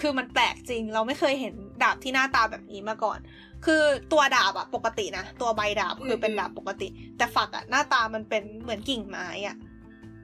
[0.00, 3.18] คือมันแปลกจริง เราไม่เคยเห็นดาบที่หน้าตาแบบนี้มาก่อน
[3.64, 9.56] คือตัวดาบอะปกตินะ ตัวใบดาบคือเป็นดาบปกติ แต่ฝักอะหน้าตามันเป็นเหมือนกิ่งไม้อะ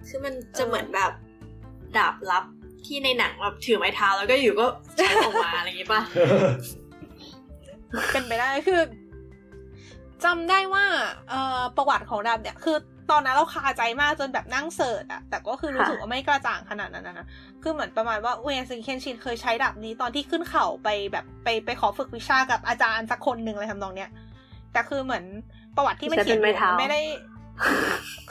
[0.08, 1.12] คือมันจะเหมือนแบบ
[1.96, 2.44] ดาบลับ
[2.86, 4.66] ที่ในหนังแบบถือไม้เท้าแล้วก็อยู่ก็
[4.96, 6.00] ใช้ออกมาอะไรอย่างงี้ป่ะ
[8.12, 8.80] เป็นไปได้คือ
[10.24, 10.84] จำได้ว่า
[11.28, 12.76] เอ่อประวัติของดาบเนี่ย คือ
[13.10, 17.26] ตอนนั้นเราคาใจมากจนแบบนั่งเสิร์ชอะแต่ก็คือรู้สึกว่าไม่กระจ่างขนาดนั้นนะ
[17.62, 24.10] คือเหมือนประมาณว่าเวนซึงเคนชินเคยใช้ดาบนี้ตอนที่ขึ้นเขาไปแบบไปไปขอฝึกวิชากับอาจารย์สักคนหนึ่งอะไรทำนองเนี้ย
[24.72, 25.24] แต่คือเหมือน
[25.76, 27.00] ประวัติที่มันเขียนไม้อยู่เท้ามันไม่ได้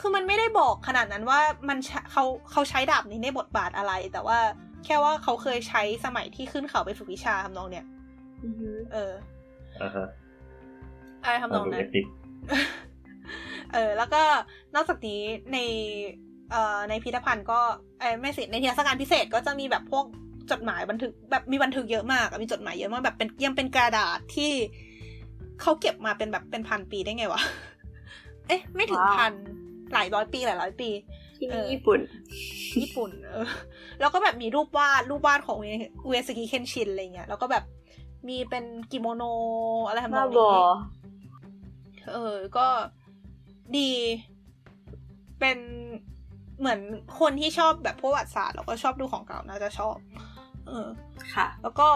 [0.00, 4.38] คือมันไม่ได้บอกขนาดนั้นว่ามันใช้เขาเขาใช้ดาบนี้ในบทบาทอะไร แต่ว่า
[4.84, 7.86] แค่ว่าเขาเคยใช้สมัยที่ขึ้นเขาไปฝึกวิชาทำนองเนี้ย
[8.44, 9.12] อือฮึเออ
[9.82, 10.06] อ่าฮะ
[11.22, 12.06] อะไรทำนองดูนั้เอนปิก
[13.72, 14.22] เออ แล้วก็
[14.74, 15.20] นอกจากนี้
[15.52, 15.58] ใน
[16.50, 17.60] เอ่อในพิพิธภัณฑ์ก็
[18.00, 20.04] เออไม่สิในเทศกาลพิเศษก็จะมีแบบพวก
[20.50, 24.52] จดหมายบันทึกแบบมีบันทึกเยอะมากอะมีจดหมายเยอะมากแบบเป็นยังเป็นกระดาษที่
[25.60, 27.40] เขาเก็บมาเป็นแบบเป็นพันปีได้ไงวะ
[28.48, 29.32] เอ๊ะ ไม่ถึงว้าวพัน
[29.92, 30.90] หลายร้อยปีหลายร้อยปี
[31.36, 32.00] ที่เอนี่อญี่ปุ่น
[32.80, 33.48] ญี่ปุ่น เออ
[34.00, 37.64] แล้วก็แบบมีรูปวาดรูปวาดของอุเอสึกิเคนชินอะไรเงี้ย แล้วก็แบบ
[38.28, 39.22] มีเป็นกิโมโน
[39.86, 40.62] อะไรทำนบ้าองบอนี้
[42.12, 42.66] เออ ก็
[43.76, 43.90] ดี
[45.38, 45.58] เป็น
[46.58, 46.80] เหมือน
[47.20, 49.96] คนที่ชอบแบบประวัติศาสตร์แล้วก็ชอบดูของเก่าน่าจะชอบ
[50.66, 50.88] เออ
[51.34, 51.88] ค่ะ แล้วก็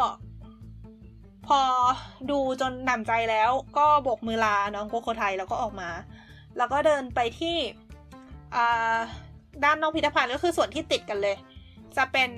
[1.46, 1.60] พอ
[2.30, 5.88] ดูจนหนำใจแล้วก็โบกมือลาน้องโกโคไทแล้วก็ออกมา
[6.56, 7.56] แล้วก็เดินไปที่
[9.64, 11.36] ด้านนอกพิพิธภัณฑ์ก็คือส่วนที่ติดกันเลย
[11.96, 12.30] จะเป็น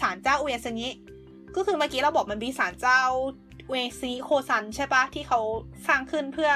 [0.00, 0.88] ศาลเจ้าอุเอสึกิ
[1.56, 3.00] ก็คือเมื่อกี้เราบอกมันมีศาลเจ้า
[3.68, 5.40] อุเอสึกิโยซันใช่ปะที่เขา
[5.86, 6.50] สร้างขึ้นเพื่อ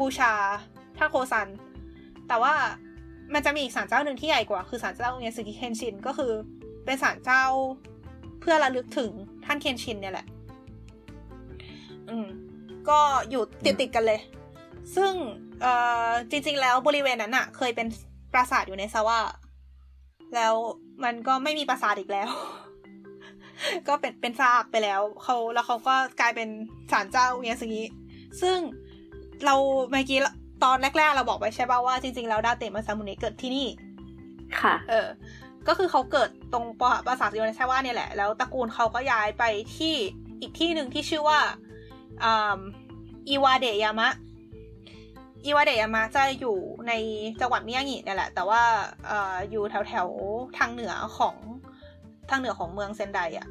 [0.00, 0.32] บูชา
[0.96, 1.48] ท่านโยซัน
[2.28, 2.54] แต่ว่า
[3.34, 6.32] มันจะมีอีกศาลเจ้าหนึ่งที่ใหญ่กว่าคือศาลเจ้าอุเอสึกิเคนชินก็คือ
[6.84, 7.44] เป็นศาลเจ้า
[8.40, 9.10] เพื่อระลึกถึง
[9.44, 10.26] ท่านเคนชินเนี่ยแหละ
[12.10, 12.26] อืม
[12.88, 13.00] ก็
[13.30, 14.20] อยู่ติดติดๆกันเลย
[14.96, 15.12] ซึ่ง
[15.62, 15.72] เอ่
[16.06, 17.86] อจริง ๆ แล้วบริเวณนั้นอะเคยเป็น
[18.32, 19.18] ปราสาทอยู่ในซาวะ
[20.34, 20.54] แล้ว
[21.04, 22.28] มันก็ไม่มีปราสาทอีกแล้ว
[23.88, 26.48] ก็เป็นเป็นซากไปแล้วเขาแล้วเขาก็กลายเป็น
[26.92, 27.82] ศาลเจ้าเมียซึงิ
[28.40, 28.58] ซึ่ง
[29.44, 29.54] เรา
[29.90, 30.18] เมื่อกี้
[30.64, 33.66] ตอนแรกๆเราบอกไปใช่ป่าว่าจริงๆแล้วดาเตะมาซามุเนะเกิดที่นี่
[34.60, 35.08] ค่ะ เออ
[35.68, 36.64] ก็คือเขาเกิดตรง
[37.06, 39.44] ปราสาทซิโอเนชาวาเนี่ยแหละ แล้วตระกูลเขาก็ย้ายไป
[39.76, 39.94] ที่
[40.40, 41.40] อีกที่หนึ่งที่ชื่อว่า
[42.24, 42.60] อ่า
[43.28, 44.08] อิวาเดยามะ
[45.44, 46.56] อิวาเดยามะจะอยู่
[46.88, 46.92] ใน
[47.40, 48.62] จังหวัดมิยางิเนี่ยแหละ แต่ว่า
[49.06, 51.36] เอ่ออยู่แถวแถวๆทางเหนือของ
[52.30, 53.48] ทางเหนือของเมืองเซนไดอะ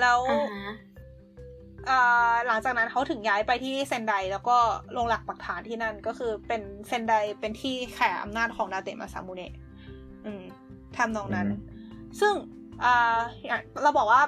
[0.00, 0.74] แล้วอ่าฮะ
[1.86, 1.98] เอ่
[2.30, 4.56] อหลังจากนั้นเขาถึงย้ายไปที่เซนไดแล้วก็
[4.96, 9.52] ลงหลักปักฐานที่นั่นก็คือเป็นเซนไดเป็นที่แข่อำนาจของดาเตะมาซามุเนะ
[10.24, 10.42] อืม
[10.96, 11.60] ทำนองนั้นอืม
[12.20, 12.34] ซึ่ง
[12.84, 14.20] อ่าอย่างเราบอกว่า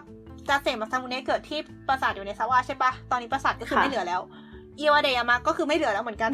[0.48, 4.20] ดาเตะมาซามุเนะเกิดที่ปราสาทอยู่ในซาวะใช่ปะตอนนี้ปราสาทก็คือค่ะไม่เหลือแล้ว
[4.78, 6.30] อิวาเดยามะก็คือไม่เหลือแล้วเหมือนกัน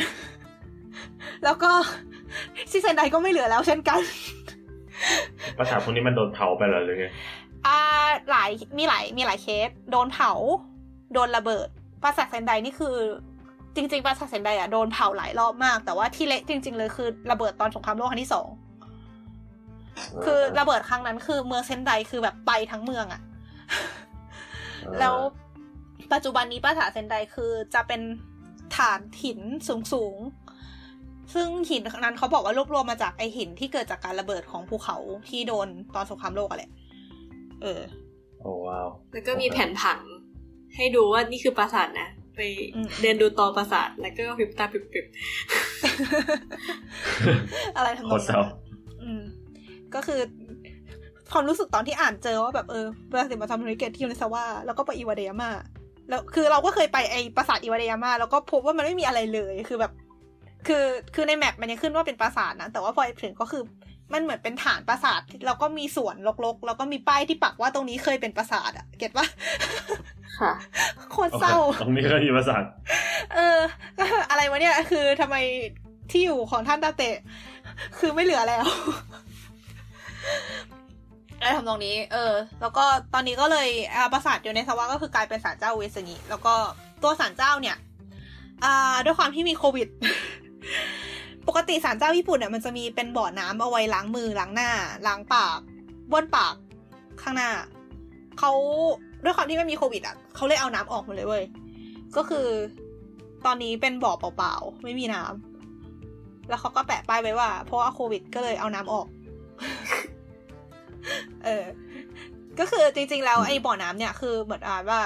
[1.44, 1.70] แล้วก็
[2.70, 4.01] ที่เซนไดก็ไม่เหลือแล้วเช่นกัน
[5.59, 7.07] ประสาทพวกนี้มันโดนเผาไปแล้วหรือไง
[7.66, 7.78] อ่า
[8.30, 10.32] หลายมีหลายมีหลายเคส โดนเผา
[11.12, 11.68] โดนระเบิด
[12.03, 12.97] ปราสาทเซนไดนี่คือ
[13.76, 18.49] จริง ๆปราสาทเซนไดอะโดนเผาหลายรอบมาก แต่ว่าที่เละจริง ๆ เลยคือระเบิดตอนสงครามโลกครั้งที่สอง
[20.24, 23.22] คือระเบิดครั้งนั้นคือเมืองเซนไดคือแบบไปทั้งเมืองอะ
[25.01, 25.16] แล้ว
[26.12, 28.01] ปัจจุบันนี้ปราสาทเซนไดคือจะเป็น
[28.76, 29.40] ฐานหิน
[29.92, 30.45] สูงๆ
[31.35, 34.97] ซึ่งหินนั้นเขาบอกว่ารวบรวมมาจากไอหินที่เกิดจากการระเบิดของภูเขา
[35.29, 36.70] ที่โดนตอนสงครามโลกอะแหละ
[37.62, 37.81] เออ
[38.41, 40.01] โอ้ว้าว แล้วก็มีแผนผัง
[40.77, 42.41] ให้ดูว่านี่คือปราสาทนะ ไป
[42.74, 45.07] อืมเดินดูตอปราสาท แล้วก็พริบตาพริบ
[47.77, 48.41] อะไรทำนโคองตรเศร้า
[49.03, 49.22] อืม
[49.95, 50.20] ก็คือ
[51.33, 55.51] ความรู้สึกตอนที่อ่านเจอว่าแบบเออปราสาทมาทำธุรกิจที่ยูนิซาวะแล้วก็ไปอิวาเดยาม่า
[56.09, 59.93] แล้วคือเราก็เคยไปไอปราสาทอิวาเดยาม่าแล้วก็พบว่ามันไม่มีอะไรเลย คือแบบ
[60.66, 63.62] คือคือในแมปมันยังขึ้นว่าเป็นปราสาทนะแต่ว่าพอไปถึงก็คือ
[64.12, 70.52] มันเหมือนเป็นฐานปราสาทแล้วก็มีสวนรกๆ แล้วก็มีป้ายที่ปักว่าตรงนี้เคยเป็นปราสาทอะเก็ตปะๆค่ะ
[71.12, 72.64] โคตรเศร้าตรงนี้ก็มีประสาท
[73.34, 73.58] เออ
[74.30, 75.36] อะไรวะเนี่ยคือทำไม
[76.10, 77.16] ที่อยู่ของท่านดาเตะ
[77.98, 78.66] คือไม่เหลือแล้ว
[81.38, 86.54] อะไรทำตรงนี้ เออ แล้วก็ตอนนี้ก็เลยอ่าปราสาทอยู่ในสวะก็คือกลายเป็นศาลเจ้าเวสงิแล้วก็
[87.02, 87.76] ตัวศาลเจ้าเนี่ย
[88.64, 89.88] อ่า ด้วยความที่มีโควิด
[91.48, 94.70] ปกติศาลเจ้าญี่ปุ่นเนี่ยมันจะมีเป็นบ่อน้ำเอาไว้ล้างมือล้างหน้า
[95.06, 95.58] ล้างปาก
[96.10, 96.54] บ้วนปาก
[97.22, 97.50] ข้างหน้า
[98.38, 98.52] เขา
[99.24, 101.44] ด้วยความที่ไม่มีโควิดอะเขาเลยเอาน้ำออกหมดเลยเว้ย
[102.16, 102.46] ก็คือ
[103.46, 109.06] ตอนนี้เป็นบ่อเปล่าๆไม่มีน้ำแล้วเขาก็แปะป้ายไว้ว่า เพราะว่าโควิด ก็เลยเอาน้ำออก
[111.44, 111.64] เออ
[112.58, 115.00] ก็คือจริงๆแล้วไอ้บ่อน้ำเนี่ยคือเหมือนอ่านว่า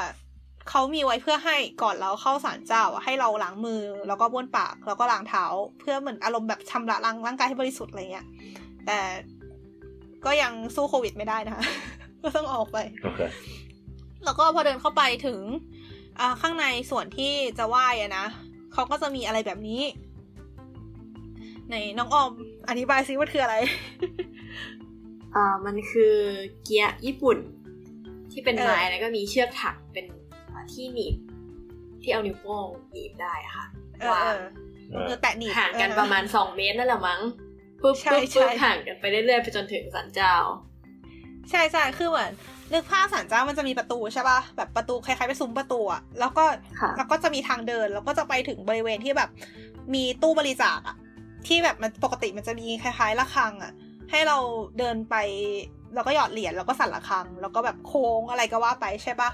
[0.68, 5.44] เขามีไว้เพื่อให้ก่อนเราเข้าศาลเจ้าอะให้เราล้างมือ แล้วก็บ้วนปาก แล้วก็ล้างเท้า
[5.80, 8.26] เพื่อเหมือนอารมณ์แบบชำระล้างร่างกายให้บริสุทธิ์อะไรเงี้ย
[8.86, 8.98] แต่
[10.24, 11.64] ก็ยังสู้โควิดไม่ได้นะคะ
[12.22, 13.20] ก็ต้องออกไปโอเค
[14.24, 15.40] แล้วก็พอเดินเข้าไปถึง
[16.20, 18.26] อ่าข้างในส่วนที่จะไหว้อะนะ
[18.72, 19.82] เขาก็จะมีอะไรแบบนี้
[21.70, 22.30] ในน้องออม
[22.68, 23.56] อธิบายซิว่าคืออะไร
[25.34, 26.14] อ่ามันคือ
[26.62, 27.38] เกียร์ญี่ปุ่น
[28.32, 30.19] ที่เป็นเออไม้แล้วก็มีเชือกถักเป็นอ่า
[30.72, 31.16] ที่หนีบ
[32.02, 33.66] ที่เอานิ้วโป้งหนีบได้อะค่ะ
[34.00, 34.40] เออวาเอง
[34.94, 37.20] อคือแตะหนีบห่างกันเออประมาณสองเมตรนั่นแหละมั้ง
[37.82, 40.34] ปุ๊บใช่ปุ๊บใช่ปุ๊บห่างกันไปเรื่อยๆไปจนถึงสันเจ้า
[41.50, 42.30] ใช่ใช่คือเหมือน
[42.72, 46.44] นึกภาพศาลเจ้ามันจะมีประตูใช่ป่ะแบบประตูคล้ายๆเป็นซุ้มประตูอะแล้วก็
[46.80, 49.30] ค่ะแล้วก็จะมีทางเดิน แล้วก็จะไปถึงบริเวณที่แบบ
[49.94, 50.96] มีตู้บริจาคอะ
[51.46, 53.72] ที่แบบมันปกติมันจะมีคล้ายๆระฆังอะ
[54.10, 54.38] ให้เรา
[54.78, 55.16] เดินไป
[55.94, 59.30] แล้วก็หยอดเหรียญแล้วก็สั่นระฆัง แล้วก็แบบโค้งอะไรก็ว่าไปใช่ปะ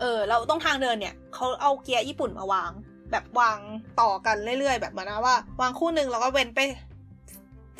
[0.00, 2.70] เออเราต้องทางเดินเนี่ยเขาเอาเกี๊ยะญี่ปุ่นมาวาง
[3.12, 3.58] แบบวาง
[4.00, 6.60] ต่อกันเรื่อยๆ แบบเหมือนนะว่า วางคู่หนึ่งแล้วก็เว้นไป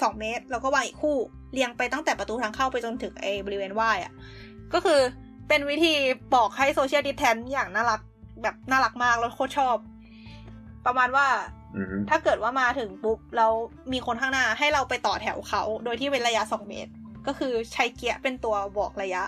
[0.02, 1.16] สองเมตร แล้วก็วางอีกคู่
[1.52, 4.12] เรียงไปตั้งแต่ประตูทางเข้าไปจนถึงไอ้บริเวณไหว้อะ
[4.72, 5.00] ก็คือ
[5.48, 5.94] เป็นวิธี
[6.34, 8.00] บอกให้ social distance อย่างน่ารัก
[8.42, 9.76] แบบน่ารักมากแล้วโคตรชอบ
[10.86, 11.26] ประมาณว่า
[11.76, 13.52] อือฮึถ้าเกิดว่ามาถึงปุ๊บแล้ว
[13.92, 16.92] มีคนข้างหน้าให้เราไปต่อแถวเขา โดยที่เว้นระยะสองเมตร
[17.26, 19.22] ก็คือใช้เกียร์เป็นตัวบอกระยะ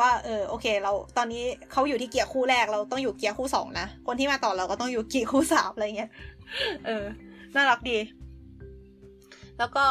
[0.00, 1.42] ว่าเออโอเค เราตอนนี้
[1.72, 6.10] เขาอยู่ที่เกียร์คู่แรกเราต้องอยู่เกียร์คู่สองนะคนที่มาต่อเราก็ต้องอยู่เกียร์คู่สามอะไรเงี้ย
[6.86, 7.04] เออ
[7.54, 7.98] น่ารักดี
[9.58, 9.84] แล้วก็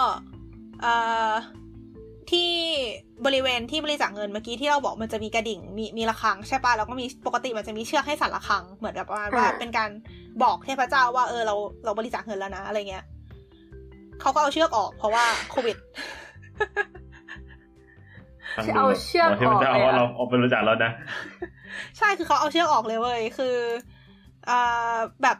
[0.81, 0.93] เอ่
[1.29, 1.33] อ
[2.31, 2.51] ที่
[3.25, 9.89] บริเวณที่บริจาคเงินเมื่อกี้ที่เราบอกมันจะมีกระดิ่งมีมีระฆังใช่ปะแล้วก็มีปกติมันจะมีเชือกให้สั่นระฆังเหมือนแบบประมาณว่าอ่าเป็นการ
[10.43, 13.05] บอกเทพเจ้าว่าเออเราเราบริจาคเงินแล้วนะอะไรเงี้ย
[14.21, 15.83] เขาก็เอาเชือกออกเพราะว่าโควิดทง
[18.75, 20.91] เอาเชือกที่มันจะเอาออกเลยอะเราเอาไปรู้จักแล้วนะ
[21.97, 23.55] ใช่คือเขาเอาเชือกออกเลยเว้ยคือ
[24.49, 25.37] อ่าแบบ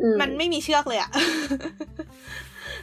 [0.00, 1.10] อืมันไม่มีเชือกเลยอะ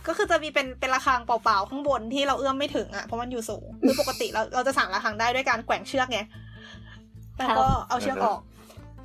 [0.07, 6.19] ก็คือจะมีเป็นเป็นระฆังเปล่าๆข้างบนที่เราเอื้อมไม่ถึงอะเพราะมันอยู่สูงคือปกติเราเราจะสั่งระฆังได้ด้วยการแกว่งเชือกไง
[7.37, 8.39] แล้วก็เอาเชือกออก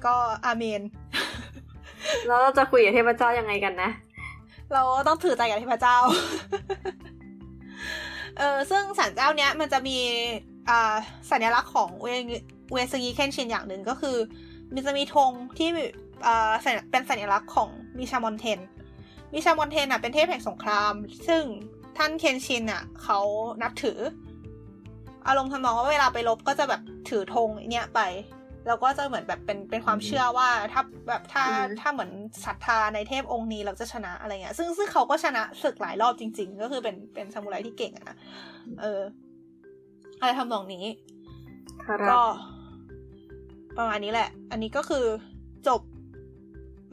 [0.07, 0.14] ก็
[0.45, 0.82] อาเมน
[2.26, 3.91] แล้วเราจะคุยกับเทพเจ้ายังไงกันนะ
[4.72, 5.97] เราต้องถือใจกับเทพเจ้า
[8.41, 9.99] เออซึ่งศาลเจ้าเนี้ยมันจะมี
[10.68, 10.95] อ่า
[11.30, 12.09] สัญลักษณ์ของเว
[12.72, 14.16] เวซึงิเคนชินอย่างหนึ่งก็คือ
[14.74, 15.68] มันจะมีธงที่
[16.26, 16.53] อ่า
[16.91, 17.68] เป็นสัญลักษณ์ของ
[17.99, 18.59] มิชามอนเทน
[19.32, 20.93] มิชามอนเทนอะเป็นเทพแห่งสงคราม
[21.28, 21.43] ซึ่ง
[21.97, 23.20] ท่านเคนชินอะเขา
[23.62, 23.99] นับถือ
[25.26, 28.01] อารมณ์ทำนองว่าเวลาไปรบก็จะแบบถือธงเนี้ยไป
[28.66, 32.11] แล้วก็จะเหมือนแบบเป็นเป็นความเชื่อว่าถ้าแบบถ้าอืมถ้าเหมือน
[32.46, 38.16] ศรัทธาในเทพองค์นี้เราจะชนะอะไรเงี้ย ซึ่งซึ่งเขาก็ชนะศึกหลายรอบจริง ๆ ก็คือเป็นเป็นซามูไรที่เก่งอะนะ
[38.80, 39.00] เออ
[40.20, 40.84] อะไรทำนองนี้
[41.84, 42.20] ครับก็
[43.76, 45.04] ประมาณนี้แหละ อันนี้ก็คือ
[45.68, 45.80] จบ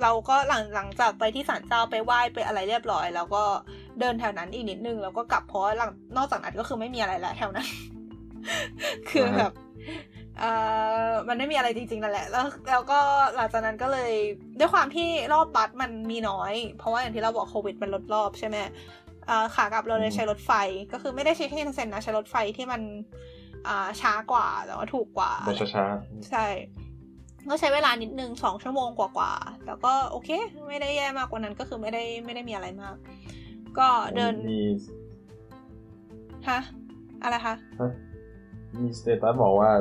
[0.01, 3.43] เราก็หลังหลังจากไปที่ศาลเจ้าไปไหว้ไปอะไรเรียบร้อย แล้วก็
[3.99, 7.67] เดินแถวนั้นอีกนิดนึงแล้วก็กลับเพราะว่าหลังนอกจากนั้นก็คือไม่มีอะไรแล้วแถวนั้น
[9.09, 9.51] คือแบบ
[10.39, 10.51] เอ่
[11.07, 12.99] อมันไม่มีอะไรจริงๆนั่นแหละ แล้วแล้วก็
[13.35, 14.11] หลังจากนั้นก็เลย
[14.59, 18.57] ด้วยความที่รอบบัสมันมีน้อย เพราะว่าอย่างที่เราบอกโควิดมันลดรอบใช่ไหม
[19.29, 20.51] อ่าขากลับเราเลยใช้รถไฟ
[20.93, 22.81] ก็คือไม่ได้ใช้แค่เซนนะใช้รถไฟที่มัน
[23.67, 25.85] อ่าช้ากว่าแต่ว่าถูกกว่าโดยช้า
[26.29, 26.45] ใช่
[27.49, 30.29] ก็ใช้เวลานิดนึงสองชั่วโมงกว่าๆแต่ก็โอเค
[30.67, 32.95] ไม่ได้แย่มากกว่านั้นก็คือไม่ได้ไม่ได้มีอะไรมาก
[33.79, 34.61] ก็ๆเดินมี
[36.49, 36.59] ฮะ
[37.23, 37.55] อะไรคะ
[38.81, 39.71] มี status บอกว่า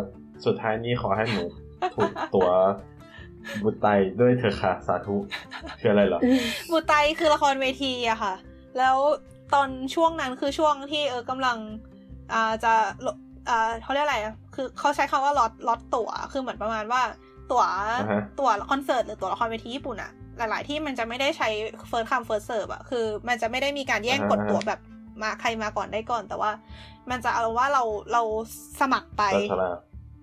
[0.45, 1.43] สุดท้ายนี้ขอให้หนู
[1.95, 2.49] ถูกตั๋ว
[3.63, 3.87] บูไต
[4.21, 5.17] ด้วยเถอะค่ะสาธุ
[5.81, 6.21] คืออะไรเหรอ
[6.71, 8.35] บูไตคือละครเวทีอะค่ะ
[8.79, 8.97] แล้ว
[9.55, 11.57] ตอนช่วงนั้นคือช่วงที่เอิร์กกำลัง
[12.33, 12.73] อ่าจะ
[13.05, 13.09] ล
[13.49, 17.03] อ่าเขาเรียกอะไรอะคือเขาใช้คำว่า lot lot ตั๋วคือเหมือนประมาณว่า
[17.53, 17.65] ตั๋ว
[18.01, 21.49] อ่าฮะตั๋วคอนเสิร์ตหรือตั๋วละครเวทีญี่ปุ่นอะหลาย ๆ ที่มันจะไม่ได้ใช้
[21.91, 24.81] first come first serve อะคือ มันจะไม่ได้มีการแย่งกดตั๋วแบบ
[25.23, 26.51] มาใครมาก่อนได้ก่อนแต่ว่า
[27.11, 27.83] มันจะเอาว่าเรา
[28.13, 28.23] เรา
[28.81, 29.77] สมัครไปจับฉลาก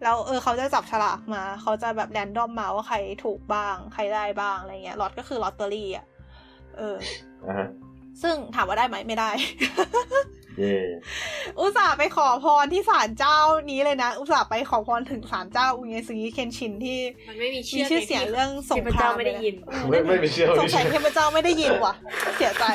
[0.04, 6.06] แล้วเออเขาจะจับฉลากมา เขาจะแบบแรนดอมมาว่าใครถูกบ้าง ใครได้บ้างอะไรเงี้ยล็อตก็คือลอตเตอรี่อะ
[6.78, 6.97] เออ
[7.47, 7.70] อะฮะ
[8.22, 9.30] ซึ่งถามว่าได้ไหมไม่ได้
[10.60, 10.78] เย่
[11.60, 13.38] อุตส่าห์ไปขอพรที่ศาลเจ้า
[13.72, 21.93] นี้เลยนะ อุตส่าห์ไปขอพรถึงศาลเจ้าอุเงซึงิเคนชินที่มันไม่มีมีชื่อเสียงเรื่องสงครามเทพเจ้าไม่ได้ยินเลยะไม่ไม่ไปเชื่อสงสัยเทพเจ้าไม่ได้ยินว่ะ
[22.38, 22.66] เสียใจ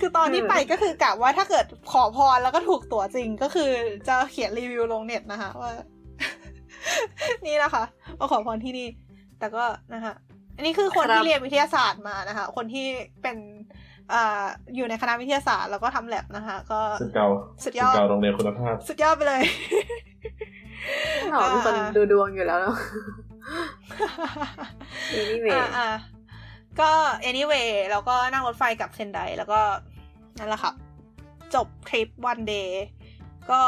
[0.00, 3.70] คือตอนที่ไปก็คือกะว่าถ้าเกิดขอพรแล้วก็ถูกตั๋วจริงก็คือ
[4.08, 5.70] จะเขียนรีวิวลงเน็ตนะคะว่า
[7.46, 7.84] นี่นะคะ
[8.18, 8.88] มาขอพรที่นี่
[9.38, 10.14] แต่ก็นะคะ
[10.56, 12.86] อันนี้คือคนครับที่เรียนวิทยาศาสตร์มานะคะ คนที่
[13.22, 13.36] เป็น
[14.12, 14.44] อ่า
[14.76, 17.26] อยู่ในคณะวิทยาศาสตร์แล้วก็ทำแลบนะคะ ก็สุดเก่า
[17.64, 19.42] สุดยอดเก่าโรงเรียนคุณภาพ สุดยอดไปเลย
[21.30, 22.76] เราเป็นคนดูดวงอยู่แล้วเนอะ
[25.18, 25.88] anyway อ่าอ่า
[26.80, 26.90] ก็
[27.28, 29.60] anyway แล้วก็นั่งรถไฟกลับเซนไดแล้วก็
[30.38, 30.72] นั่นแหละค่ะ
[31.54, 32.84] จบทริปวันเดย์
[33.50, 33.60] ก็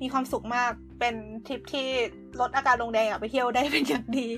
[0.00, 1.14] มีความสุขมากเป็น
[1.46, 1.86] ทริปที่
[2.40, 4.28] ลดอาการลงแดงอะไปเที่ยวได้เป็นอย่างดี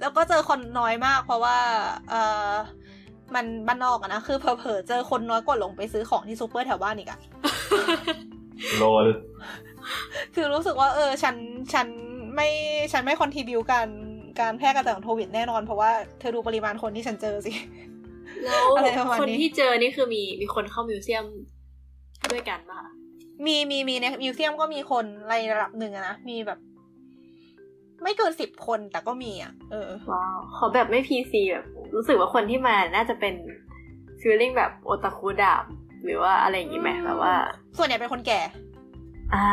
[0.00, 1.56] แล้วก็เจอคนน้อยมากเพราะว่า
[2.10, 2.14] เอ
[2.50, 2.52] อ
[3.34, 7.20] มันบ้านนอกอะนะ คือเผลอๆเจอคนน้อยกว่าลงไปซื้อของที่ซูเปอร์แถวบ้านอีกอะ
[8.78, 9.08] lol
[10.34, 11.36] คือรู้สึกว่า เออ ฉัน
[11.72, 11.86] ฉัน
[12.34, 12.48] ไม่
[12.92, 13.88] ฉันไม่ contribute การ
[14.40, 15.90] การแพร่กระจายของโควิดแน่นอน เพราะว่า
[16.20, 17.52] เธอดูปริมาณคนที่ฉันเจอสิ
[18.44, 21.24] แล้วอะไรประมาณนี้คนที่เจอนี่คือมีมีคนเข้า museum
[22.32, 22.90] ด้วยกันป่ะคะ
[23.46, 26.58] มีมีมีใน museum ก็มีคนในระดับหนึ่งอะนะ มีแบบ
[28.02, 33.34] ไม่เกินสิบคนแต่ก็มีอะ เออว้าวขอแบบไม่พีซีแบบรู้สึกว่าคนที่มาน่าจะเป็น
[34.20, 35.64] ฟีลลิ่งแบบโอตาคุดาบ
[36.04, 37.34] หรือว่าอะไรอย่างงี้ไหมแบบว่า
[37.78, 38.40] ส่วนใหญ่เป็นคนแก่
[39.34, 39.46] อ่า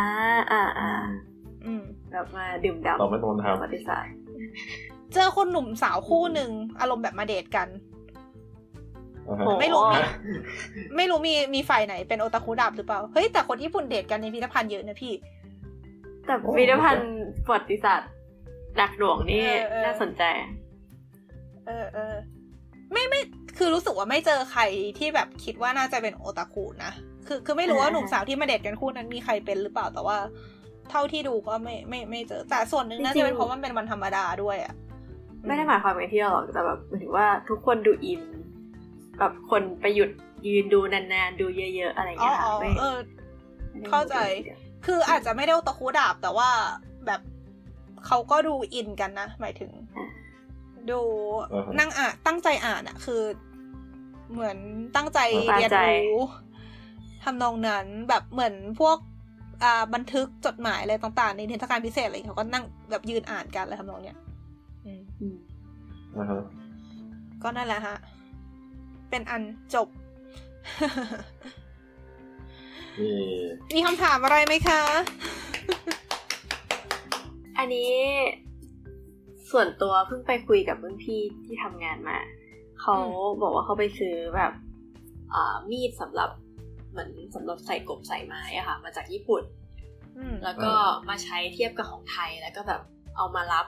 [0.51, 0.89] อ่าอ่า
[1.65, 4.13] อืมแบบมาดื่มด่ำตอบไม่ตรงประวัทำติศาสตร์
[5.13, 7.67] เจอคนหนุ่มสาวคู่หนึ่งอารมณ์แบบมาเดทกัน
[9.27, 10.11] อ่าฮะไม่รู้มีฮะ
[10.97, 15.13] ไม่รู้มีมีฝ่ายไหนเป็นโอตาคุดับหรือเปล่า เฮ้ย แต่คนญี่ปุ่นเดทกันในพิพิธภัณฑ์เยอะนะพี่
[16.25, 17.13] แต่พิพิธภัณฑ์
[17.45, 18.09] ประวัติศาสตร์
[18.77, 20.23] หลักหลวงนี่เออเออน่าสนใจ
[21.65, 22.15] เออเออ
[22.91, 23.21] ไม่ไม่
[23.57, 24.61] คือรู้สึกว่าไม่เจอใคร
[24.99, 26.91] ที่แบบคิดว่าน่าจะเป็นโอตาคุนะ
[27.27, 30.17] คือคือไม่รู้ว่าอ่าหนุ่มสาวที่มาเดทกันคู่นั้นมีใครเป็นหรือเปล่าแต่ว่า
[30.89, 34.73] เท่าที่ดูก็ไม่ไม่ไม่เจอ แต่ส่วนหนึ่งน่าจะเป็นเพราะมันเป็นวันธรรมดาด้วยอะ
[35.47, 38.21] ไม่ได้หมายความไปเที่ยวหรอกแต่แบบหมายถึงว่าทุกคนดูอิน
[39.19, 40.09] แบบคนไปหยุด
[40.47, 42.97] ยืนดูนานๆ ดูเยอะ ๆ อะไรอย่างอ๋อเงี้ยค่ะอ๋อไม่เออ
[43.69, 44.17] ไม่ได้เข้าใจ
[44.85, 46.49] คืออาจจะไม่ได้โอตาคุดาบแต่ว่า
[47.05, 47.21] แบบ
[48.05, 49.71] เขาก็ดูอินกันนะ หมายถึง
[50.89, 51.01] ดู
[51.53, 53.21] อ่าฮะนั่งอ่านตั้งใจอ่านอะคือ
[54.31, 54.57] เหมือน
[54.95, 55.19] ตั้งใจ
[55.49, 55.79] ตั้งเรียนใจ
[56.09, 56.25] รู้
[57.23, 59.12] ทำนองนั้นแบบเหมือนพวกอ่า
[59.93, 64.17] บันทึกจดหมายอะไรต่างๆ ในเทศกาลพิเศษอะไรเขาก็นั่งแบบยืนอ่านกันอะไรทำนองเนี้ย
[64.85, 65.37] อืมอืม
[66.17, 66.43] อ่าฮะ
[67.43, 67.95] ก็นั่นแหละฮะ
[69.09, 69.87] เป็นอันจบ
[73.01, 73.17] นี่
[73.75, 74.81] มีคำถามอะไรไหมคะ
[77.57, 77.93] อันนี้
[79.51, 82.17] ส่วนตัวเพิ่งไปคุยกับรุ่นพี่ที่ทำงานมา
[82.81, 84.51] เขาอืมบอกว่าเขาไปซื้อแบบ
[85.33, 86.29] อ่ามีดสำหรับ
[86.93, 89.43] เหมือนสำหรับใส่กบใส่ไม้อะค่ะ มาจากญี่ปุ่น
[90.17, 90.73] อืมแล้วก็
[91.09, 92.81] มาใช้เทียบกับของไทยแล้วก็แบบ
[93.17, 93.65] เอามารับ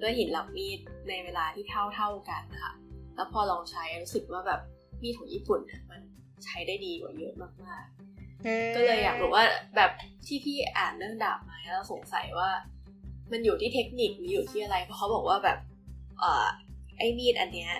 [0.00, 0.78] ด้วยหินรับมีด
[1.08, 2.74] ในเวลาที่เท่าเท่าๆกันนะคะ
[3.16, 4.60] แล้วพอลองใช้รู้สึกว่าแบบ
[5.02, 6.00] มีดของญี่ปุ่นเนี่ยมัน
[6.44, 7.34] ใช้ได้ดีกว่าเยอะ
[7.64, 9.44] มากๆ ก็เลยอยากรู้ว่า
[9.76, 9.90] แบบ
[10.26, 12.50] ที่พี่อ่านเรื่องดาบมาแล้วสงสัยว่า
[13.32, 15.58] มันอยู่ที่เทคนิคหรืออยู่ที่อะไรเพราะเขาบอกว่าแบบ
[16.20, 16.46] เอ่อ
[16.98, 17.72] ไอ้มีดอันเนี้ย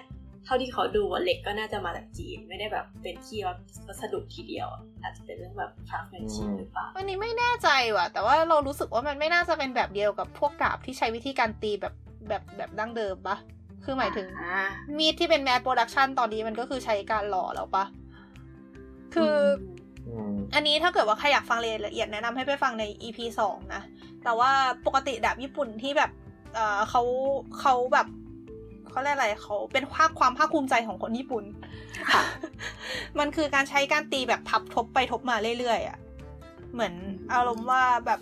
[0.44, 3.40] เท่าที่เขาดูอะเหล็กก็น่าจะมาจากจีน ไม่ได้แบบเป็นที่
[3.86, 11.94] วัสดุทีเดียวอะอาจจะเป็นเรื่องแบบ craftsmanship หรือเปล่าอันนี้ไม่แน่ใจว่ะ แต่ว่าเรารู้สึกว่ามันไม่น่าจะเป็นแบบเดียวกับพวกดาบที่ใช้วิธีการตีแบบ
[12.28, 13.36] แบบแบบดั้งเดิมปะ
[13.84, 14.60] คือหมายถึงอ่า
[14.98, 17.84] มีดที่เป็น mass production ตอนนี้มันก็คือใช้การหล่อแล้วปะ
[19.14, 19.34] คือ
[20.08, 23.82] ออืมอันนี้ถ้าเกิดว่าใครอยากฟังรายละเอียดแนะนำให้ไปฟังใน EP สองนะ
[24.24, 24.50] แต่ว่า
[24.86, 26.10] ปกติดาบญี่ปุ่นที่แบบ
[26.54, 27.02] เออเขา
[27.60, 28.06] เขาแบบ
[28.92, 31.44] เขาเรียกอะไรเขาเป็นภาคความภาคภูมิใจของคนญี่ปุ่น
[32.12, 32.22] ค่ะ
[33.18, 35.98] มันคือการใช้การตีแบบพับทบไปทบมาเรื่อยๆอะ
[36.72, 36.94] เหมือน
[37.32, 38.20] อารมณ์ว่าแบบ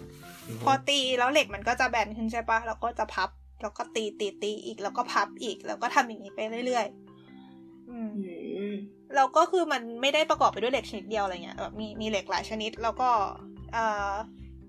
[0.49, 3.31] อืมพอตีแล้วเหล็กมันก็จะแบนขึ้นใช่ปะแล้วก็จะพับ
[3.63, 8.75] แล้วก็ตีตีตีอีก แล้วก็พับอีก แล้วก็ทำอย่างนี้ไปเรื่อยๆอืมอืม
[9.15, 13.11] แล้วก็คือมันไม่ได้ประกอบไปด้วยเหล็กชนิดเดียวอะไรเงี้ยแบบมีมีเหล็กหลายชนิด แล้วก็
[13.73, 14.13] เอ่อ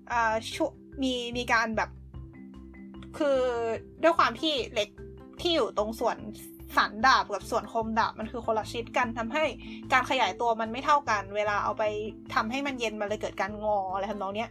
[0.08, 0.64] เอ่อชุ
[1.02, 1.90] มีมีการแบบ
[3.18, 3.38] คือ
[4.02, 4.88] ด้วยความที่เหล็ก
[5.42, 6.16] ที่อยู่ตรงส่วน
[6.76, 9.44] สันดาบกับส่วนคมดาบมันคือคนละชิดกันทำให้
[9.92, 11.84] การขยายตัวมันไม่เท่ากัน เวลาเอาไป
[12.34, 14.50] ทำให้มันเย็นมันเลยเกิดการงออะไรทำนองเนี้ย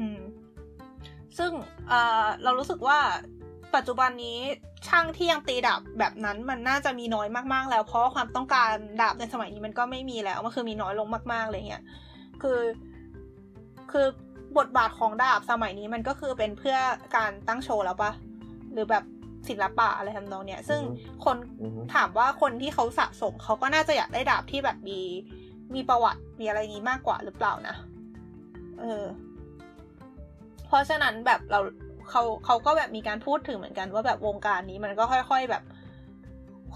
[0.00, 0.20] อืม
[1.38, 1.50] ซึ่ง
[1.88, 2.98] เเรารู้สึกว่า
[3.76, 4.38] ปัจจุบันนี้
[4.88, 11.84] ช่างที่ยังตีดาบแบบนั้นมันน่าจะมีน้อยมากๆ แล้ว เพราะความต้องการดาบในสมัยนี้มันก็ไม่มีแล้วมันคือมีน้อยลงมากๆเลยเนี่ย
[12.42, 12.60] คือ
[13.92, 14.06] คือ
[14.58, 16.78] บทบาทของดาบสมัยนี้มันก็คือเป็นเพื่อ
[17.16, 18.12] การตั้งโชว์แล้วปะ
[18.76, 19.04] หรือแบบ
[19.48, 20.80] ศิลปะอะไรทำนองเนี้ย ซึ่ง
[21.24, 25.00] คนอือฮึถามว่าคนที่เขาสะสมเขาก็น่าจะอยากได้ดาบที่แบบมี
[25.74, 27.76] มีประวัติมีอะไรอย่างนี้มากกว่าหรือเปล่านะ
[28.80, 29.04] เออ
[30.66, 31.60] เพราะฉะนั้นแบบเรา
[32.10, 35.62] เขาเขาก็แบบมีการพูดถึงเหมือนกันว่าแบบวงการนี้มันก็ค่อย ๆแบบ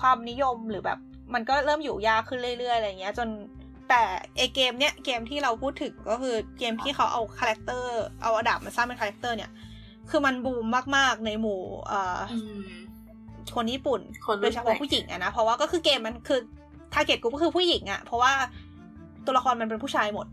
[0.00, 0.98] ความนิยมหรือแบบ
[1.34, 3.28] มันก็เริ่มอยู่ยากขึ้นเรื่อยๆอะไรเงี้ย จน
[3.88, 4.02] แต่
[4.36, 9.50] ไอเกมเนี้ยเกมที่เราพูดถึงก็คือเกมที่เขาเอา character เอาดาบมาสร้างเป็น character เนี่ย
[10.10, 10.66] คือมันบูม
[10.96, 12.62] มากๆในหมู่เอ่อออืม
[13.54, 16.40] คนญี่ปุ่นคนรุ่นโดยเฉพาะผู้หญิงอะนะเพราะว่าก็คือเกมมันคือ
[16.92, 18.32] target กลุ่มก็คือผู้หญิงอะเพราะว่า
[19.24, 20.26] ตัวละครมันเป็นผู้ชายหมด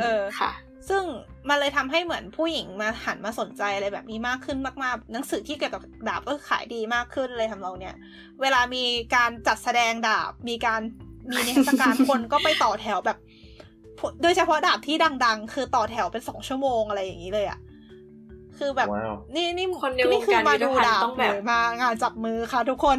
[0.00, 0.52] เออค่ะ
[0.88, 1.04] ซึ่ง
[1.48, 7.94] มันเลยทำให้เหมือนผู้หญิงมาหันมาสนใจอะไรแบบนี้มากขึ้นมากๆ หนังสือที่เกี่ยวกับดาบก็ขายดีมากขึ้นเลยทำเราเนี่ย
[8.40, 10.80] เวลามีการจัดแสดงดาบ มีการ
[11.30, 13.18] มีนิทรรศการคนก็ไปต่อแถวแบบ
[14.22, 17.58] โดยเฉพาะดาบที่ดัง ๆ คือต่อแถวเป็นสองชั่วโมงอะไรอย่างนี้เลยอะ
[18.58, 22.96] คือแบบว้าวนี่นี่คนในวงการมายุทธดูภัณฑ์ดาบต้องแบบเลยมางานจับมือค่ะทุกคน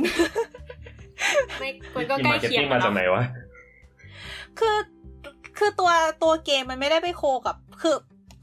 [1.59, 3.23] ไม่มันก็ที่ใกล้มาร์เก็ตเคียงติ้งกัมานจากเนาะไหนวะ
[4.59, 4.77] คือ
[5.57, 5.91] คือตัว
[6.23, 7.95] ตัวเกมมันไม่ได้ไปโคกับ คือ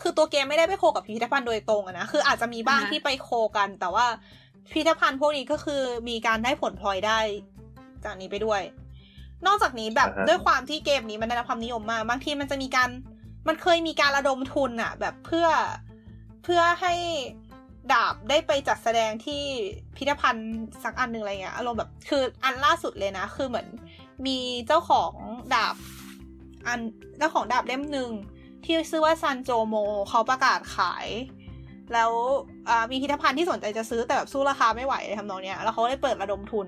[0.02, 4.06] คือตัวเกมไม่ได้ไปโคกับพิพิธภัณฑ์โดยตรงอะนะคืออาจจะมีบ้างอ่าฮะที่ไปโคกัน แต่ว่า
[4.72, 7.18] พิพิธภัณฑ์พวกนี้ก็คือมีการได้ผลพลอยได้
[8.04, 8.62] จากนี้ไปด้วย
[9.46, 12.88] นอกจากนี้แบบอ่าฮะด้วยความที่เกมนี้มันได้รับความนิยมมากบางทีมันจะมีการ
[13.48, 15.46] มันเคยมีการระดมทุนอะแบบเพื่อ
[16.44, 16.94] เพื่อให้
[17.92, 19.42] ดาบได้ไปจัดแสดงที่
[19.96, 20.52] พิพิธภัณฑ์
[20.84, 23.66] สักอันหนึ่งอะไรเงี้ยอารมณ์แบบคืออันล่าสุดเลยนะ คือเหมือน
[24.26, 25.12] มีเจ้าของ
[25.54, 25.76] ดาบ
[26.66, 26.80] อัน
[27.18, 28.10] เจ้าของดาบเล่มหนึ่ง
[28.64, 29.74] ที่ชื่อว่าซันโจโม
[30.08, 31.06] เขาประกาศขาย
[31.92, 32.10] แล้ว
[32.90, 36.66] มีพิพิธภัณฑ์ที่สนใจจะซื้อแต่แบบสู้ราคาไม่ไหวเลยทำนองเนี้ยแล้วเขาเลยเปิดระดมทุน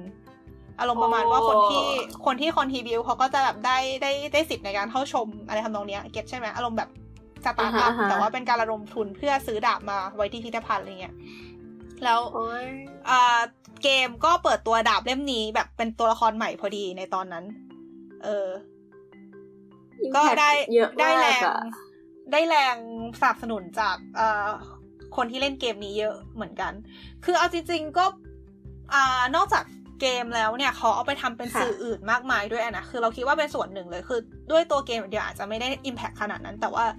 [0.81, 1.85] อารมณ์ประมาณว่าคนที่
[2.27, 6.91] คนที่ contribute เขาก็จะแบบได้ได้ได้สิทธิ์ในการเข้าชมอะไรทำนองเนี้ย get ใช่ไหมอารมณ์แบบ
[7.47, 11.15] สตาร์ทอัพอ่าฮะแต่ว่าเป็นการระดมทุนเพื่อซื้อดาบมาไว้ที่พิพิธภัณฑ์อะไรเงี้ย
[12.05, 12.67] แล้วโอ้ย
[13.09, 13.41] อ่า
[13.83, 17.45] เกมก็เปิดตัวดาบเล่มนี้แบบเป็นตัวละครใหม่พอดีในตอนนั้น
[18.25, 18.49] เออ
[20.17, 21.59] ก็ได้เยอะได้มากแรงอะ
[22.33, 22.77] ได้แรง
[23.21, 24.49] สนับสนุนจากเอ่อ
[25.17, 26.73] คนที่เล่นเกมนี้เยอะเหมือนกัน
[27.25, 28.05] คือเอาจริง ๆก็
[28.95, 29.65] อ่านอกจาก
[30.01, 34.21] เกมแล้วเนี่ยเขาเอาไปทำเป็นค่ะสื่ออื่นมากมายด้วยอะนะ คือเราคิดว่าเป็นส่วนหนึ่งเลย คือ
[34.51, 36.97] ด้วยตัวเกมเดียวอาจจะไม่ได้อิมแพคขนาดนั้น แต่ว่าค่ะ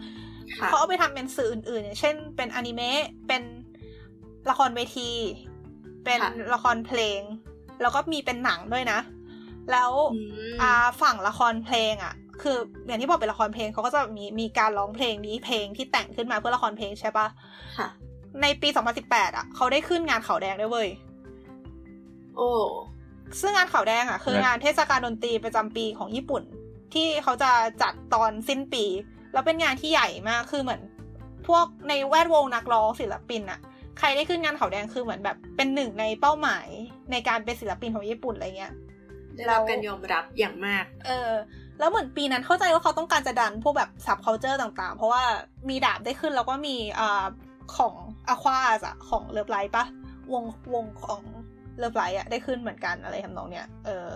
[0.55, 3.43] เขาเอาไปทำเป็นสื่ออื่นๆอย่างเช่น เป็นอนิเมะเป็น
[4.49, 5.11] ละครเวที
[6.05, 7.19] เป็นค่ะละครเพลง
[7.81, 8.99] แล้วก็มีเป็นหนังด้วยนะ
[9.71, 10.19] แล้วอื
[10.53, 10.71] มอ่า
[11.01, 12.57] ฝั่งละครเพลงอะ คือ
[12.87, 17.27] อย่างที่บอกเป็นละครเพลงเขาก็จะมีมีการร้องเพลงนี้เพลงที่แต่งขึ้นมาเพื่อละครเพลงใช่ปะ
[17.77, 17.87] ค่ะ
[18.41, 18.67] ในปี
[19.03, 20.89] 2018 อะ เขาได้ขึ้นงานขาวแดงด้วยเว้ย
[22.35, 22.49] โอ้
[23.39, 26.43] ซึ่งงานขาวแดงอะ คืองานเทศกาลดนตรีประจำปีของญี่ปุ่น
[26.93, 27.51] ที่เขาจะ
[27.81, 28.83] จัดตอนสิ้นปี
[29.38, 30.81] แล้วเป็นงานที่ใหญ่มากคือเหมือน
[31.47, 33.59] พวกในแวดวงนักร้องศิลปินอะ
[33.99, 36.68] ใครได้ขึ้นงานขาวแดงคือเหมือนแบบเป็นหนึ่งในเป้าหมาย
[37.11, 38.73] ในการเป็นศิลปินของญี่ปุ่นอะไรเงี้ย
[39.35, 41.31] ได้รับการยอมรับอย่างมาก เออ
[41.80, 45.23] แล้วเหมือนปีนั้นเข้าใจว่าเขาต้องการจะดันพวกแบบ subculture ต่าง ๆ เพราะว่า
[45.69, 47.26] มีดาบได้ขึ้นแล้วก็มีอ่า
[47.77, 47.93] ของ
[48.29, 49.85] Aqours อะของ Love Live ปะ
[50.34, 50.43] วง
[50.73, 51.22] วงของ
[51.77, 54.09] Love Live อะได้ขึ้นเหมือนกันอะไรทำนองเนี้ย เออ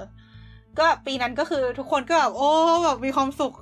[0.80, 2.50] ก็ปีนั้นก็คือทุกคนก็แบบโอ้
[2.86, 3.54] แบบมีความสุข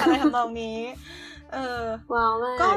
[0.00, 0.78] อะไรทำนองนี้
[1.52, 2.68] เออว้าวมากก็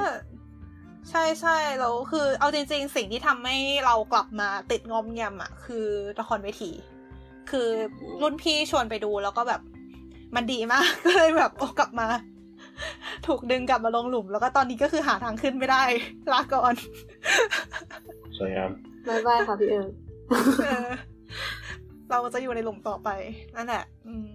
[1.09, 5.85] ใช่ใช่แล้วคือ เอาจริง ๆ สิ่งที่ทำให้เรากลับมาติดงอมแงมอะ คือ
[6.19, 6.71] ละครเวที
[7.49, 7.67] คือ
[8.21, 9.61] รุ่นพี่ชวนไปดูแล้วก็แบบ
[10.35, 12.07] มันดีมาก ก็เลยแบบโอ้กลับมา
[13.27, 15.83] ถูกดึงกลับมาลงหลุม แล้วก็ตอนนี้ก็คือหาทางขึ้นไม่ได้
[16.31, 16.73] ลาก่อน
[18.37, 18.71] สวยงาม
[19.07, 19.89] บายบายค่ะพี่เอิญ
[22.09, 23.09] เออเราจะอยู่ในหลุมต่อไป
[23.55, 24.27] นั่นแหละอืม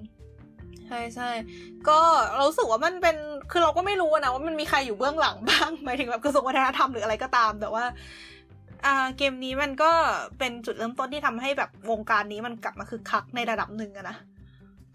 [0.86, 1.30] ใช่ใช่
[1.88, 1.98] ก็
[2.34, 3.16] เรารู้สึกว่ามันเป็น
[3.50, 7.84] คือเราก็ไม่รู้นะว่ามันมีใครอยู่เบื้องหลังบ้างหมายถึงแบบกระทรวงวัฒนธรรมหรืออะไรก็ตาม แต่ว่า
[8.86, 9.90] อ่าเกมนี้มันก็
[10.38, 14.16] เป็นจุดเริ่มต้นที่ทำให้แบบวงการนี้มันกลับมาคึกคักในระดับหนึ่งอะนะ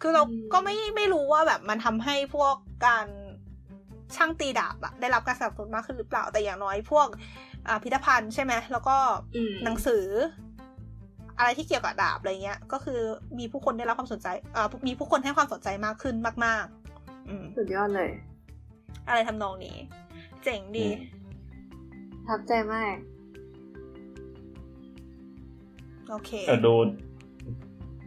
[0.01, 0.23] คือเรา
[0.53, 3.05] ก็ไม่ไม่รู้ว่าแบบมันทำให้พวกการ
[4.15, 7.07] ช่างตีดาบอะได้รับการสนับสนุนมากขึ้นหรือเปล่าแต่อย่างน้อยพวก
[7.67, 8.97] อ่าพิพิธภัณฑ์ใช่ไหมแล้วก็
[9.35, 10.05] อืมหนังสือ
[11.39, 12.99] อะไรที่เกี่ยวกับดาบอะไรเงี้ย ก็คือ
[13.39, 16.65] มีผู้คนได้รับความสนใจอ่ามีผู้คนให้ความสนใจมากขึ้นมาก
[16.97, 18.09] ๆ อืมสุดยอดเลย
[19.07, 19.77] อะไรทำนองนี้
[20.43, 22.95] เจ๋งดีอืมประทับใจมาก
[26.09, 26.73] โอเคแต่ดู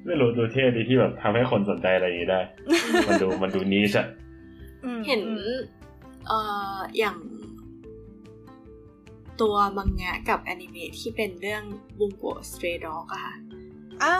[0.06, 2.40] ไม่รู้ดูเท่ดีที่แบบทำให้คนสนใจอะไรอย่างนี้ได้
[3.08, 4.06] มันดูมันดูนิชอะ
[4.84, 5.60] อืมเห็นอืม
[6.26, 6.38] เอ่
[6.74, 7.16] ออย่าง
[9.42, 11.62] ตัวมังงะกับแอนิเมะที่เป็นเรื่อง
[11.98, 13.34] บุงโกสเตรดอกอะค่ะ
[14.02, 14.16] อ่า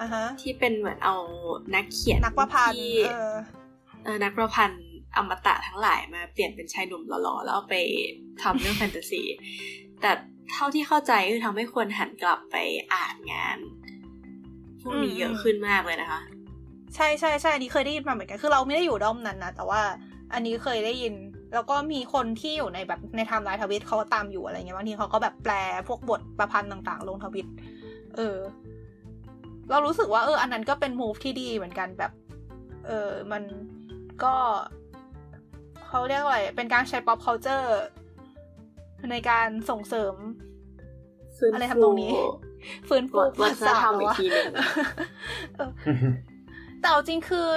[0.00, 1.16] อ่าฮะที่เป็นเหมือนเอา
[1.74, 3.34] นักเขียนนักประพันธ์ที่เออ
[4.04, 4.84] เออนักประพันธ์
[5.16, 7.76] อมตะทั้งหลายมาเปลี่ยนเป็นชายหนุ่มหล่อๆแล้วเอาไป
[8.42, 9.22] ทำเรื่องแฟนตาซี
[10.00, 10.10] แต่
[10.52, 12.56] เท่าที่เข้าใจคือทำให้คนหันกลับไป
[12.94, 13.58] อ่านงาน
[14.82, 16.20] พวกนี้อืมเยอะขึ้นมากเลยนะคะ
[16.94, 19.82] ใช่ใช่ใช่อันนี้เคยได้ยินมาเหมือนกันคือเราไม่ได้อยู่ด้อมนั้นนะแต่ว่า
[20.32, 21.14] อันนี้เคยได้ยิน
[21.54, 25.54] แล้วก็มีคนที่อยู่ในแบบในไทม์ไลน์ทวิตเขาก็ตามอยู่อะไรเงี้ยบางทีเขาก็แบบแปล
[25.88, 27.46] พวกบทประพันธ์ต่าง ๆ ลงทวิต
[28.16, 28.38] เออ
[29.70, 32.12] เรารู้สึกว่าเออ อันนั้นก็เป็น move ที่ดีเหมือนกันแบบ
[32.86, 33.42] เออ มัน
[34.22, 34.34] ก็
[35.86, 37.68] เขาเรียกว่าอะไรเป็นการใช้ pop culture
[39.10, 40.14] ในการส่งเสริม
[41.36, 42.12] ฟื้นอะไรฟูทำนองนี้
[42.88, 44.52] ฟื้นฟูวัฒนธรรมอีกทีหนึ่ง
[45.56, 45.70] เออ
[46.84, 47.48] แต่เอาจริงคือ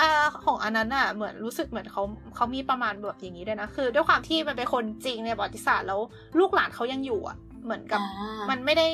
[0.00, 0.10] อ่า
[0.44, 2.02] ของอันนั้นอะเหมือนรู้สึกเหมือนเขา
[2.34, 6.00] เขามีประมาณแบบอย่างนี้ด้วยนะคือ ด้วยความที่มันเป็นคนจริงในประวัติศาสตร์แล้ว
[6.38, 8.86] ลูกหลานเขายังอยู่อะ เหมือนกับอ่ามันไม่ได้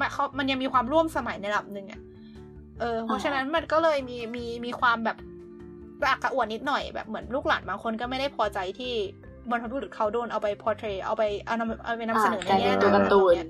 [0.00, 2.00] มันเขามันยังมีความร่วมสมัยในระดับหนึ่งอะ
[2.80, 5.16] เออเพราะฉะนั้นมันก็เลยมีมีมีความแบบ
[6.00, 8.92] กระอักกระอ่วนนิดหน่อยแบบเหมือนลูกหลานบางคนก็ไม่ได้พอใจที่
[9.50, 13.48] บรรพบุรุษเขาโดนเอาไปพอร์เทรเอาไปเอานำเอาไปนำเสนอในกลายแง่เป็นตัวการ์ตูนเนี่ย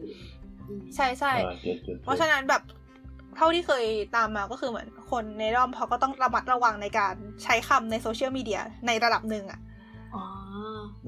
[0.97, 2.62] ใช่ใช่อ่าเจ็ดเจ็ดเพราะฉะนั้นแบบ
[3.36, 3.85] เท่าที่เคย
[4.16, 9.61] ตามมาก็คือเหมือนคนในร่อมเขาก็ต้องระมัดระวังในการใช้คำในโซเชียลมีเดียในระดับหนึ่งอะ
[10.15, 10.23] อ๋อ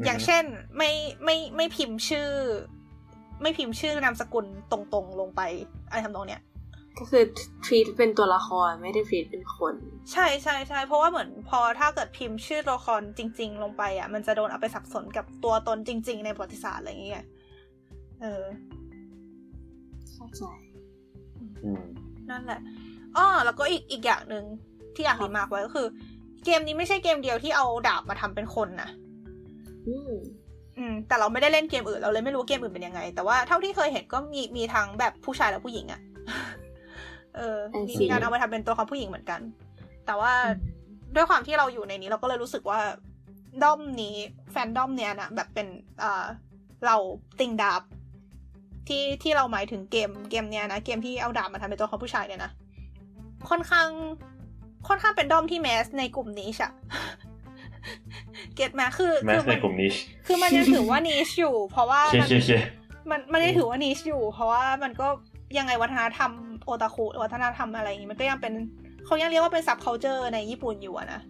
[0.05, 0.45] อย่างเช่น
[0.77, 0.91] ไม่
[1.25, 2.29] ไม่ไม่พิมพ์ชื่อ
[3.43, 5.41] ไม่พิมพ์ชื่อนามสกุลตรงๆลงไป
[5.89, 6.43] อะไรทำนองเนี้ย
[6.99, 7.23] ก็คือ
[7.65, 9.75] ทรีตเป็นตัวละครไม่ได้ทรีตเป็นคน
[10.13, 17.27] ใช่ใช่ใช่เพราะว่าเหมือนพอถ้าเกิดพิมพ์ชื่อตัวละครจริง ๆ ลงไปอะ มันจะโดนเอาไปสับสนกับตัวตนจริง ๆ ในประวัติศาสตร์อะไรอย่างเงี้ย
[18.23, 18.45] เออ
[20.13, 20.43] เข้าใจ
[21.65, 21.85] อืม
[22.31, 22.61] นั่นแหละ
[23.17, 24.45] อ้อแล้วก็อีกอีกอย่างหนึ่ง
[24.95, 25.87] ที่อยาก remark ไว้ก็คือ
[26.45, 28.91] เกมนี้ไม่ใช่เกมเดียวที่เอาดาบมาทำเป็นคนนะ
[29.89, 30.13] อืม
[30.79, 36.01] อืม แต่เราไม่ได้เล่นเกมอื่นเราเลยไม่รู้เกมอื่นเป็นยังไง แต่ว่าเท่าที่เคยเห็นก็มีมีทั้งแบบผู้ชายและผู้หญิงอะ
[37.37, 39.41] เออมีมีการเอามาทำเป็นตัวละครผู้หญิงเหมือนกัน
[40.07, 40.33] แต่ว่า
[41.15, 42.81] ด้วยความที่เราอยู่ในนี้เราก็เลยรู้สึกว่า
[43.63, 44.17] ด้อมนี้
[44.51, 45.67] แฟนด้อมเนี้ยนะแบบเป็น
[46.03, 46.25] อ่า
[46.87, 46.97] เรา
[47.41, 47.83] ติงดาบ
[48.89, 52.51] ที่ที่เราหมายถึงเกมเกมเนี้ยนะเกมที่เอาดาบมาทำเป็นตัวละครผู้ชายเนี่ยนะ
[53.51, 53.89] ค่อนข้าง
[54.89, 56.71] ค่อนข้างเป็นด้อมที่แมสในกลุ่มนี้ชะ
[58.57, 59.95] เก็ตไหมคือแมคืสอในมันกลุ่มนิช
[60.27, 62.63] คือมันยังถือว่านิชอยู่ เพราะว่าเชี่ยมันเชี่ยเชี่ย
[63.11, 65.07] มันมันยังถือว่านิชอยู่ เพราะว่ามันก็
[65.59, 66.31] ยังไงวัฒนธรรม
[66.65, 68.53] โอตาคุวัฒนธรรมอะไรอย่างงี้มันก็ยังเป็น
[69.05, 71.21] เขายังเรียกว่าเป็นซับเค u เจอร์ในญี่ปุ่นอยู่อะนะ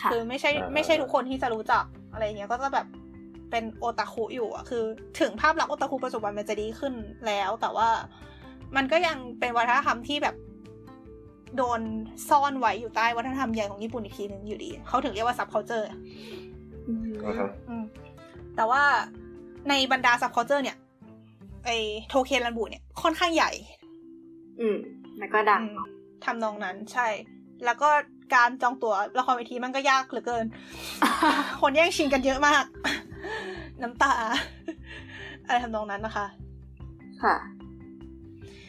[0.00, 2.86] ค่ะคือไม่ใช่ไม่ใช่ทุกคนที่จะรู้จักอะไรอย่างเงี้ยก็จะแบบ
[3.54, 4.84] เป็นโอตาคุอยู่อะคือ
[5.20, 6.94] ถึงภาพลักษณ์โอตาคุปัจจุบันมันจะดีขึ้น
[7.26, 7.88] แล้ว แต่ว่า
[8.76, 10.36] มันก็ยังเป็นวัฒนธรรมที่แบบ
[11.56, 11.80] โดน
[12.28, 15.86] ซ่อนไว้อยู่ใต้วัฒนธรรมใหญ่ของญี่ปุ่นอีกทีหนึ่งอยู่ดี เขาถึงเรียกว่า subculture
[17.26, 17.84] นะครับอืม
[18.56, 18.82] แต่ว่า
[19.68, 20.76] ในบรรดา subculture เนี่ย
[21.64, 21.70] ไอ
[22.08, 23.50] โทเคนรันบุเนี่ยค่อนข้างใหญ่
[24.60, 24.76] อืม
[25.18, 25.88] แล้วก็ดังอืม
[26.24, 27.08] ทำนองนั้นใช่
[27.64, 27.88] แล้วก็
[28.34, 30.44] การจองตั๋วละครเวทีมันก็ยากเหลือเกิน
[31.60, 32.64] คนแย่งชิงกันเยอะมาก
[33.84, 34.14] น้ำตา
[35.46, 36.26] อะไรทำนองนั้นนะคะ
[37.22, 37.36] ค่ะ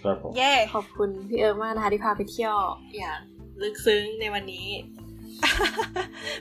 [0.03, 2.55] ครับผมเย่ขอบคุณพี่เอิร์กมากนะคะที่พาไปเที่ยว
[2.97, 3.19] อย่าง
[3.61, 4.67] ลึกซึ้งในวันนี้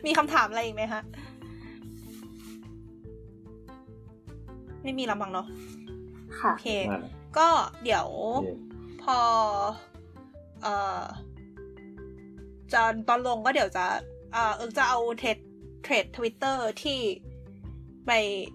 [0.06, 1.00] มีคำถามอะไรอีกไหมคะ
[4.82, 5.46] ไม่มีลำบังเนาะ
[6.40, 7.00] ค่ะโอเคมา
[7.38, 7.48] ก็
[7.84, 8.48] เดี๋ยวโอเค
[9.02, 9.18] พอ
[10.62, 11.02] เอ่อ
[12.72, 13.84] จะตอนลงก็เดี๋ยวจะ
[14.32, 15.38] เอ่อเอิร์กจะเอา thread
[15.82, 16.98] thread ทวิตเตอร์ที่
[18.06, 18.12] ไป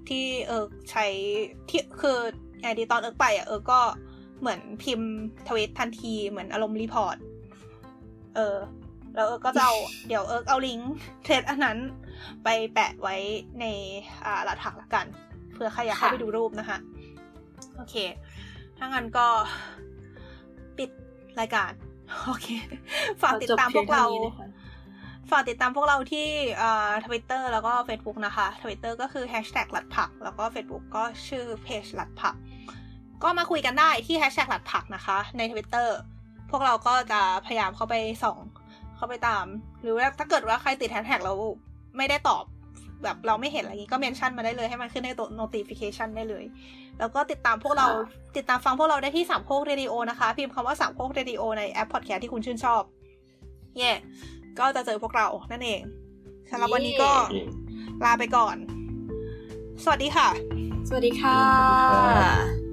[0.10, 1.06] ที่เอิร์กใช้
[1.70, 2.18] ที่คือ
[2.62, 3.82] ID ตอนเอิร์กไปอะเอิร์กก็
[4.40, 5.12] เหมือนพิมพ์
[5.48, 7.18] ทวิตทันทีเหมือนอารมณ์ report
[8.36, 8.58] เออ
[9.16, 9.76] แล้วเอิร์กก็จะเอา
[10.08, 10.94] เดี๋ยวเอิร์กเอาลิงก์
[11.24, 11.78] thread อันนั้น
[12.44, 13.16] ไปแปะไว้
[13.60, 13.66] ใน
[14.26, 15.06] อ่าหลักฐานละกัน
[15.54, 16.78] เพื่อใครอยากเข้าค่ะไปดูรูปนะคะ
[17.76, 17.96] โอเค
[18.78, 19.28] ถ้างั้นก็
[20.78, 20.90] ปิด
[21.40, 21.72] รายการ
[22.26, 22.48] โอเค
[23.22, 24.06] ฝากติดตามพวกเรา
[25.32, 26.28] ฝากติดตามพวกเราที่
[26.62, 32.36] อ่าทวิตเตอร์แล้วก็ Facebook นะคะทวิตเตอร์ก็คือ hashtag หลัดผัก แล้วก็ Facebook ก็ชื่อเพจหลัดผัก
[33.24, 35.88] ก็มาคุยกันได้ที่ hashtag หลัดผักนะคะ ใน Twitter
[36.52, 38.38] พวกเราก็จะพยายามเข้าไปส่อง
[38.96, 39.46] เข้าไปตาม
[39.82, 41.38] หรือว่าถ้าเกิดว่าใครติด hashtag แล้ว
[41.98, 42.44] ไม่ได้ตอบ
[43.04, 46.46] แบบเราไม่เห็นอะไรอย่างนี้ก็ mention มาได้เลยให้มันขึ้นในตัว notification ได้เลย
[47.00, 52.82] แล้วก็ติดตามพวกเราค่ะติดตามฟังพวกเราได้ที่สามโคกเรดิโอนะคะ พิมพ์คำว่าสามโคกเรดิโอในแอปพอดแคสต์ที่คุณชื่นชอบ
[53.78, 53.92] เย่
[54.60, 55.82] ก็จะเจอพวกเรานั่นเอง
[56.52, 57.48] สำหรับวันนี้ก็ต้อง
[58.06, 58.56] ลาไปก่อน
[59.84, 60.30] สวัสดีค่ะ
[60.88, 61.40] สวัสดีค่ะ
[61.92, 62.34] สวัสดีครั
[62.66, 62.69] บ